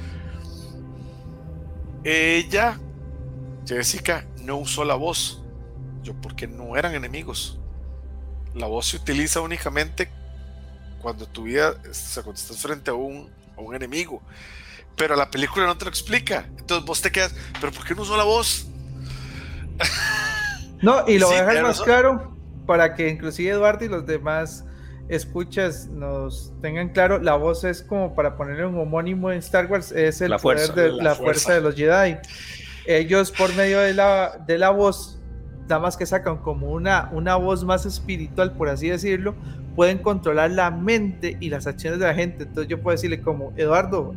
ella, 2.04 2.78
Jessica, 3.66 4.26
no 4.42 4.56
usó 4.56 4.84
la 4.84 4.94
voz, 4.94 5.42
yo 6.02 6.14
porque 6.20 6.46
no 6.46 6.76
eran 6.76 6.94
enemigos, 6.94 7.58
la 8.54 8.66
voz 8.66 8.88
se 8.88 8.96
utiliza 8.96 9.40
únicamente 9.40 10.10
cuando 11.00 11.26
tu 11.26 11.44
vida, 11.44 11.76
o 11.84 11.90
estás 11.90 12.58
frente 12.58 12.90
a 12.90 12.94
un, 12.94 13.30
a 13.56 13.60
un 13.60 13.74
enemigo. 13.74 14.20
Pero 14.98 15.16
la 15.16 15.30
película 15.30 15.64
no 15.66 15.78
te 15.78 15.84
lo 15.84 15.90
explica. 15.90 16.46
Entonces 16.58 16.84
vos 16.84 17.00
te 17.00 17.10
quedas, 17.10 17.34
¿pero 17.60 17.72
por 17.72 17.86
qué 17.86 17.94
no 17.94 18.02
usó 18.02 18.16
la 18.16 18.24
voz? 18.24 18.66
No, 20.80 21.02
y 21.08 21.18
lo 21.18 21.26
Sí, 21.26 21.34
voy 21.34 21.42
a 21.42 21.46
dejar 21.46 21.62
más 21.64 21.80
claro 21.80 22.36
para 22.64 22.94
que 22.94 23.08
inclusive 23.08 23.50
Eduardo 23.50 23.84
y 23.84 23.88
los 23.88 24.06
demás 24.06 24.64
escuchas 25.08 25.86
nos 25.88 26.52
tengan 26.60 26.90
claro, 26.90 27.18
la 27.18 27.34
voz 27.34 27.64
es 27.64 27.82
como 27.82 28.14
para 28.14 28.36
ponerle 28.36 28.66
un 28.66 28.78
homónimo 28.78 29.32
en 29.32 29.38
Star 29.38 29.66
Wars, 29.66 29.90
es 29.90 30.20
el 30.20 30.30
La 30.30 30.38
poder 30.38 30.58
fuerza, 30.58 30.80
de 30.80 30.88
la 30.92 31.02
la, 31.02 31.14
fuerza. 31.16 31.22
fuerza 31.22 31.54
de 31.54 31.60
los 31.62 31.74
Jedi. 31.74 32.18
Ellos 32.86 33.32
por 33.32 33.52
medio 33.56 33.80
de 33.80 33.92
la, 33.94 34.38
de 34.46 34.56
la 34.56 34.70
voz, 34.70 35.18
nada 35.62 35.80
más 35.80 35.96
que 35.96 36.06
sacan 36.06 36.36
como 36.38 36.68
una, 36.70 37.08
una 37.12 37.34
voz 37.36 37.64
más 37.64 37.84
espiritual, 37.84 38.52
por 38.52 38.68
así 38.68 38.88
decirlo, 38.88 39.34
pueden 39.74 39.98
controlar 39.98 40.52
la 40.52 40.70
mente 40.70 41.36
y 41.40 41.50
las 41.50 41.66
acciones 41.66 41.98
de 41.98 42.06
la 42.06 42.14
gente. 42.14 42.44
Entonces 42.44 42.68
yo 42.68 42.80
puedo 42.80 42.94
decirle 42.94 43.20
como, 43.20 43.52
Eduardo, 43.56 44.14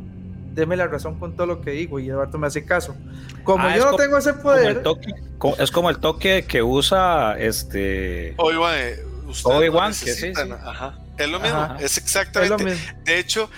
deme 0.53 0.75
la 0.77 0.87
razón 0.87 1.19
con 1.19 1.35
todo 1.35 1.47
lo 1.47 1.61
que 1.61 1.71
digo 1.71 1.99
y 1.99 2.09
Eduardo 2.09 2.37
me 2.37 2.47
hace 2.47 2.65
caso. 2.65 2.95
Como 3.43 3.63
Ah, 3.65 3.71
yo 3.75 3.79
es 3.79 3.85
no 3.85 3.91
co- 3.91 3.97
tengo 3.97 4.17
ese 4.17 4.31
Como 4.31 4.43
poder, 4.43 4.83
toque, 4.83 5.13
co- 5.37 5.55
es 5.57 5.71
como 5.71 5.89
el 5.89 5.97
toque 5.99 6.45
que 6.47 6.61
usa 6.63 7.35
este. 7.39 8.33
Obi-Wan, 8.37 8.73
eh, 8.77 8.99
Obi-Wan, 9.43 9.91
que 9.91 9.95
sí, 9.97 10.05
necesitan, 10.05 10.47
sí. 10.49 10.53
Ajá. 10.63 10.99
Es 11.17 11.29
lo 11.29 11.39
mismo, 11.39 11.57
Ajá. 11.59 11.75
es 11.77 11.83
es 11.91 11.97
exactamente. 11.97 12.63
lo 12.63 12.69
mismo. 12.69 12.99
De 13.05 13.19
hecho, 13.19 13.49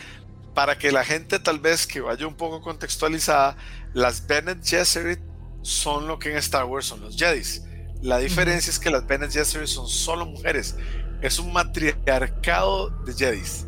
para 0.53 0.77
que 0.77 0.91
la 0.91 1.03
gente 1.03 1.39
tal 1.39 1.59
vez 1.59 1.87
que 1.87 1.99
vaya 2.01 2.27
un 2.27 2.35
poco 2.35 2.61
contextualizada, 2.61 3.55
las 3.93 4.27
Bene 4.27 4.55
Gesserit 4.63 5.19
son 5.61 6.07
lo 6.07 6.19
que 6.19 6.31
en 6.31 6.37
Star 6.37 6.65
Wars 6.65 6.85
son 6.85 7.01
los 7.01 7.15
Jedis. 7.17 7.63
La 8.01 8.17
diferencia 8.17 8.69
es 8.69 8.79
que 8.79 8.89
las 8.91 9.07
Bene 9.07 9.29
Gesserit 9.31 9.67
son 9.67 9.87
solo 9.87 10.25
mujeres. 10.25 10.75
Es 11.21 11.39
un 11.39 11.53
matriarcado 11.53 12.89
de 13.05 13.13
Jedis. 13.13 13.65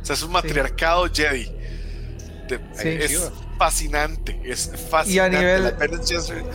O 0.00 0.04
sea, 0.04 0.14
es 0.14 0.22
un 0.22 0.32
matriarcado 0.32 1.06
Jedi. 1.12 1.52
De- 2.48 2.60
Sí. 2.74 2.88
es 3.14 3.30
fascinante. 3.58 4.40
Es 4.44 4.70
fascinante. 4.90 5.38
nivel- 5.38 5.62
las 5.64 5.78
Bene 5.78 5.96
Gesserit. 5.98 6.46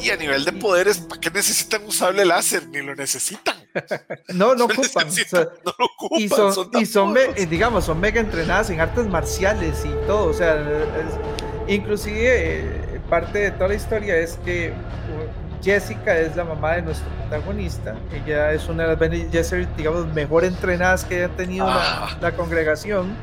Y 0.00 0.08
a 0.10 0.16
nivel 0.16 0.44
de 0.46 0.52
poderes, 0.52 0.96
¿para 0.98 1.20
qué 1.20 1.30
necesitan 1.30 1.84
un 1.84 1.92
sable 1.92 2.24
láser? 2.24 2.66
Ni 2.68 2.80
lo 2.82 2.94
necesitan. 2.94 3.54
No, 4.28 4.54
no 4.54 4.54
No 4.56 4.64
ocupan. 4.64 5.04
o 5.04 5.06
necesitan, 5.06 5.44
sea, 5.44 5.52
no 5.64 5.74
lo 5.78 5.84
ocupan. 5.86 6.20
y 6.20 6.28
son, 6.28 6.52
son 6.54 6.70
y 6.80 6.86
son 6.86 7.12
me- 7.12 7.24
eh, 7.36 7.46
digamos, 7.46 7.84
son 7.84 8.00
mega 8.00 8.20
entrenadas 8.20 8.70
en 8.70 8.80
artes 8.80 9.06
marciales 9.06 9.84
y 9.84 9.90
todo. 10.06 10.26
O 10.28 10.32
sea, 10.34 10.54
es- 10.56 11.72
inclusive 11.72 12.60
eh, 12.60 13.00
parte 13.08 13.38
de 13.40 13.50
toda 13.52 13.68
la 13.68 13.74
historia 13.74 14.16
es 14.16 14.38
que 14.44 14.70
uh, 14.70 15.62
Jessica 15.64 16.16
es 16.18 16.34
la 16.36 16.44
mamá 16.44 16.72
de 16.76 16.82
nuestro 16.82 17.06
protagonista. 17.28 17.94
Ella 18.12 18.52
es 18.52 18.66
una 18.68 18.84
de 18.84 18.88
las 18.90 18.98
Bene 18.98 19.28
Gesserit, 19.30 19.68
digamos, 19.76 20.06
mejor 20.14 20.44
entrenadas 20.44 21.04
que 21.04 21.16
haya 21.24 21.28
tenido 21.36 21.66
la, 21.66 21.74
Ah. 22.06 22.18
la 22.20 22.32
congregación. 22.34 23.14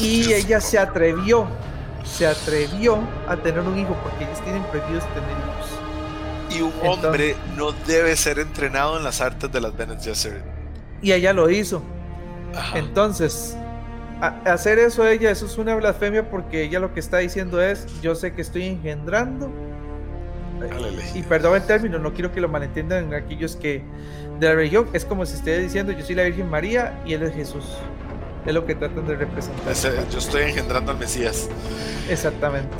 Y 0.00 0.32
ella 0.32 0.60
se 0.60 0.78
atrevió, 0.78 1.46
se 2.04 2.26
atrevió 2.26 2.98
a 3.28 3.36
tener 3.36 3.60
un 3.60 3.78
hijo 3.78 3.96
porque 4.02 4.24
ellos 4.24 4.40
tienen 4.42 4.62
prohibidos 4.64 5.04
tener 5.14 5.30
hijos. 5.30 6.56
Y 6.56 6.62
un 6.62 6.72
Entonces- 6.72 7.04
hombre 7.04 7.36
no 7.56 7.72
debe 7.86 8.16
ser 8.16 8.38
entrenado 8.38 8.96
en 8.96 9.04
las 9.04 9.20
artes 9.20 9.50
de 9.50 9.60
las 9.60 9.76
Bene 9.76 9.96
Gesserit. 10.00 10.42
Y 11.02 11.12
ella 11.12 11.32
lo 11.32 11.50
hizo. 11.50 11.82
Ajá. 12.54 12.78
Entonces, 12.78 13.56
hacer 14.44 14.78
eso 14.78 15.06
ella, 15.06 15.30
eso 15.30 15.46
es 15.46 15.58
una 15.58 15.74
blasfemia 15.74 16.30
porque 16.30 16.62
ella 16.62 16.78
lo 16.80 16.94
que 16.94 17.00
está 17.00 17.18
diciendo 17.18 17.60
es, 17.60 17.86
yo 18.00 18.14
sé 18.14 18.32
que 18.32 18.42
estoy 18.42 18.64
engendrando, 18.66 19.50
y 21.14 21.22
perdón 21.22 21.56
el 21.56 21.66
término, 21.66 21.98
no 21.98 22.14
quiero 22.14 22.32
que 22.32 22.40
lo 22.40 22.48
malentiendan 22.48 23.12
aquellos 23.12 23.56
que 23.56 23.82
de 24.38 24.48
la 24.48 24.54
religión, 24.54 24.88
es 24.92 25.04
como 25.04 25.26
si 25.26 25.34
estuviera 25.34 25.60
diciendo, 25.62 25.92
yo 25.92 26.04
soy 26.04 26.14
la 26.14 26.22
Virgen 26.24 26.48
María 26.48 27.00
y 27.04 27.12
él 27.14 27.22
es 27.22 27.34
Jesús. 27.34 27.64
Es 28.46 28.52
lo 28.54 28.64
que 28.66 28.74
tratan 28.74 29.06
de 29.06 29.16
representar. 29.16 29.72
Ese- 29.72 30.04
yo 30.10 30.18
estoy 30.18 30.42
engendrando 30.42 30.92
al 30.92 30.98
Mesías. 30.98 31.48
Exactamente. 32.08 32.76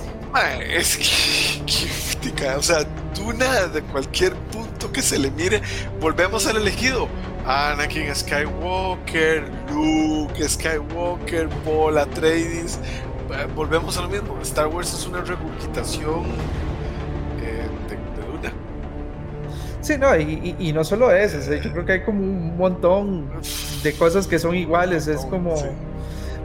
Es 0.69 0.97
que, 0.97 2.49
o 2.57 2.62
sea, 2.62 2.85
Duna 3.15 3.69
de 3.69 3.81
cualquier 3.83 4.35
punto 4.35 4.91
que 4.93 5.01
se 5.01 5.19
le 5.19 5.31
mire, 5.31 5.62
volvemos 6.01 6.47
al 6.47 6.57
elegido. 6.57 7.09
Anakin 7.47 8.15
Skywalker, 8.15 9.45
Luke 9.71 10.49
Skywalker, 10.49 11.49
Paul 11.65 11.99
Atreides, 11.99 12.79
eh, 13.31 13.47
volvemos 13.55 13.97
a 13.99 14.03
lo 14.03 14.09
mismo. 14.09 14.39
Star 14.43 14.67
Wars 14.67 14.93
es 14.95 15.07
una 15.07 15.21
regurgitación 15.21 16.25
Sí, 19.85 19.99
no, 19.99 20.16
y, 20.16 20.22
y- 20.59 20.68
y 20.68 20.72
no 20.72 20.82
solo 20.85 21.11
eso, 21.12 21.39
yo 21.62 21.72
creo 21.72 21.85
que 21.85 21.93
hay 21.93 22.05
como 22.05 22.20
un 22.22 22.57
montón 22.57 23.30
de 23.82 23.97
cosas 23.97 24.26
que 24.26 24.39
son 24.39 24.55
iguales, 24.57 25.07
es 25.09 25.24
como... 25.26 25.57
Sí. 25.57 25.66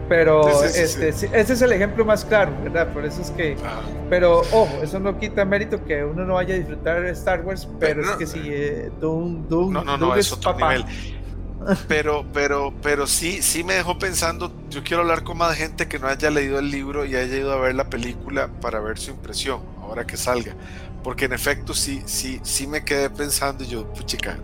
Pero 0.08 0.44
Sí, 0.64 0.70
sí, 0.70 0.80
este, 0.82 1.10
ese 1.10 1.54
es 1.54 1.62
el 1.62 1.72
ejemplo 1.72 2.04
más 2.04 2.26
claro, 2.26 2.52
¿verdad? 2.64 2.92
Por 2.92 3.06
eso 3.06 3.22
es 3.22 3.30
que... 3.32 3.56
Ah, 3.64 3.82
Pero 4.10 4.40
ojo, 4.52 4.82
eso 4.82 5.00
no 5.00 5.20
quita 5.20 5.46
mérito 5.46 5.84
que 5.86 6.04
uno 6.04 6.26
no 6.26 6.34
vaya 6.36 6.56
a 6.56 6.58
disfrutar 6.58 7.02
de 7.04 7.12
Star 7.12 7.42
Wars, 7.46 7.68
pero 7.80 8.02
es 8.02 8.10
que 8.18 8.26
si 8.26 8.40
eh, 8.52 8.92
Doom, 9.00 9.48
Doom, 9.48 9.72
No, 9.72 9.84
no, 9.84 9.98
Doom 9.98 10.10
no, 10.10 10.16
es 10.16 10.32
otro 10.32 10.52
papá. 10.54 10.74
nivel. 10.74 10.86
Pero, 11.90 12.26
pero, 12.34 12.74
pero 12.82 13.06
sí, 13.06 13.42
sí 13.42 13.66
me 13.66 13.74
dejó 13.74 14.00
pensando. 14.00 14.52
Yo 14.70 14.82
quiero 14.84 15.02
hablar 15.02 15.24
con 15.24 15.38
más 15.38 15.56
gente 15.58 15.90
que 15.90 16.00
no 16.00 16.08
haya 16.08 16.30
leído 16.32 16.58
el 16.58 16.72
libro 16.72 17.04
y 17.06 17.16
haya 17.18 17.36
ido 17.36 17.52
a 17.52 17.58
ver 17.60 17.76
la 17.76 17.90
película 17.90 18.48
para 18.62 18.80
ver 18.80 18.98
su 18.98 19.12
impresión 19.12 19.62
ahora 19.82 20.08
que 20.08 20.16
salga. 20.16 20.56
Porque 21.04 21.26
en 21.26 21.34
efecto 21.34 21.74
sí, 21.74 22.02
sí, 22.06 22.40
sí 22.44 22.68
me 22.68 22.84
quedé 22.84 23.10
pensando 23.10 23.64
y 23.64 23.68
yo, 23.68 23.92
puchica, 23.94 24.38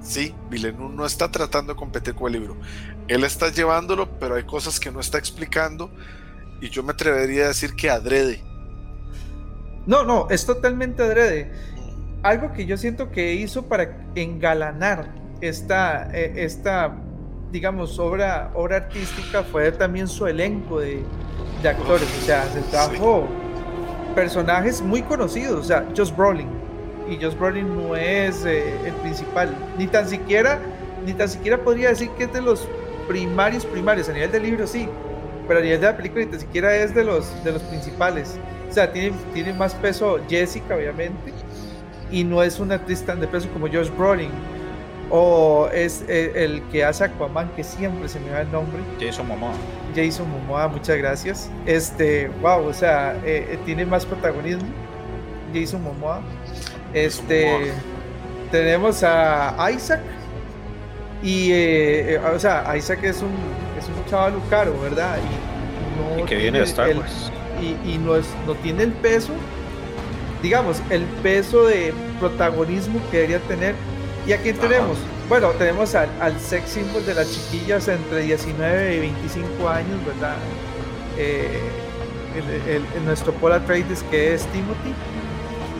sí, 0.00 0.34
Villeneuve 0.48 0.94
no 0.94 1.04
está 1.04 1.30
tratando 1.30 1.72
de 1.72 1.78
competir 1.78 2.14
con 2.14 2.32
el 2.32 2.40
libro. 2.40 2.56
Él 3.08 3.24
está 3.24 3.50
llevándolo, 3.50 4.18
pero 4.18 4.36
hay 4.36 4.44
cosas 4.44 4.78
que 4.78 4.90
no 4.90 5.00
está 5.00 5.18
explicando 5.18 5.90
y 6.60 6.70
yo 6.70 6.82
me 6.82 6.92
atrevería 6.92 7.44
a 7.44 7.48
decir 7.48 7.74
que 7.74 7.90
adrede. 7.90 8.42
No, 9.86 10.04
no, 10.04 10.28
es 10.30 10.44
totalmente 10.44 11.02
adrede. 11.02 11.50
Algo 12.22 12.52
que 12.52 12.66
yo 12.66 12.76
siento 12.76 13.10
que 13.10 13.34
hizo 13.34 13.66
para 13.66 14.06
engalanar 14.14 15.14
esta, 15.40 16.10
eh, 16.12 16.44
esta 16.44 16.94
digamos, 17.50 17.98
obra, 17.98 18.50
obra 18.54 18.76
artística 18.76 19.42
fue 19.42 19.72
también 19.72 20.08
su 20.08 20.26
elenco 20.26 20.80
de, 20.80 21.02
de 21.62 21.68
actores. 21.68 22.08
O 22.22 22.26
sea, 22.26 22.46
se 22.52 22.60
trajo 22.62 23.26
personajes 24.18 24.82
muy 24.82 25.02
conocidos. 25.02 25.60
O 25.60 25.62
sea, 25.62 25.86
Josh 25.96 26.14
Brolin. 26.14 26.48
Y 27.08 27.22
Josh 27.22 27.36
Brolin 27.36 27.76
no 27.76 27.94
es 27.94 28.44
eh, 28.44 28.74
el 28.84 28.92
principal. 28.94 29.54
Ni 29.78 29.86
tan 29.86 30.08
siquiera, 30.08 30.58
ni 31.06 31.12
tan 31.12 31.28
siquiera 31.28 31.56
podría 31.58 31.90
decir 31.90 32.10
que 32.18 32.24
es 32.24 32.32
de 32.32 32.42
los 32.42 32.66
primarios 33.06 33.64
primarios. 33.64 34.08
A 34.08 34.12
nivel 34.12 34.32
del 34.32 34.42
libro 34.42 34.66
sí. 34.66 34.88
Pero 35.46 35.60
a 35.60 35.62
nivel 35.62 35.80
de 35.80 35.86
la 35.86 35.96
película 35.96 36.24
ni 36.24 36.30
tan 36.32 36.40
siquiera 36.40 36.74
es 36.74 36.94
de 36.94 37.04
los, 37.04 37.32
de 37.44 37.52
los 37.52 37.62
principales. 37.62 38.36
O 38.68 38.72
sea, 38.72 38.92
tiene, 38.92 39.12
tiene 39.32 39.52
más 39.52 39.72
peso 39.74 40.18
Jessica, 40.28 40.74
obviamente. 40.74 41.32
Y 42.10 42.24
no 42.24 42.42
es 42.42 42.58
una 42.58 42.74
actriz 42.74 43.02
tan 43.02 43.20
de 43.20 43.28
peso 43.28 43.48
como 43.52 43.68
Josh 43.68 43.90
Brolin. 43.96 44.30
O 45.10 45.68
es 45.72 46.04
eh, 46.08 46.32
el 46.34 46.62
que 46.70 46.84
hace 46.84 47.04
Aquaman, 47.04 47.50
que 47.54 47.62
siempre 47.62 48.08
se 48.08 48.18
me 48.18 48.30
va 48.30 48.40
el 48.40 48.50
nombre. 48.50 48.82
Jason 49.00 49.28
Momoa. 49.28 49.52
Jason 49.94 50.30
Momoa, 50.30 50.68
muchas 50.68 50.96
gracias. 50.98 51.50
Este, 51.66 52.28
wow, 52.40 52.66
o 52.66 52.72
sea, 52.72 53.14
eh, 53.24 53.48
eh, 53.52 53.58
tiene 53.64 53.84
más 53.86 54.04
protagonismo. 54.06 54.68
Jason 55.54 55.82
Momoa. 55.82 56.20
Este, 56.94 57.44
Momoa. 57.52 57.74
tenemos 58.50 59.02
a 59.02 59.70
Isaac. 59.74 60.00
Y, 61.22 61.50
eh, 61.52 62.20
o 62.34 62.38
sea, 62.38 62.76
Isaac 62.76 63.00
es 63.02 63.22
un, 63.22 63.30
es 63.78 63.86
un 63.88 64.04
chaval 64.08 64.34
caro, 64.48 64.78
¿verdad? 64.80 65.18
Y, 65.18 66.16
no 66.18 66.22
Y 66.22 66.26
que 66.28 66.36
viene 66.36 66.58
de 66.58 66.64
Star 66.64 66.88
el- 66.90 66.98
Wars. 66.98 67.32
y, 67.60 67.90
y 67.94 67.98
no, 67.98 68.14
es, 68.14 68.26
no 68.46 68.54
tiene 68.54 68.84
el 68.84 68.92
peso, 68.92 69.32
digamos, 70.42 70.80
el 70.90 71.02
peso 71.22 71.64
de 71.66 71.92
protagonismo 72.20 73.00
que 73.10 73.16
debería 73.16 73.40
tener. 73.40 73.74
¿Y 74.26 74.32
a 74.32 74.36
quién 74.38 74.56
Ajá. 74.56 74.62
Bueno, 75.28 75.50
tenemos 75.50 75.94
al, 75.94 76.08
al 76.20 76.40
sex 76.40 76.70
symbol 76.70 77.04
de 77.04 77.14
las 77.14 77.30
chiquillas 77.30 77.86
entre 77.88 78.22
19 78.22 78.96
y 78.96 79.00
25 79.00 79.68
años, 79.68 80.04
¿verdad? 80.06 80.36
Eh, 81.18 81.60
el, 82.36 82.70
el- 82.72 82.86
el- 82.96 83.04
nuestro 83.04 83.32
Paul 83.34 83.52
Atreides 83.52 84.02
que 84.10 84.34
es 84.34 84.46
Timothy. 84.46 84.94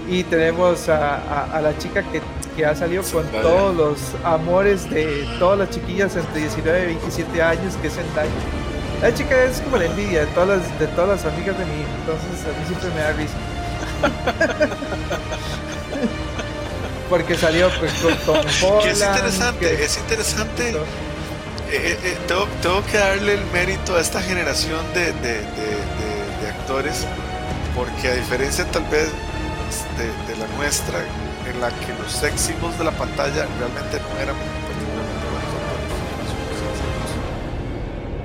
Y 0.09 0.25
tenemos 0.25 0.89
a, 0.89 1.17
a- 1.17 1.57
a 1.57 1.61
la 1.63 1.77
chica 1.79 2.03
que, 2.03 2.21
que 2.57 2.67
ha 2.67 2.75
salido 2.75 3.03
con 3.05 3.25
Zendaya. 3.25 3.43
todos 3.43 3.75
los 3.77 3.99
amores 4.25 4.89
de 4.91 5.27
todas 5.39 5.59
las 5.59 5.71
chiquillas 5.71 6.15
entre 6.17 6.41
19 6.43 6.83
y 6.83 6.87
27 6.87 7.43
años, 7.43 7.75
que 7.81 7.89
es 7.89 7.95
Zendaya. 7.95 8.31
La 9.01 9.15
chica 9.15 9.45
es 9.45 9.61
como 9.61 9.77
la 9.77 9.85
envidia 9.87 10.21
de 10.21 10.27
todas 10.29 10.49
las, 10.61 10.79
de 10.81 10.87
todas 10.89 11.23
las 11.25 11.33
amigas 11.33 11.57
de 11.57 11.65
hijo, 11.65 11.89
entonces 12.01 12.45
a 12.45 12.49
mí 12.59 12.67
siempre 12.67 12.89
me 12.91 13.01
da 13.01 13.13
risa. 13.13 13.35
Porque 17.09 17.37
salió 17.37 17.71
pues, 17.79 17.93
con 17.95 18.15
Tom 18.19 18.37
Holland. 18.63 18.83
Que 18.83 18.91
es 18.91 19.01
interesante, 19.03 19.59
que- 19.77 19.85
es 19.85 19.97
interesante. 19.99 20.71
Eh, 20.71 20.77
eh, 21.71 21.99
eh, 22.03 22.19
tengo, 22.27 22.47
tengo 22.63 22.85
que 22.87 22.97
darle 22.99 23.35
el 23.35 23.45
mérito 23.47 23.97
a 23.97 24.01
esta 24.01 24.21
generación 24.23 24.81
de, 24.95 25.13
de- 25.13 25.43
de- 25.43 25.89
actores, 26.49 27.05
porque 27.75 28.09
a 28.09 28.15
diferencia 28.15 28.65
tal 28.71 28.85
vez 28.85 29.09
de, 30.27 30.37
la 30.37 30.47
nuestra, 30.57 30.99
en 31.51 31.61
la 31.61 31.69
que 31.71 31.93
los 32.03 32.13
sex 32.13 32.41
symbols 32.41 32.79
de 32.79 32.85
la 32.85 32.91
pantalla 32.93 33.47
realmente 33.59 34.01
no 34.01 34.19
eran 34.21 34.37
particularmente 34.37 35.27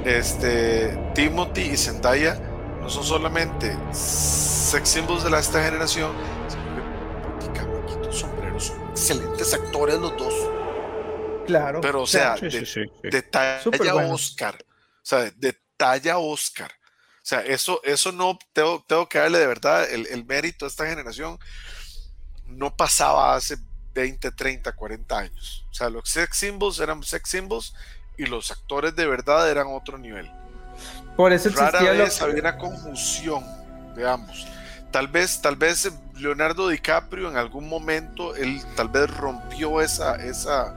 buenos 0.03 0.17
Este, 0.19 0.97
Timothy 1.15 1.61
y 1.73 1.77
Zendaya 1.77 2.37
no 2.81 2.89
son 2.89 3.03
solamente 3.03 3.75
sex 3.93 4.89
symbols 4.89 5.23
de 5.23 5.29
la, 5.29 5.39
esta 5.39 5.63
generación, 5.63 6.11
excelentes 9.03 9.53
actores 9.53 9.99
los 9.99 10.17
dos 10.17 10.33
Claro. 11.45 11.81
Pero, 11.81 12.03
o 12.03 12.07
sea, 12.07 12.37
Sí, 12.37 12.45
de, 12.45 12.65
sí, 12.65 12.65
sí. 12.65 12.81
de 13.03 13.21
talla 13.21 13.93
bueno. 13.93 14.13
Oscar. 14.13 14.55
O 14.65 15.05
sea, 15.05 15.29
de 15.31 15.57
talla 15.75 16.17
Oscar. 16.17 16.71
O 16.71 17.25
sea, 17.25 17.41
eso, 17.41 17.81
eso 17.83 18.13
no 18.13 18.39
tengo, 18.53 18.81
tengo 18.87 19.09
que 19.09 19.19
darle 19.19 19.39
de 19.39 19.47
verdad 19.47 19.89
el, 19.91 20.07
el 20.07 20.25
mérito 20.25 20.63
a 20.63 20.69
esta 20.69 20.87
generación. 20.87 21.37
No 22.45 22.77
pasaba 22.77 23.35
hace 23.35 23.57
20, 23.93 24.31
30, 24.31 24.71
40 24.71 25.17
años. 25.17 25.65
O 25.69 25.73
sea, 25.73 25.89
los 25.89 26.07
sex 26.09 26.37
symbols 26.37 26.79
eran 26.79 27.03
sex 27.03 27.29
symbols 27.29 27.73
y 28.17 28.25
los 28.25 28.49
actores 28.51 28.95
de 28.95 29.05
verdad 29.05 29.49
eran 29.49 29.67
otro 29.67 29.97
nivel. 29.97 30.31
Por 31.17 31.33
eso 31.33 31.49
Rara 31.49 31.79
existía 31.79 31.93
lo 31.93 32.03
vez 32.05 32.21
había 32.21 32.39
una 32.41 32.57
conjunción 32.57 33.43
de 33.95 34.09
ambos. 34.09 34.47
Tal 34.93 35.07
vez, 35.09 35.41
tal 35.41 35.55
vez 35.57 35.91
Leonardo 36.17 36.69
DiCaprio 36.69 37.29
en 37.29 37.35
algún 37.35 37.67
momento 37.67 38.35
él 38.35 38.61
tal 38.75 38.87
vez 38.87 39.09
rompió 39.17 39.81
esa, 39.81 40.15
esa. 40.15 40.73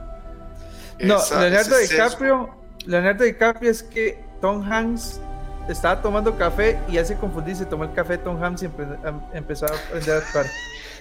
No, 0.99 1.17
esa- 1.19 1.39
Leonardo 1.41 1.75
sesgo. 1.77 1.93
DiCaprio, 2.03 2.49
Leonardo 2.85 3.23
DiCaprio 3.23 3.71
es 3.71 3.83
que 3.83 4.19
Tom 4.41 4.69
Hanks 4.69 5.19
estaba 5.69 6.01
tomando 6.01 6.35
café 6.37 6.79
y 6.89 6.97
hace 6.97 7.15
confundirse, 7.15 7.65
tomó 7.65 7.83
el 7.83 7.93
café 7.93 8.17
Tom 8.17 8.43
Hanks 8.43 8.63
y 8.63 8.65
empe- 8.67 9.07
em- 9.07 9.21
empezó 9.33 9.65
a 9.67 9.69
aprender 9.69 10.15
a 10.15 10.17
actuar. 10.19 10.45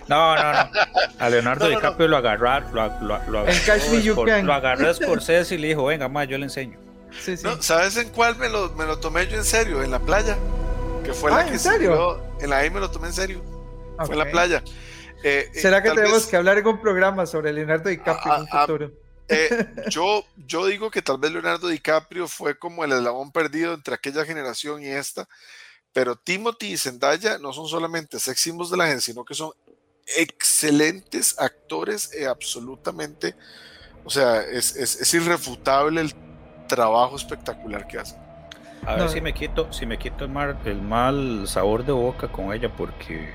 No, 0.08 0.36
no, 0.36 0.52
no. 0.52 0.70
A 1.18 1.30
Leonardo 1.30 1.64
No, 1.64 1.70
no, 1.70 1.74
no. 1.74 1.80
DiCaprio 1.80 2.08
lo 2.08 2.16
agarraron, 2.18 2.74
lo, 2.74 2.86
lo, 3.00 3.06
lo 3.06 3.14
agarró, 3.40 3.48
En 3.48 3.58
Catch 3.64 3.90
Me 3.90 4.02
You 4.02 4.14
Scor- 4.14 4.26
Can. 4.26 4.46
lo 4.46 4.52
agarró 4.54 4.92
Scorsese 4.94 5.54
y 5.54 5.58
le 5.58 5.68
dijo, 5.68 5.84
venga, 5.86 6.08
ma, 6.08 6.24
yo 6.24 6.36
le 6.38 6.44
enseño. 6.44 6.78
Sí, 7.18 7.36
sí. 7.36 7.44
No, 7.44 7.60
¿Sabes 7.62 7.96
en 7.96 8.10
cuál 8.10 8.36
me 8.36 8.48
lo, 8.50 8.72
me 8.74 8.84
lo 8.84 8.98
tomé 8.98 9.26
yo 9.26 9.38
en 9.38 9.44
serio? 9.44 9.82
En 9.82 9.90
la 9.90 9.98
playa. 10.00 10.36
Que 11.06 11.14
fue 11.14 11.30
Ah, 11.32 11.44
la 11.44 11.48
¿en 11.48 11.58
serio? 11.58 12.20
En 12.40 12.50
la 12.50 12.58
ahí 12.58 12.70
me 12.70 12.80
lo 12.80 12.90
tomé 12.90 13.06
en 13.08 13.12
serio. 13.14 13.42
Fue 14.04 14.12
en 14.14 14.18
la 14.18 14.30
playa. 14.30 14.62
Eh, 15.22 15.50
eh, 15.54 15.60
¿Será 15.60 15.82
que 15.82 15.90
tenemos 15.90 16.12
vez, 16.12 16.26
que 16.26 16.36
hablar 16.36 16.58
en 16.58 16.66
un 16.66 16.80
programa 16.80 17.24
sobre 17.26 17.52
Leonardo 17.52 17.88
DiCaprio 17.88 18.34
en 18.34 18.40
un 18.42 18.48
Ah, 18.50 18.50
ah, 18.52 18.60
futuro? 18.66 18.92
eh, 19.28 19.48
yo, 19.90 20.24
yo 20.36 20.66
digo 20.66 20.90
que 20.90 21.00
tal 21.02 21.18
vez 21.18 21.30
Leonardo 21.32 21.68
DiCaprio 21.68 22.28
fue 22.28 22.58
como 22.58 22.84
el 22.84 22.92
eslabón 22.92 23.32
perdido 23.32 23.72
entre 23.74 23.94
aquella 23.94 24.24
generación 24.24 24.82
y 24.82 24.88
esta. 24.88 25.26
Pero 25.92 26.14
Timothy 26.16 26.72
y 26.72 26.76
Zendaya 26.76 27.38
no 27.38 27.52
son 27.54 27.66
solamente 27.68 28.18
sex 28.20 28.38
symbols 28.40 28.70
de 28.70 28.76
la 28.76 28.86
gente, 28.86 29.00
sino 29.00 29.24
que 29.24 29.34
son 29.34 29.52
excelentes 30.18 31.34
actores 31.38 32.10
absolutamente, 32.28 33.34
o 34.04 34.10
sea, 34.10 34.42
es, 34.42 34.76
es- 34.76 35.00
es 35.00 35.14
irrefutable 35.14 36.00
el 36.02 36.14
trabajo 36.68 37.16
espectacular 37.16 37.86
que 37.88 37.98
hacen. 37.98 38.18
A 38.86 38.94
ver 38.96 39.08
si 39.08 39.20
me 39.20 39.32
quito, 39.34 39.72
si 39.72 39.84
me 39.86 39.98
quito 39.98 40.24
el 40.24 40.30
mal, 40.30 40.56
el 40.64 40.80
mal 40.80 41.42
sabor 41.46 41.84
de 41.84 41.92
boca 41.92 42.28
con 42.28 42.52
ella, 42.52 42.68
porque 42.68 43.30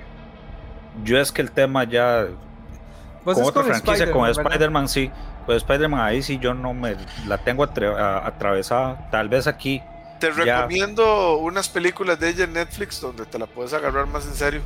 yo 1.03 1.19
es 1.19 1.31
que 1.31 1.41
el 1.41 1.51
tema 1.51 1.83
ya 1.83 2.27
Vos 3.25 3.35
con 3.35 3.43
es 3.43 3.49
otra 3.49 3.61
con 3.63 3.71
franquicia, 3.71 4.11
con 4.11 4.29
Spider-Man, 4.29 4.87
sí, 4.87 5.11
pues 5.45 5.57
Spider-Man 5.57 5.99
ahí 6.01 6.21
sí 6.23 6.39
yo 6.39 6.53
no 6.53 6.73
me 6.73 6.95
la 7.27 7.37
tengo 7.37 7.63
atre- 7.65 7.95
a- 7.95 8.25
atravesada. 8.25 9.09
Tal 9.11 9.29
vez 9.29 9.47
aquí, 9.47 9.81
Te 10.19 10.27
Ya. 10.45 10.57
recomiendo 10.61 11.37
unas 11.37 11.67
películas 11.67 12.19
de 12.19 12.29
ella 12.29 12.43
en 12.43 12.53
Netflix 12.53 13.01
donde 13.01 13.25
te 13.25 13.39
la 13.39 13.47
puedes 13.47 13.73
agarrar 13.73 14.05
más 14.05 14.25
en 14.27 14.33
serio. 14.35 14.61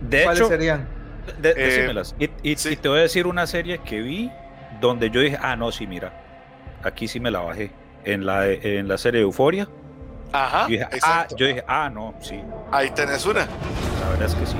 de 0.00 0.22
¿Cuáles 0.24 0.40
hecho, 0.40 0.48
serían? 0.48 0.88
de- 1.40 1.50
Eh, 1.50 1.54
decímelas. 1.54 2.14
Y, 2.18 2.30
y- 2.42 2.56
sí. 2.56 2.70
y 2.70 2.76
te 2.76 2.88
voy 2.88 2.98
a 2.98 3.02
decir 3.02 3.26
una 3.26 3.46
serie 3.46 3.78
que 3.78 4.00
vi 4.00 4.30
donde 4.80 5.10
yo 5.10 5.20
dije, 5.20 5.38
ah, 5.40 5.54
no, 5.56 5.70
sí, 5.70 5.86
mira, 5.86 6.12
aquí 6.82 7.08
sí 7.08 7.20
me 7.20 7.30
la 7.30 7.40
bajé. 7.40 7.70
En 8.04 8.24
la, 8.26 8.40
de- 8.42 8.78
en 8.78 8.88
la 8.88 8.96
serie 8.98 9.20
Euforia, 9.20 9.68
Ajá, 10.34 10.62
yo 10.68 10.72
dije, 10.72 10.86
ah, 11.02 11.26
yo 11.36 11.46
dije, 11.46 11.64
ah, 11.68 11.88
no, 11.90 12.14
sí, 12.20 12.42
Ahí 12.72 12.90
tenés 12.90 13.24
una, 13.24 13.46
la 14.00 14.08
verdad 14.10 14.26
es 14.26 14.34
que 14.34 14.46
sí. 14.46 14.56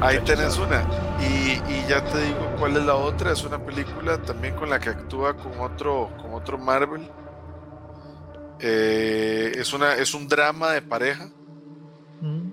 Ahí 0.00 0.20
tenés 0.20 0.56
una. 0.58 0.82
Y, 1.20 1.60
y 1.72 1.84
ya 1.88 2.04
te 2.04 2.20
digo 2.20 2.54
cuál 2.58 2.76
es 2.76 2.84
la 2.84 2.94
otra. 2.96 3.32
Es 3.32 3.42
una 3.44 3.58
película 3.58 4.20
también 4.22 4.54
con 4.54 4.68
la 4.68 4.78
que 4.78 4.90
actúa 4.90 5.34
con 5.36 5.58
otro, 5.58 6.10
con 6.20 6.34
otro 6.34 6.58
Marvel. 6.58 7.10
Eh, 8.60 9.52
es, 9.56 9.72
una, 9.72 9.94
es 9.94 10.12
un 10.14 10.28
drama 10.28 10.72
de 10.72 10.82
pareja. 10.82 11.28
Mm. 12.20 12.50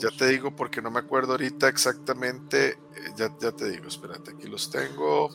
Ya 0.00 0.10
te 0.10 0.26
digo 0.26 0.54
porque 0.56 0.82
no 0.82 0.90
me 0.90 0.98
acuerdo 0.98 1.32
ahorita 1.32 1.68
exactamente. 1.68 2.70
eh, 2.70 2.76
Ya, 3.16 3.30
ya 3.40 3.52
te 3.52 3.70
digo, 3.70 3.86
espérate, 3.86 4.32
aquí 4.32 4.48
los 4.48 4.68
tengo. 4.70 5.30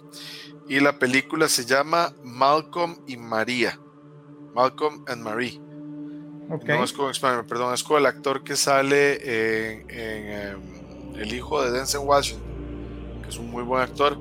Y 0.68 0.82
la 0.82 1.00
película 1.00 1.48
se 1.48 1.66
llama 1.66 2.14
Malcolm 2.24 2.98
y 3.08 3.16
María. 3.16 3.80
Malcolm 4.54 5.06
and 5.08 5.22
Marie. 5.24 5.62
Ok. 6.50 6.64
No 6.70 6.84
es 6.84 6.94
con 6.94 7.12
Spider-Man, 7.12 7.46
perdón, 7.48 7.74
es 7.74 7.84
con 7.84 7.98
el 8.00 8.06
actor 8.06 8.44
que 8.44 8.56
sale 8.56 9.16
en, 9.74 9.90
en, 9.90 10.32
em, 10.32 10.62
El 11.20 11.34
hijo 11.34 11.62
de 11.64 11.72
Denzel 11.72 12.02
Washington, 12.02 12.44
que 13.24 13.30
es 13.30 13.38
un 13.38 13.50
muy 13.50 13.64
buen 13.64 13.82
actor. 13.82 14.18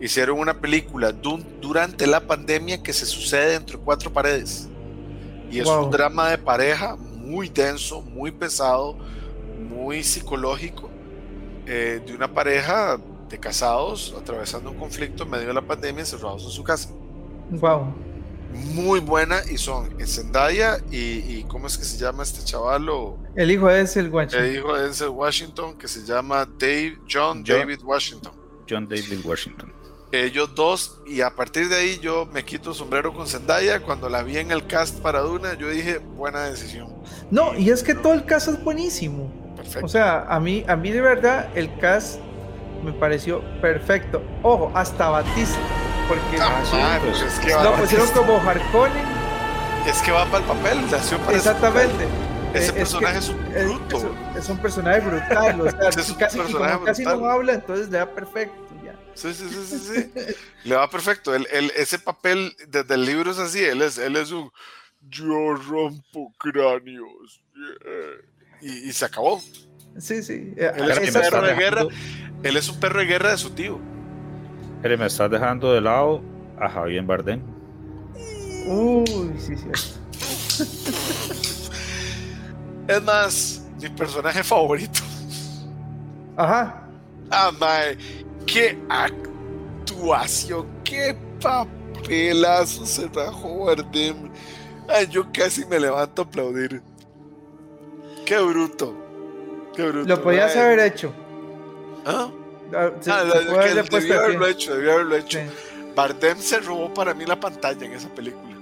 Hicieron 0.00 0.38
una 0.38 0.60
película 0.60 1.10
du- 1.12 1.42
durante 1.60 2.06
la 2.06 2.20
pandemia 2.20 2.82
que 2.82 2.92
se 2.92 3.04
sucede 3.04 3.54
entre 3.56 3.76
cuatro 3.78 4.12
paredes. 4.12 4.68
Y 5.50 5.58
es 5.58 5.64
Wow. 5.64 5.86
un 5.86 5.90
drama 5.90 6.30
de 6.30 6.38
pareja 6.38 6.96
muy 6.96 7.48
denso, 7.48 8.00
muy 8.02 8.30
pesado, 8.30 8.96
muy 9.58 10.04
psicológico, 10.04 10.88
eh, 11.66 12.00
de 12.06 12.14
una 12.14 12.32
pareja 12.32 12.98
de 13.28 13.38
casados 13.38 14.14
atravesando 14.18 14.70
un 14.70 14.78
conflicto 14.78 15.24
en 15.24 15.30
medio 15.30 15.48
de 15.48 15.54
la 15.54 15.60
pandemia 15.62 16.00
encerrados 16.00 16.44
en 16.44 16.50
su 16.50 16.62
casa 16.64 16.88
Wow. 17.50 17.92
Muy 18.52 19.00
buena 19.00 19.40
y 19.50 19.58
son 19.58 19.88
Zendaya 20.06 20.78
y, 20.90 20.96
y 20.96 21.44
¿cómo 21.48 21.66
es 21.66 21.76
que 21.76 21.84
se 21.84 21.98
llama 21.98 22.22
este 22.22 22.44
chavalo? 22.44 23.18
El 23.36 23.50
hijo 23.50 23.70
es 23.70 23.96
el 23.96 24.10
guacho. 24.10 24.38
El 24.38 24.56
hijo 24.56 24.74
de 24.74 24.84
Denzel 24.84 25.08
Washington 25.10 25.76
que 25.76 25.88
se 25.88 26.04
llama 26.04 26.48
Dave, 26.58 26.98
John 27.10 27.44
John. 27.46 27.58
David 27.58 27.80
Washington. 27.82 28.32
John 28.68 28.88
David 28.88 29.24
Washington. 29.24 29.72
Ellos 30.10 30.54
dos 30.54 31.00
y 31.06 31.20
a 31.20 31.30
partir 31.30 31.68
de 31.68 31.76
ahí 31.76 31.98
yo 32.00 32.26
me 32.32 32.42
quito 32.44 32.70
el 32.70 32.76
sombrero 32.76 33.12
con 33.12 33.26
Zendaya. 33.26 33.80
Cuando 33.80 34.08
la 34.08 34.22
vi 34.22 34.38
en 34.38 34.50
el 34.50 34.66
cast 34.66 35.00
para 35.00 35.20
Duna 35.20 35.54
yo 35.54 35.68
dije 35.68 35.98
buena 35.98 36.44
decisión. 36.44 36.88
No, 37.30 37.54
y 37.54 37.70
es 37.70 37.82
que 37.82 37.94
todo 37.94 38.14
el 38.14 38.24
caso 38.24 38.52
es 38.52 38.64
buenísimo. 38.64 39.30
Perfecto. 39.56 39.84
O 39.84 39.88
sea, 39.88 40.22
a 40.22 40.40
mí, 40.40 40.64
a 40.66 40.76
mí 40.76 40.90
de 40.90 41.00
verdad 41.02 41.50
el 41.54 41.76
cast 41.78 42.20
me 42.82 42.92
pareció 42.92 43.42
perfecto. 43.60 44.22
Ojo, 44.42 44.72
hasta 44.74 45.10
Batista. 45.10 45.58
Porque 46.08 46.38
Ah, 46.40 46.62
sí, 46.64 46.76
man, 46.76 47.00
pues, 47.04 47.20
es, 47.22 47.38
que 47.38 47.50
lo 47.50 47.74
pusieron 47.76 48.08
como 48.12 48.40
Harkonnen. 48.40 49.04
es 49.86 49.98
que 50.02 50.10
va 50.10 50.24
para 50.26 50.38
el 50.38 50.44
papel. 50.44 50.90
nació 50.90 51.18
para 51.18 51.36
ese 51.36 51.48
Exactamente. 51.50 51.92
papel. 51.92 52.08
Eh, 52.08 52.50
Ese 52.54 52.64
es 52.64 52.72
que 52.72 52.78
personaje 52.78 53.18
es 53.18 53.28
un 53.28 53.46
es- 53.54 53.64
bruto. 53.64 53.96
Es, 53.98 54.04
un- 54.04 54.38
es 54.38 54.48
un 54.48 54.58
personaje 54.58 55.00
brutal. 55.00 55.60
O 55.60 55.70
sea, 55.70 55.88
Es 55.90 56.08
un 56.10 56.14
casi, 56.16 56.38
y 56.38 56.52
como 56.52 56.84
casi 56.84 57.04
no 57.04 57.26
habla, 57.26 57.52
entonces 57.54 57.90
le 57.90 57.98
da 57.98 58.10
perfecto. 58.14 58.56
Ya. 58.82 58.94
Sí, 59.14 59.34
sí, 59.34 59.48
sí, 59.50 59.66
sí, 59.66 59.78
sí. 60.14 60.34
Le 60.64 60.74
va 60.76 60.88
perfecto. 60.88 61.34
Él- 61.34 61.46
ese 61.76 61.98
papel 61.98 62.56
desde 62.68 62.94
el 62.94 63.04
libro 63.04 63.30
es 63.32 63.38
así. 63.38 63.62
Él 63.62 63.82
es, 63.82 63.98
él 63.98 64.16
es 64.16 64.30
un 64.32 64.50
yo 65.10 65.54
rompo 65.54 66.32
cráneos. 66.38 67.42
yeah", 67.54 68.62
Y, 68.62 68.88
y 68.88 68.92
se 68.94 69.04
acabó. 69.04 69.40
Sí, 69.98 70.22
sí. 70.22 70.54
eh, 70.56 70.72
Él 70.76 70.90
es 70.90 71.14
un 71.14 71.20
perro 71.20 71.42
de 71.42 71.54
guerra. 71.54 71.82
Él 72.44 72.56
es 72.56 72.68
un 72.70 72.80
perro 72.80 73.00
de 73.00 73.06
guerra 73.06 73.30
de 73.32 73.36
su 73.38 73.50
tío. 73.50 73.78
Pero 74.82 74.98
me 74.98 75.06
estás 75.06 75.30
dejando 75.30 75.72
de 75.72 75.80
lado 75.80 76.22
a 76.58 76.68
Javier 76.68 77.02
Bardem. 77.04 77.40
Uy, 78.66 79.34
sí, 79.38 79.54
sí. 79.56 79.68
Es 82.88 83.02
más, 83.02 83.62
mi 83.82 83.88
personaje 83.90 84.42
favorito. 84.42 85.00
Ajá. 86.36 86.88
Ah, 87.30 87.52
mae, 87.60 87.98
qué 88.46 88.78
actuación, 88.88 90.66
qué 90.84 91.14
papelazo 91.42 92.86
se 92.86 93.06
rajó 93.08 93.66
Bardem. 93.66 94.30
Ay, 94.88 95.06
yo 95.08 95.26
casi 95.32 95.66
me 95.66 95.78
levanto 95.78 96.22
a 96.22 96.24
aplaudir. 96.24 96.82
Qué 98.24 98.38
bruto. 98.38 98.94
Qué 99.74 99.82
bruto. 99.86 100.08
Lo 100.08 100.22
podías 100.22 100.54
mae. 100.54 100.64
haber 100.64 100.78
hecho. 100.80 101.12
¿Ah? 102.06 102.30
Ah, 102.74 102.90
se- 103.00 103.10
Ah, 103.10 103.20
se 103.20 103.26
puede 103.46 103.74
debió 103.74 103.88
pie. 104.00 104.14
haberlo 104.14 104.46
hecho, 104.46 104.74
debió 104.74 104.92
haberlo 104.92 105.16
hecho. 105.16 105.38
Sí. 105.38 105.44
Bardem 105.94 106.38
se 106.38 106.60
robó 106.60 106.92
para 106.94 107.14
mí 107.14 107.24
la 107.26 107.38
pantalla 107.40 107.84
en 107.86 107.92
esa 107.92 108.08
película. 108.08 108.54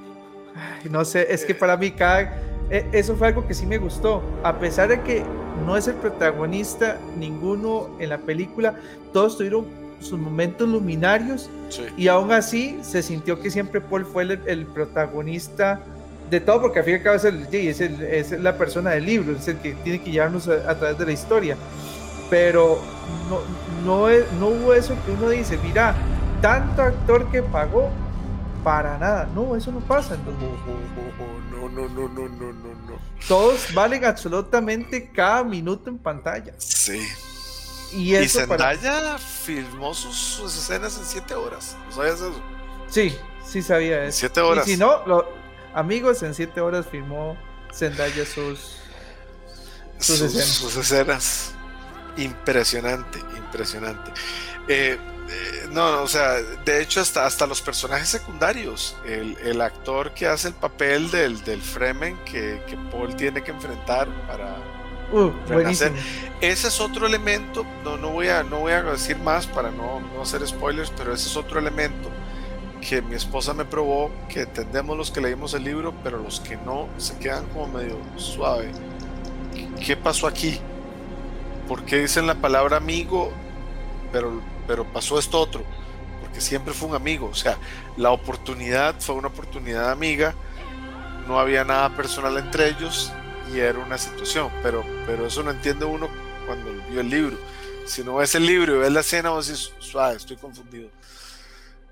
Ay, 0.54 0.88
No 0.90 1.04
sé, 1.04 1.26
es 1.32 1.44
que 1.44 1.54
para 1.54 1.76
mí 1.76 1.90
cada... 1.90 2.22
e- 2.70 2.86
Eso 2.92 3.14
fue 3.16 3.28
algo 3.28 3.46
que 3.46 3.54
sí 3.54 3.66
me 3.66 3.78
gustó. 3.78 4.22
A 4.42 4.59
pesar 4.59 4.88
de 4.88 5.00
que 5.02 5.22
no 5.66 5.76
es 5.76 5.86
el 5.88 5.94
protagonista 5.94 6.98
ninguno 7.16 7.90
en 7.98 8.09
la 8.11 8.18
película, 8.18 8.74
todos 9.12 9.36
tuvieron 9.36 9.66
sus 10.00 10.18
momentos 10.18 10.68
luminarios 10.68 11.48
Sí. 11.70 11.82
y 11.96 12.09
aún 12.09 12.30
así 12.30 12.78
se 12.82 13.02
sintió 13.02 13.40
que 13.40 13.50
siempre 13.50 13.80
Paul 13.80 14.04
fue 14.04 14.22
el, 14.24 14.40
el 14.46 14.66
protagonista 14.66 15.80
de 16.30 16.40
todo, 16.40 16.61
porque 16.61 16.80
al 16.80 16.84
fin 16.84 16.94
y 16.94 16.96
al 16.98 17.02
cabo 17.02 17.16
es, 17.16 17.24
el, 17.24 17.46
es, 17.52 17.80
el- 17.80 18.02
es 18.02 18.30
la 18.32 18.57
persona 18.59 18.90
del 18.90 19.07
libro, 19.07 19.36
es 19.36 19.46
el 19.48 19.57
que 19.59 19.72
tiene 19.84 20.00
que 20.02 20.11
llevarnos 20.11 20.48
a, 20.48 20.70
a 20.70 20.74
través 20.78 20.98
de 20.98 21.07
la 21.07 21.12
historia. 21.12 21.57
Pero 22.30 22.80
no, 23.30 23.40
no, 23.84 24.08
es- 24.08 24.30
no 24.32 24.48
hubo 24.48 24.74
eso 24.74 24.96
que 25.04 25.12
uno 25.12 25.28
dice, 25.28 25.58
mira, 25.58 25.94
tanto 26.42 26.82
actor 26.82 27.30
que 27.30 27.42
pagó 27.42 27.90
para 28.64 28.98
nada. 28.98 29.28
No, 29.34 29.54
eso 29.56 29.70
no 29.70 29.80
pasa. 29.80 30.14
entonces, 30.14 30.48
No, 31.50 31.68
no, 31.68 31.88
no, 31.88 32.08
no, 32.08 32.28
no, 32.28 32.52
no, 32.52 32.74
no. 32.74 32.98
todos 33.28 33.72
valen 33.74 34.04
absolutamente 34.04 35.10
cada 35.12 35.44
minuto 35.44 35.88
en 35.90 35.98
pantalla. 35.98 36.52
Sí. 36.58 37.00
Y 37.92 38.10
Y 38.10 38.14
eso 38.16 38.46
para... 38.48 38.74
Zendaya 38.74 39.18
filmó 39.18 39.94
sus, 39.94 40.16
sus 40.16 40.56
escenas 40.56 40.98
en 40.98 41.04
siete 41.04 41.34
horas. 41.34 41.76
¿No 41.88 41.92
sabías 41.94 42.16
eso? 42.16 42.40
Sí, 42.88 43.16
sí 43.46 43.62
sabía 43.62 44.04
eso. 44.04 44.18
siete 44.18 44.40
horas. 44.40 44.66
Y 44.66 44.72
si 44.72 44.76
no, 44.76 45.06
lo- 45.06 45.28
amigos, 45.74 46.22
en 46.24 46.34
siete 46.34 46.60
horas 46.60 46.86
firmó 46.86 47.36
Zendaya 47.72 48.24
sus. 48.26 48.78
sus 49.98 50.18
sus, 50.18 50.20
escenas. 50.22 50.46
sus 50.48 50.76
escenas. 50.76 51.52
Impresionante, 52.16 53.18
impresionante. 53.36 54.10
Eh, 54.68 54.98
eh, 55.28 55.68
no, 55.70 56.02
o 56.02 56.08
sea, 56.08 56.34
de 56.64 56.82
hecho 56.82 57.00
hasta, 57.00 57.26
hasta 57.26 57.46
los 57.46 57.60
personajes 57.60 58.08
secundarios, 58.08 58.96
el, 59.04 59.36
el 59.38 59.60
actor 59.60 60.12
que 60.12 60.26
hace 60.26 60.48
el 60.48 60.54
papel 60.54 61.10
del, 61.10 61.42
del 61.44 61.60
Fremen 61.60 62.16
que, 62.24 62.62
que 62.66 62.76
Paul 62.90 63.14
tiene 63.16 63.42
que 63.42 63.50
enfrentar 63.50 64.08
para... 64.26 64.56
Uh, 65.12 65.30
Renacer. 65.46 65.92
Ese 66.40 66.66
es 66.68 66.80
otro 66.80 67.06
elemento, 67.06 67.64
no, 67.84 67.96
no, 67.96 68.10
voy, 68.10 68.28
a, 68.28 68.42
no 68.42 68.60
voy 68.60 68.72
a 68.72 68.82
decir 68.82 69.16
más 69.18 69.46
para 69.46 69.70
no, 69.70 70.00
no 70.00 70.22
hacer 70.22 70.44
spoilers, 70.46 70.90
pero 70.96 71.12
ese 71.12 71.28
es 71.28 71.36
otro 71.36 71.60
elemento 71.60 72.10
que 72.80 73.02
mi 73.02 73.14
esposa 73.14 73.54
me 73.54 73.64
probó, 73.64 74.10
que 74.28 74.42
entendemos 74.42 74.96
los 74.96 75.10
que 75.10 75.20
leímos 75.20 75.54
el 75.54 75.64
libro, 75.64 75.94
pero 76.02 76.18
los 76.18 76.40
que 76.40 76.56
no 76.56 76.88
se 76.98 77.16
quedan 77.18 77.46
como 77.46 77.68
medio 77.68 77.98
suave. 78.16 78.70
¿Qué 79.84 79.96
pasó 79.96 80.26
aquí? 80.26 80.60
¿Por 81.68 81.84
qué 81.84 81.96
dicen 81.98 82.26
la 82.26 82.36
palabra 82.36 82.76
amigo, 82.76 83.32
pero, 84.12 84.40
pero 84.66 84.84
pasó 84.84 85.18
esto 85.18 85.40
otro? 85.40 85.62
Porque 86.20 86.40
siempre 86.40 86.72
fue 86.74 86.88
un 86.88 86.94
amigo, 86.94 87.28
o 87.28 87.34
sea, 87.34 87.56
la 87.96 88.10
oportunidad 88.10 88.94
fue 89.00 89.14
una 89.16 89.28
oportunidad 89.28 89.90
amiga, 89.90 90.34
no 91.26 91.40
había 91.40 91.64
nada 91.64 91.94
personal 91.96 92.36
entre 92.38 92.68
ellos 92.68 93.12
y 93.52 93.58
era 93.58 93.78
una 93.78 93.98
situación, 93.98 94.50
pero, 94.62 94.84
pero 95.06 95.26
eso 95.26 95.42
no 95.42 95.50
entiende 95.50 95.84
uno 95.84 96.08
cuando 96.46 96.70
vio 96.90 97.00
el 97.00 97.08
libro. 97.10 97.36
Si 97.86 98.02
no 98.02 98.16
ves 98.16 98.34
el 98.34 98.46
libro 98.46 98.76
y 98.76 98.78
ves 98.80 98.92
la 98.92 99.00
escena, 99.00 99.30
vos 99.30 99.46
decís, 99.48 99.72
suave, 99.78 100.16
estoy 100.16 100.36
confundido. 100.36 100.88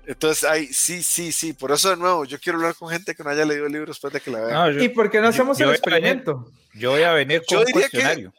Entonces, 0.07 0.43
ahí, 0.43 0.67
sí, 0.67 1.01
sí, 1.01 1.31
sí, 1.31 1.53
por 1.53 1.71
eso 1.71 1.89
de 1.89 1.97
nuevo, 1.97 2.25
yo 2.25 2.39
quiero 2.39 2.59
hablar 2.59 2.75
con 2.75 2.89
gente 2.89 3.15
que 3.15 3.23
no 3.23 3.29
haya 3.31 3.43
leído 3.43 3.65
el 3.65 3.71
libro 3.71 3.87
después 3.87 4.13
de 4.13 4.21
que 4.21 4.29
la 4.29 4.39
vea. 4.41 4.53
No, 4.55 4.71
yo, 4.71 4.83
¿Y 4.83 4.89
por 4.89 5.09
qué 5.09 5.17
no 5.17 5.23
yo- 5.25 5.29
hacemos 5.29 5.57
yo 5.57 5.65
el 5.65 5.71
voy 5.71 5.77
a 5.77 5.81
venir- 5.95 6.05
experimento? 6.05 6.51
yo 6.75 6.91
voy 6.91 7.03
a 7.03 7.11
venir 7.13 7.41
Yo 7.41 7.45
con 7.47 7.57
un 7.59 7.65
que- 7.65 7.71
cuestionario. 7.71 8.33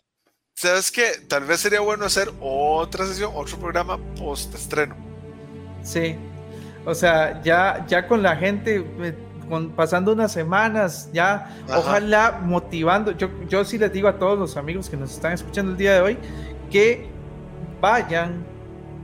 ¿Sabes 0.56 0.90
qué? 0.90 1.04
Tal 1.28 1.44
vez 1.44 1.60
sería 1.60 1.80
bueno 1.80 2.06
hacer 2.06 2.32
otra 2.40 3.04
sesión, 3.06 3.30
otro 3.34 3.58
programa 3.58 3.98
post 4.18 4.54
estreno. 4.54 4.96
Sí. 5.82 6.16
O 6.86 6.94
sea, 6.94 7.42
ya, 7.42 7.84
ya 7.86 8.08
con 8.08 8.22
la 8.22 8.36
gente, 8.36 8.82
eh, 9.00 9.14
con, 9.50 9.72
pasando 9.72 10.14
unas 10.14 10.32
semanas, 10.32 11.10
ya 11.12 11.54
Ajá. 11.68 11.78
ojalá 11.78 12.40
motivando. 12.42 13.12
Yo, 13.12 13.28
yo 13.46 13.66
sí 13.66 13.76
les 13.76 13.92
digo 13.92 14.08
a 14.08 14.18
todos 14.18 14.38
los 14.38 14.56
amigos 14.56 14.88
que 14.88 14.96
nos 14.96 15.12
están 15.12 15.34
escuchando 15.34 15.72
el 15.72 15.76
día 15.76 15.92
de 15.92 16.00
hoy 16.00 16.18
que 16.70 17.06
vayan 17.82 18.42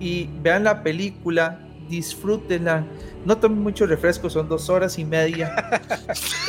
y 0.01 0.31
vean 0.41 0.65
la 0.65 0.83
película, 0.83 1.61
disfrútenla. 1.87 2.87
No 3.27 3.37
tomen 3.37 3.63
mucho 3.63 3.85
refresco, 3.85 4.31
son 4.31 4.49
dos 4.49 4.71
horas 4.71 4.99
y 4.99 5.05
media. 5.05 5.55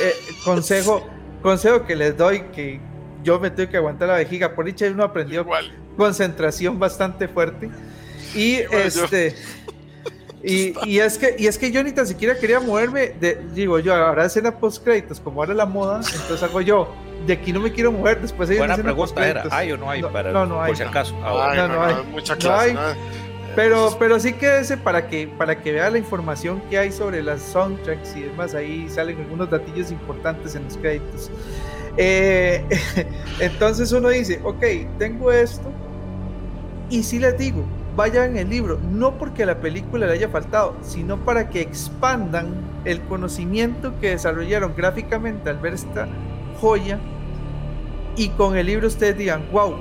Eh, 0.02 0.14
consejo, 0.44 1.06
consejo 1.42 1.86
que 1.86 1.96
les 1.96 2.18
doy 2.18 2.42
que 2.52 2.80
yo 3.24 3.40
me 3.40 3.50
tengo 3.50 3.70
que 3.72 3.78
aguantar 3.78 4.08
la 4.10 4.16
vejiga. 4.16 4.54
Por 4.56 4.66
dicha 4.66 4.86
uno 4.88 5.04
aprendió 5.04 5.42
Igual. 5.42 5.72
concentración 5.98 6.80
bastante 6.80 7.28
fuerte. 7.28 7.70
Y 8.36 8.58
Igual 8.62 8.90
yo. 8.92 9.04
este. 9.06 9.36
Y, 10.46 10.74
y 10.86 11.00
es 11.00 11.18
que, 11.18 11.38
y 11.40 11.48
es 11.48 11.58
que 11.58 11.72
yo 11.72 11.82
ni 11.86 11.94
tan 11.94 12.06
siquiera 12.06 12.38
quería 12.38 12.60
moverme, 12.60 13.12
de, 13.18 13.36
digo 13.54 13.80
yo, 13.80 13.96
ahora 13.96 14.26
escena 14.26 14.52
post 14.60 14.84
créditos, 14.84 15.22
como 15.22 15.42
ahora 15.42 15.54
la 15.54 15.66
moda, 15.66 16.02
entonces 16.04 16.44
hago 16.44 16.60
yo, 16.60 16.94
de 17.26 17.32
aquí 17.32 17.54
no 17.54 17.62
me 17.62 17.72
quiero 17.72 17.94
mover, 17.94 18.20
después 18.20 18.50
hay 18.50 18.58
una 18.58 18.64
Buena 18.64 18.74
escena 18.74 18.90
pregunta 18.94 19.26
era. 19.30 19.44
¿hay 19.50 19.72
o 19.72 19.78
no 19.78 19.90
hay? 19.90 20.02
No, 20.02 20.12
para, 20.12 20.34
no, 20.34 20.46
no 20.46 20.62
hay. 20.62 20.72
Por 20.72 20.78
si 20.78 20.84
acaso. 20.84 21.16
Ah, 21.24 21.48
Ay, 21.52 21.58
no, 21.60 21.68
no, 21.70 21.74
no 21.76 21.80
no, 21.80 21.86
hay. 21.86 21.94
hay 21.94 22.04
mucha 22.12 22.34
No 22.34 22.40
clase. 22.42 22.66
hay. 22.68 22.74
¿no? 22.74 22.82
Pero, 23.56 23.96
pero 23.98 24.20
sí 24.20 24.34
quédese 24.34 24.76
para 24.76 25.08
que, 25.08 25.28
para 25.28 25.62
que 25.62 25.72
vea 25.72 25.90
la 25.90 25.98
información 25.98 26.62
que 26.70 26.78
hay 26.78 26.92
sobre 26.92 27.24
las 27.24 27.42
soundtracks 27.42 28.14
y 28.18 28.24
demás. 28.24 28.54
Ahí 28.54 28.90
salen 28.90 29.18
algunos 29.22 29.50
datillos 29.50 29.92
importantes 29.92 30.56
en 30.56 30.66
los 30.66 30.76
créditos. 30.76 31.32
Eh, 31.98 32.66
entonces 33.40 33.92
uno 33.92 34.10
dice, 34.10 34.40
ok, 34.44 34.64
tengo 34.98 35.32
esto. 35.32 35.70
Y 36.90 37.04
sí 37.04 37.20
les 37.20 37.38
digo, 37.38 37.64
vayan 37.96 38.38
el 38.38 38.50
libro, 38.50 38.80
no 38.92 39.18
porque 39.18 39.46
la 39.46 39.60
película 39.60 40.08
le 40.08 40.14
haya 40.14 40.30
faltado, 40.30 40.76
sino 40.82 41.18
para 41.18 41.50
que 41.50 41.62
expandan 41.62 42.54
el 42.86 43.02
conocimiento 43.02 44.00
que 44.00 44.10
desarrollaron 44.10 44.74
gráficamente 44.76 45.50
al 45.50 45.58
ver 45.60 45.74
esta 45.74 46.08
joya. 46.60 47.00
Y 48.16 48.30
con 48.30 48.56
el 48.58 48.68
libro 48.68 48.88
ustedes 48.88 49.18
digan, 49.18 49.44
wow, 49.52 49.76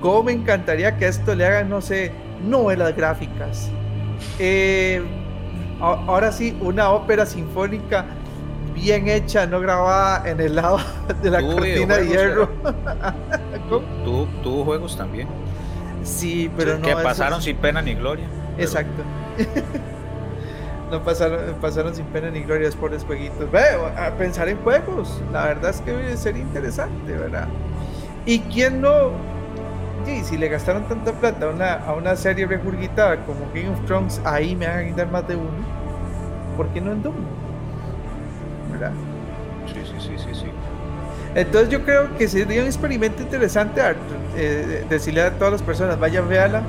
cómo 0.00 0.24
me 0.24 0.32
encantaría 0.32 0.96
que 0.96 1.06
esto 1.06 1.34
le 1.34 1.46
hagan, 1.46 1.68
no 1.68 1.80
sé, 1.80 2.12
novelas 2.46 2.96
gráficas. 2.96 3.70
Eh, 4.38 5.02
ahora 5.80 6.32
sí, 6.32 6.56
una 6.60 6.90
ópera 6.90 7.26
sinfónica 7.26 8.06
bien 8.74 9.08
hecha, 9.08 9.46
no 9.46 9.60
grabada 9.60 10.28
en 10.28 10.40
el 10.40 10.56
lado 10.56 10.78
de 11.22 11.30
la 11.30 11.40
cortina 11.40 11.96
de 11.96 12.06
hierro. 12.08 12.48
Tuvo, 14.04 14.26
tuvo 14.42 14.64
juegos 14.64 14.96
también. 14.96 15.28
Sí, 16.02 16.50
pero 16.56 16.78
no. 16.78 16.82
que 16.86 16.94
pasaron 16.94 17.38
es- 17.38 17.44
sin 17.44 17.56
pena 17.56 17.82
ni 17.82 17.94
gloria. 17.94 18.26
pero- 18.56 18.62
Exacto. 18.68 19.02
no 20.90 21.02
pasaron, 21.04 21.40
pasaron 21.60 21.94
sin 21.94 22.06
pena 22.06 22.30
ni 22.30 22.40
gloria 22.40 22.68
por 22.78 22.90
los 22.92 23.04
jueguitos. 23.04 23.50
Ve, 23.50 23.60
a 23.96 24.10
pensar 24.16 24.48
en 24.48 24.56
juegos. 24.58 25.20
La 25.32 25.44
verdad 25.46 25.70
es 25.70 25.80
que 25.82 26.16
sería 26.16 26.42
interesante, 26.42 27.12
¿verdad? 27.12 27.48
¿Y 28.26 28.40
quién 28.40 28.80
no? 28.80 29.10
Sí, 30.04 30.22
si 30.24 30.38
le 30.38 30.48
gastaron 30.48 30.84
tanta 30.84 31.12
plata 31.12 31.46
a 31.46 31.50
una, 31.50 31.74
a 31.74 31.92
una 31.94 32.16
serie 32.16 32.46
regurgitada 32.46 33.18
como 33.26 33.40
Game 33.54 33.68
of 33.68 33.84
Thrones, 33.86 34.20
ahí 34.24 34.56
me 34.56 34.66
hagan 34.66 34.96
dar 34.96 35.10
más 35.10 35.28
de 35.28 35.36
uno. 35.36 35.50
¿Por 36.56 36.68
qué 36.68 36.80
no 36.80 36.92
en 36.92 37.02
Doom? 37.02 37.14
Sí, 40.00 40.10
sí, 40.16 40.34
sí. 40.34 40.46
Entonces 41.34 41.68
yo 41.70 41.84
creo 41.84 42.16
que 42.16 42.26
sería 42.26 42.60
un 42.62 42.66
experimento 42.66 43.22
interesante, 43.22 43.80
eh, 44.36 44.84
decirle 44.88 45.22
a 45.22 45.30
todas 45.38 45.52
las 45.52 45.62
personas, 45.62 45.98
vayan, 46.00 46.28
véala, 46.28 46.62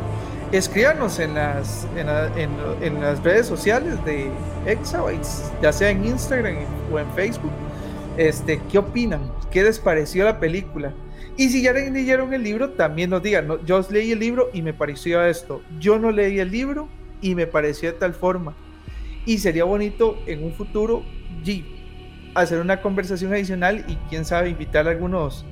escríbanos 0.52 1.18
en 1.20 1.34
las, 1.34 1.88
en, 1.96 2.06
la- 2.08 2.28
en- 2.38 2.52
en 2.82 3.02
las 3.02 3.24
redes 3.24 3.48
sociales 3.48 4.04
de 4.06 4.30
Exabytes, 4.68 5.52
ya 5.62 5.72
sea 5.74 5.90
en 5.90 6.06
Instagram 6.06 6.58
o 6.94 7.00
en 7.00 7.10
Facebook, 7.14 7.52
este, 8.18 8.62
¿qué 8.72 8.78
opinan? 8.78 9.32
¿Qué 9.50 9.64
les 9.64 9.80
pareció 9.80 10.26
la 10.26 10.40
película? 10.40 10.94
Y 11.38 11.50
si 11.50 11.64
ya 11.64 11.74
leyeron 11.74 12.34
el 12.34 12.44
libro, 12.44 12.72
también 12.72 13.10
nos 13.10 13.24
digan, 13.24 13.48
"No, 13.48 13.64
yo 13.66 13.82
leí 13.90 14.12
el 14.12 14.20
libro 14.20 14.50
y 14.54 14.62
me 14.62 14.74
pareció 14.74 15.24
esto, 15.26 15.62
yo 15.80 15.98
no 15.98 16.12
leí 16.12 16.40
el 16.40 16.52
libro 16.52 16.88
y 17.22 17.34
me 17.34 17.48
pareció 17.48 17.92
de 17.94 17.98
tal 17.98 18.14
forma. 18.14 18.54
Y 19.26 19.38
sería 19.40 19.64
bonito 19.64 20.18
en 20.28 20.44
un 20.44 20.54
futuro, 20.54 21.04
G, 21.44 21.64
hacer 22.36 22.60
una 22.60 22.82
conversación 22.82 23.34
adicional 23.34 23.84
y 23.88 23.96
quién 24.10 24.26
sabe 24.26 24.50
invitar 24.50 24.88
a 24.88 24.92
algunos 24.92 25.46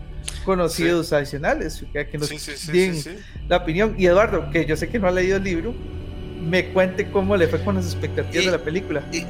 conocidos 0.46 1.12
adicionales 1.14 1.84
que, 1.94 2.08
que 2.08 2.18
nos 2.18 2.28
Sí, 2.28 2.40
sí, 2.40 2.52
sí, 2.58 2.72
den 2.72 2.96
sí, 2.96 3.02
sí. 3.02 3.16
la 3.48 3.58
opinión. 3.58 3.96
Y 3.98 4.06
Eduardo, 4.06 4.50
que 4.52 4.66
yo 4.66 4.76
sé 4.78 4.90
que 4.90 5.00
no 5.00 5.08
ha 5.08 5.12
leído 5.12 5.38
el 5.38 5.44
libro, 5.44 5.74
me 6.42 6.70
cuente 6.72 7.10
cómo 7.12 7.36
le 7.36 7.48
fue 7.48 7.64
con 7.64 7.76
las 7.76 7.86
expectativas 7.86 8.44
Y- 8.44 8.46
de 8.46 8.52
la 8.52 8.64
película. 8.64 9.04
Y, 9.12 9.24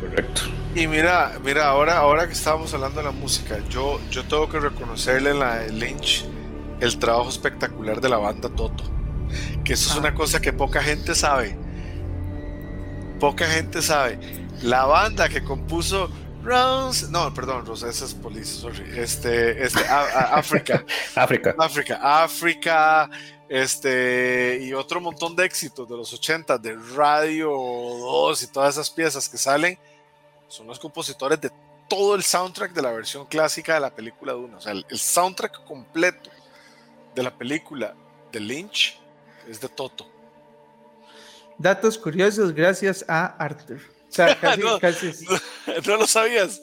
Correcto. 0.00 0.42
y 0.74 0.86
mira, 0.86 1.32
mira, 1.44 1.66
ahora, 1.68 1.98
ahora 1.98 2.26
que 2.26 2.32
estábamos 2.32 2.72
hablando 2.74 2.98
de 3.00 3.06
la 3.06 3.12
música, 3.12 3.58
yo, 3.70 4.00
yo 4.10 4.24
tengo 4.24 4.48
que 4.48 4.58
reconocerle 4.60 5.30
en 5.30 5.38
la 5.38 5.56
de 5.60 5.72
Lynch 5.72 6.24
el 6.80 6.98
trabajo 6.98 7.28
espectacular 7.28 8.00
de 8.00 8.08
la 8.08 8.16
banda 8.18 8.48
Toto. 8.48 8.84
Que 9.64 9.74
eso 9.74 9.90
es 9.90 9.96
Ah. 9.96 10.00
una 10.00 10.14
cosa 10.14 10.40
que 10.40 10.52
poca 10.52 10.82
gente 10.82 11.14
sabe. 11.14 11.56
Poca 13.20 13.46
gente 13.46 13.82
sabe. 13.82 14.18
La 14.62 14.84
banda 14.86 15.28
que 15.28 15.42
compuso 15.42 16.10
Rounds, 16.42 17.10
no, 17.10 17.32
perdón, 17.34 17.66
Rosa, 17.66 17.88
esa 17.88 18.04
es 18.04 18.14
Police, 18.14 18.60
sorry. 18.60 18.84
Este, 18.96 19.62
este, 19.62 19.80
África. 19.88 20.84
África. 21.14 21.54
África, 21.58 22.22
África, 22.22 23.10
este, 23.48 24.58
y 24.62 24.72
otro 24.72 25.00
montón 25.00 25.34
de 25.34 25.44
éxitos 25.44 25.88
de 25.88 25.96
los 25.96 26.12
80, 26.12 26.58
de 26.58 26.76
Radio 26.94 27.50
2 27.50 28.42
y 28.42 28.46
todas 28.48 28.74
esas 28.74 28.90
piezas 28.90 29.28
que 29.28 29.36
salen, 29.36 29.78
son 30.48 30.66
los 30.66 30.78
compositores 30.78 31.40
de 31.40 31.50
todo 31.88 32.14
el 32.14 32.22
soundtrack 32.22 32.72
de 32.72 32.82
la 32.82 32.92
versión 32.92 33.26
clásica 33.26 33.74
de 33.74 33.80
la 33.80 33.90
película 33.90 34.32
de 34.34 34.38
O 34.38 34.60
sea, 34.60 34.72
el, 34.72 34.86
el 34.88 34.98
soundtrack 34.98 35.64
completo 35.64 36.30
de 37.14 37.22
la 37.22 37.36
película 37.36 37.94
de 38.30 38.40
Lynch 38.40 38.98
es 39.48 39.60
de 39.60 39.68
Toto. 39.68 40.06
Datos 41.58 41.98
curiosos 41.98 42.54
gracias 42.54 43.04
a 43.08 43.26
Arthur. 43.26 43.97
O 44.08 44.12
sea, 44.12 44.34
casi, 44.40 44.60
No. 44.60 44.78
casi- 44.78 45.12
¿No 45.86 45.96
lo 45.96 46.06
sabías? 46.06 46.62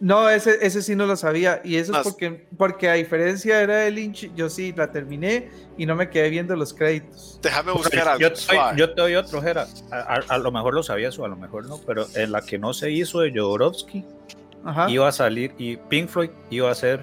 No, 0.00 0.30
ese, 0.30 0.58
ese 0.64 0.80
sí 0.80 0.96
no 0.96 1.04
lo 1.04 1.14
sabía. 1.14 1.60
Y 1.62 1.76
eso 1.76 1.92
es 1.94 1.98
porque, 2.02 2.46
porque 2.56 2.88
a 2.88 2.94
diferencia 2.94 3.60
era 3.60 3.76
de 3.76 3.90
Lynch, 3.90 4.34
yo 4.34 4.48
sí 4.48 4.72
la 4.74 4.90
terminé 4.90 5.50
y 5.76 5.84
no 5.84 5.94
me 5.94 6.08
quedé 6.08 6.30
viendo 6.30 6.56
los 6.56 6.72
créditos. 6.72 7.38
Déjame 7.42 7.72
buscar 7.72 8.08
algo. 8.08 8.18
Yo 8.20 8.28
te, 8.32 8.34
doy, 8.36 8.42
suave. 8.56 8.78
yo 8.78 8.94
te 8.94 9.00
doy 9.02 9.14
otro, 9.16 9.42
Jera. 9.42 9.66
A, 9.90 9.96
a- 9.98 10.24
a 10.26 10.38
lo 10.38 10.50
mejor 10.52 10.72
lo 10.72 10.82
sabías 10.82 11.18
o 11.18 11.26
a 11.26 11.28
lo 11.28 11.36
mejor 11.36 11.66
no, 11.66 11.78
pero 11.86 12.06
en 12.14 12.32
la 12.32 12.40
que 12.40 12.58
no 12.58 12.72
se 12.72 12.90
hizo 12.90 13.20
de 13.20 13.30
Jodorowsky 13.30 14.02
Ajá. 14.64 14.88
iba 14.90 15.06
a 15.06 15.12
salir 15.12 15.52
y 15.58 15.76
Pink 15.76 16.08
Floyd 16.08 16.30
iba 16.48 16.70
a 16.70 16.74
ser 16.74 17.00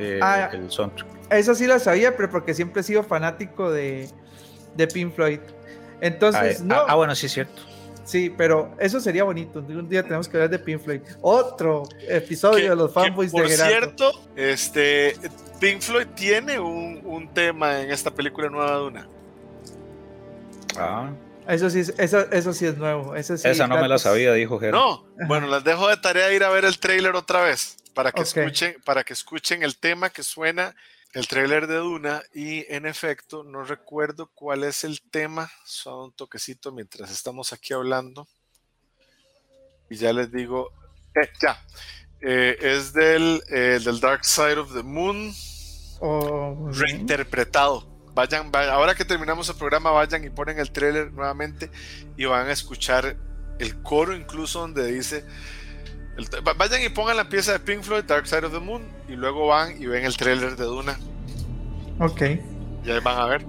eh, 0.00 0.18
Ah. 0.20 0.50
el 0.52 0.68
soundtrack. 0.72 1.08
Esa 1.30 1.54
sí 1.54 1.68
la 1.68 1.78
sabía, 1.78 2.16
pero 2.16 2.30
porque 2.30 2.52
siempre 2.52 2.80
he 2.80 2.84
sido 2.84 3.04
fanático 3.04 3.70
de, 3.70 4.08
de 4.74 4.86
Pink 4.88 5.14
Floyd. 5.14 5.38
Ah, 5.48 5.98
Entonces, 6.00 6.58
eh, 6.60 6.64
no. 6.64 6.74
ah, 6.74 6.86
ah, 6.88 6.94
bueno, 6.96 7.14
sí 7.14 7.26
es 7.26 7.32
cierto. 7.32 7.62
Sí, 8.10 8.28
pero 8.36 8.74
eso 8.80 8.98
sería 8.98 9.22
bonito. 9.22 9.60
Un 9.60 9.88
día 9.88 10.02
tenemos 10.02 10.28
que 10.28 10.36
hablar 10.36 10.50
de 10.50 10.58
Pink 10.58 10.80
Floyd. 10.82 11.00
Otro 11.22 11.84
episodio 12.08 12.70
de 12.70 12.74
los 12.76 12.92
fanboys 12.92 13.30
por 13.30 13.44
de 13.48 13.50
Gerardo. 13.56 13.70
cierto, 13.70 14.12
este, 14.34 15.14
Pink 15.60 15.80
Floyd 15.80 16.08
tiene 16.16 16.58
un, 16.58 17.00
un 17.04 17.32
tema 17.32 17.80
en 17.80 17.92
esta 17.92 18.10
película 18.10 18.48
nueva 18.48 18.78
de 18.78 18.82
una. 18.82 19.08
Ah, 20.76 21.10
Eso 21.46 21.70
sí, 21.70 21.80
es- 21.80 21.94
eso, 21.98 22.20
eso 22.32 22.52
sí 22.52 22.66
es 22.66 22.76
nuevo. 22.76 23.14
Eso 23.14 23.36
sí, 23.36 23.46
esa 23.46 23.66
no 23.68 23.78
me 23.80 23.86
la 23.88 23.98
sabía, 23.98 24.32
dijo 24.32 24.58
Gerardo. 24.58 25.06
No, 25.16 25.26
bueno, 25.28 25.46
les 25.46 25.62
dejo 25.64 25.88
de 25.88 25.96
tarea 25.96 26.32
ir 26.32 26.42
a 26.44 26.50
ver 26.50 26.64
el 26.64 26.78
trailer 26.78 27.14
otra 27.14 27.42
vez 27.42 27.76
para 27.94 28.10
que 28.12 28.22
escuchen, 28.22 28.76
para 28.84 29.04
que 29.04 29.12
escuchen 29.12 29.62
el 29.62 29.76
tema 29.76 30.10
que 30.10 30.22
suena 30.22 30.74
el 31.12 31.26
trailer 31.26 31.66
de 31.66 31.76
Duna 31.76 32.22
y 32.32 32.64
en 32.72 32.86
efecto 32.86 33.42
no 33.42 33.64
recuerdo 33.64 34.30
cuál 34.34 34.64
es 34.64 34.84
el 34.84 35.00
tema, 35.10 35.50
solo 35.64 36.04
un 36.04 36.12
toquecito 36.12 36.70
mientras 36.72 37.10
estamos 37.10 37.52
aquí 37.52 37.72
hablando. 37.72 38.28
Y 39.88 39.96
ya 39.96 40.12
les 40.12 40.30
digo, 40.32 40.70
eh, 41.14 41.28
ya, 41.42 41.60
Eh, 42.22 42.56
es 42.60 42.92
del, 42.92 43.42
eh, 43.48 43.80
del 43.82 43.98
Dark 43.98 44.26
Side 44.26 44.58
of 44.58 44.74
the 44.74 44.82
Moon. 44.82 45.32
Oh, 46.00 46.68
reinterpretado. 46.70 47.88
Vayan, 48.12 48.52
va- 48.54 48.70
ahora 48.70 48.94
que 48.94 49.06
terminamos 49.06 49.48
el 49.48 49.56
programa, 49.56 49.90
vayan 49.90 50.22
y 50.24 50.28
ponen 50.28 50.58
el 50.58 50.70
trailer 50.70 51.10
nuevamente 51.12 51.70
y 52.18 52.26
van 52.26 52.46
a 52.48 52.52
escuchar 52.52 53.16
el 53.58 53.82
coro 53.82 54.14
incluso 54.14 54.60
donde 54.60 54.86
dice... 54.92 55.24
el- 56.20 56.54
vayan 56.56 56.82
y 56.82 56.88
pongan 56.88 57.16
la 57.16 57.28
pieza 57.28 57.52
de 57.52 57.60
Pink 57.60 57.82
Floyd, 57.82 58.04
Dark 58.04 58.26
Side 58.26 58.46
of 58.46 58.52
the 58.52 58.60
Moon, 58.60 58.82
y 59.08 59.12
luego 59.12 59.46
van 59.48 59.80
y 59.80 59.86
ven 59.86 60.04
el 60.04 60.16
trailer 60.16 60.56
de 60.56 60.64
Duna. 60.64 60.98
Ok. 61.98 62.22
Y 62.84 62.90
ahí 62.90 63.00
van 63.02 63.18
a 63.18 63.26
ver. 63.26 63.46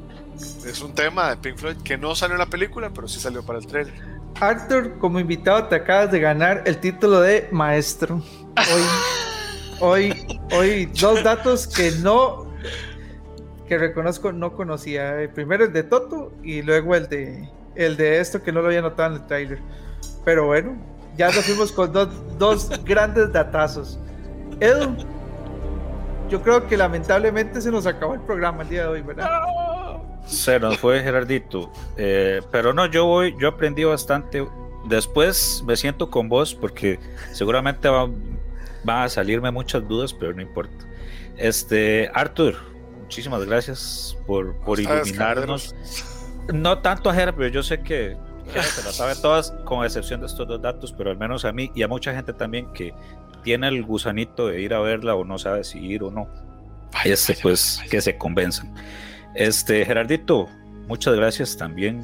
Es 0.66 0.82
un 0.82 0.94
tema 0.96 1.30
de 1.30 1.38
Pink 1.38 1.58
Floyd 1.58 1.78
que 1.84 1.98
no 1.98 2.16
salió 2.16 2.36
en 2.36 2.40
la 2.40 2.46
película, 2.48 2.90
pero 2.94 3.08
sí 3.08 3.20
salió 3.20 3.44
para 3.46 3.60
el 3.60 3.68
trailer. 3.68 3.94
Arthur, 4.40 4.98
como 4.98 5.20
invitado, 5.20 5.66
te 5.68 5.76
acabas 5.76 6.12
de 6.12 6.20
ganar 6.20 6.64
el 6.66 6.78
título 6.80 7.22
de 7.22 7.48
maestro. 7.52 8.24
Hoy, 8.58 8.82
hoy, 9.80 10.40
hoy, 10.52 10.86
dos 11.00 11.24
datos 11.24 11.68
que 11.68 11.92
no, 12.02 12.52
que 13.68 13.78
reconozco, 13.78 14.32
no 14.32 14.54
conocía. 14.54 15.16
Primero 15.36 15.66
el 15.66 15.74
de 15.74 15.84
Toto 15.84 16.32
y 16.44 16.62
luego 16.64 16.96
el 16.96 17.08
de, 17.08 17.50
el 17.76 17.98
de 17.98 18.20
esto 18.20 18.42
que 18.42 18.52
no 18.52 18.62
lo 18.62 18.68
había 18.68 18.82
notado 18.82 19.16
en 19.16 19.22
el 19.22 19.28
trailer. 19.28 19.60
Pero 20.26 20.48
bueno, 20.48 20.76
ya 21.18 21.28
nos 21.28 21.46
fuimos 21.46 21.72
con 21.72 21.92
dos, 21.92 22.10
dos 22.38 22.70
grandes 22.84 23.32
datazos. 23.32 24.00
Edu, 24.60 24.96
yo 26.30 26.42
creo 26.42 26.68
que 26.68 26.78
lamentablemente 26.78 27.62
se 27.62 27.72
nos 27.72 27.86
acabó 27.86 28.14
el 28.14 28.22
programa 28.22 28.64
el 28.64 28.70
día 28.70 28.84
de 28.84 28.88
hoy, 28.88 29.02
¿verdad? 29.02 29.30
Se 30.26 30.60
nos 30.60 30.78
fue 30.78 31.02
Gerardito. 31.02 31.72
Eh, 31.98 32.42
pero 32.52 32.74
no, 32.74 32.86
yo 32.86 33.06
voy, 33.06 33.36
yo 33.40 33.50
aprendí 33.50 33.84
bastante. 33.84 34.48
Después 34.86 35.64
me 35.66 35.76
siento 35.76 36.10
con 36.10 36.30
vos 36.30 36.56
porque 36.56 37.00
seguramente 37.34 37.90
va- 37.90 38.10
van 38.84 39.04
a 39.04 39.10
salirme 39.10 39.52
muchas 39.52 39.88
dudas, 39.88 40.14
pero 40.14 40.34
no 40.34 40.42
importa. 40.42 40.86
Este, 41.38 42.10
Arthur, 42.14 42.56
muchísimas 43.02 43.44
gracias 43.46 44.18
por, 44.26 44.56
por 44.58 44.80
iluminarnos. 44.80 45.76
No 46.54 46.80
tanto 46.80 47.10
a 47.10 47.14
Gerard, 47.14 47.36
pero 47.36 47.48
yo 47.50 47.62
sé 47.64 47.82
que 47.82 48.16
Gerard 48.52 48.66
se 48.66 48.84
las 48.84 48.96
sabe 48.96 49.16
todas, 49.16 49.52
con 49.64 49.84
excepción 49.86 50.20
de 50.22 50.28
estos 50.28 50.48
dos 50.48 50.62
datos, 50.62 50.94
pero 50.98 51.10
al 51.12 51.18
menos 51.18 51.46
a 51.46 51.52
mí 51.52 51.72
y 51.74 51.84
a 51.84 51.88
mucha 51.88 52.14
gente 52.14 52.34
también 52.34 52.72
que 52.74 52.94
tiene 53.44 53.68
el 53.68 53.84
gusanito 53.84 54.48
de 54.48 54.62
ir 54.62 54.74
a 54.74 54.80
verla 54.80 55.16
o 55.16 55.24
no 55.24 55.38
sabe 55.40 55.64
si 55.64 55.80
ir 55.80 56.04
o 56.04 56.12
no. 56.12 56.28
Vaya, 56.94 57.14
Este, 57.14 57.34
vaya, 57.34 57.44
pues, 57.44 57.78
vaya. 57.80 57.90
que 57.90 58.02
se 58.02 58.18
convenzan. 58.18 58.74
Este, 59.36 59.86
Gerardito, 59.86 60.48
muchas 60.88 61.16
gracias 61.16 61.58
también. 61.58 62.04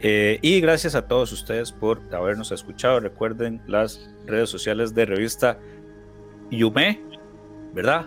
Eh, 0.00 0.38
y 0.42 0.60
gracias 0.60 0.94
a 0.94 1.06
todos 1.06 1.30
ustedes 1.32 1.70
por 1.70 2.00
habernos 2.14 2.50
escuchado. 2.50 2.98
Recuerden 3.00 3.62
las 3.66 4.10
redes 4.26 4.50
sociales 4.50 4.94
de 4.94 5.04
revista 5.06 5.58
Yume, 6.50 7.00
¿verdad? 7.72 8.06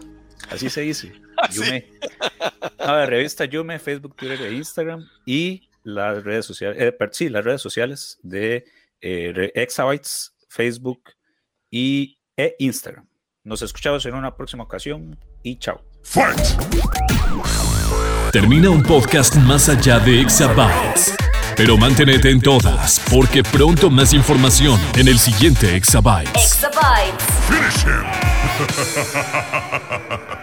Así 0.50 0.70
se 0.70 0.82
dice. 0.82 1.14
Así. 1.38 1.60
Yume. 1.64 1.86
A 2.80 2.94
ver, 2.94 3.10
revista 3.10 3.46
Yume, 3.46 3.80
Facebook, 3.80 4.16
Twitter 4.16 4.42
e 4.42 4.54
Instagram. 4.54 5.06
Y 5.26 5.65
las 5.86 6.24
redes 6.24 6.46
sociales, 6.46 6.78
eh, 6.82 6.92
per- 6.92 7.12
sí, 7.14 7.30
las 7.30 7.46
redes 7.46 7.62
sociales 7.62 8.20
de 8.24 8.66
eh, 9.02 9.52
Exabytes, 9.56 10.34
Facebook 10.50 11.12
y, 11.70 12.18
e 12.36 12.56
Instagram. 12.60 13.08
Nos 13.44 13.62
escuchamos 13.62 14.06
en 14.06 14.16
una 14.16 14.36
próxima 14.36 14.64
ocasión 14.64 15.18
y 15.44 15.58
chao. 15.60 15.82
Termina 18.32 18.70
un 18.72 18.82
podcast 18.84 19.36
más 19.36 19.70
allá 19.70 20.00
de 20.00 20.22
Exabytes. 20.22 21.16
Pero 21.56 21.78
manténete 21.78 22.32
en 22.32 22.42
todas, 22.42 23.00
porque 23.10 23.42
pronto 23.44 23.90
más 23.90 24.12
información 24.14 24.78
en 24.98 25.08
el 25.08 25.18
siguiente 25.20 25.76
Exabytes. 25.78 26.34
Exabytes. 26.36 27.24
Finish 27.48 27.86
him! 27.86 28.04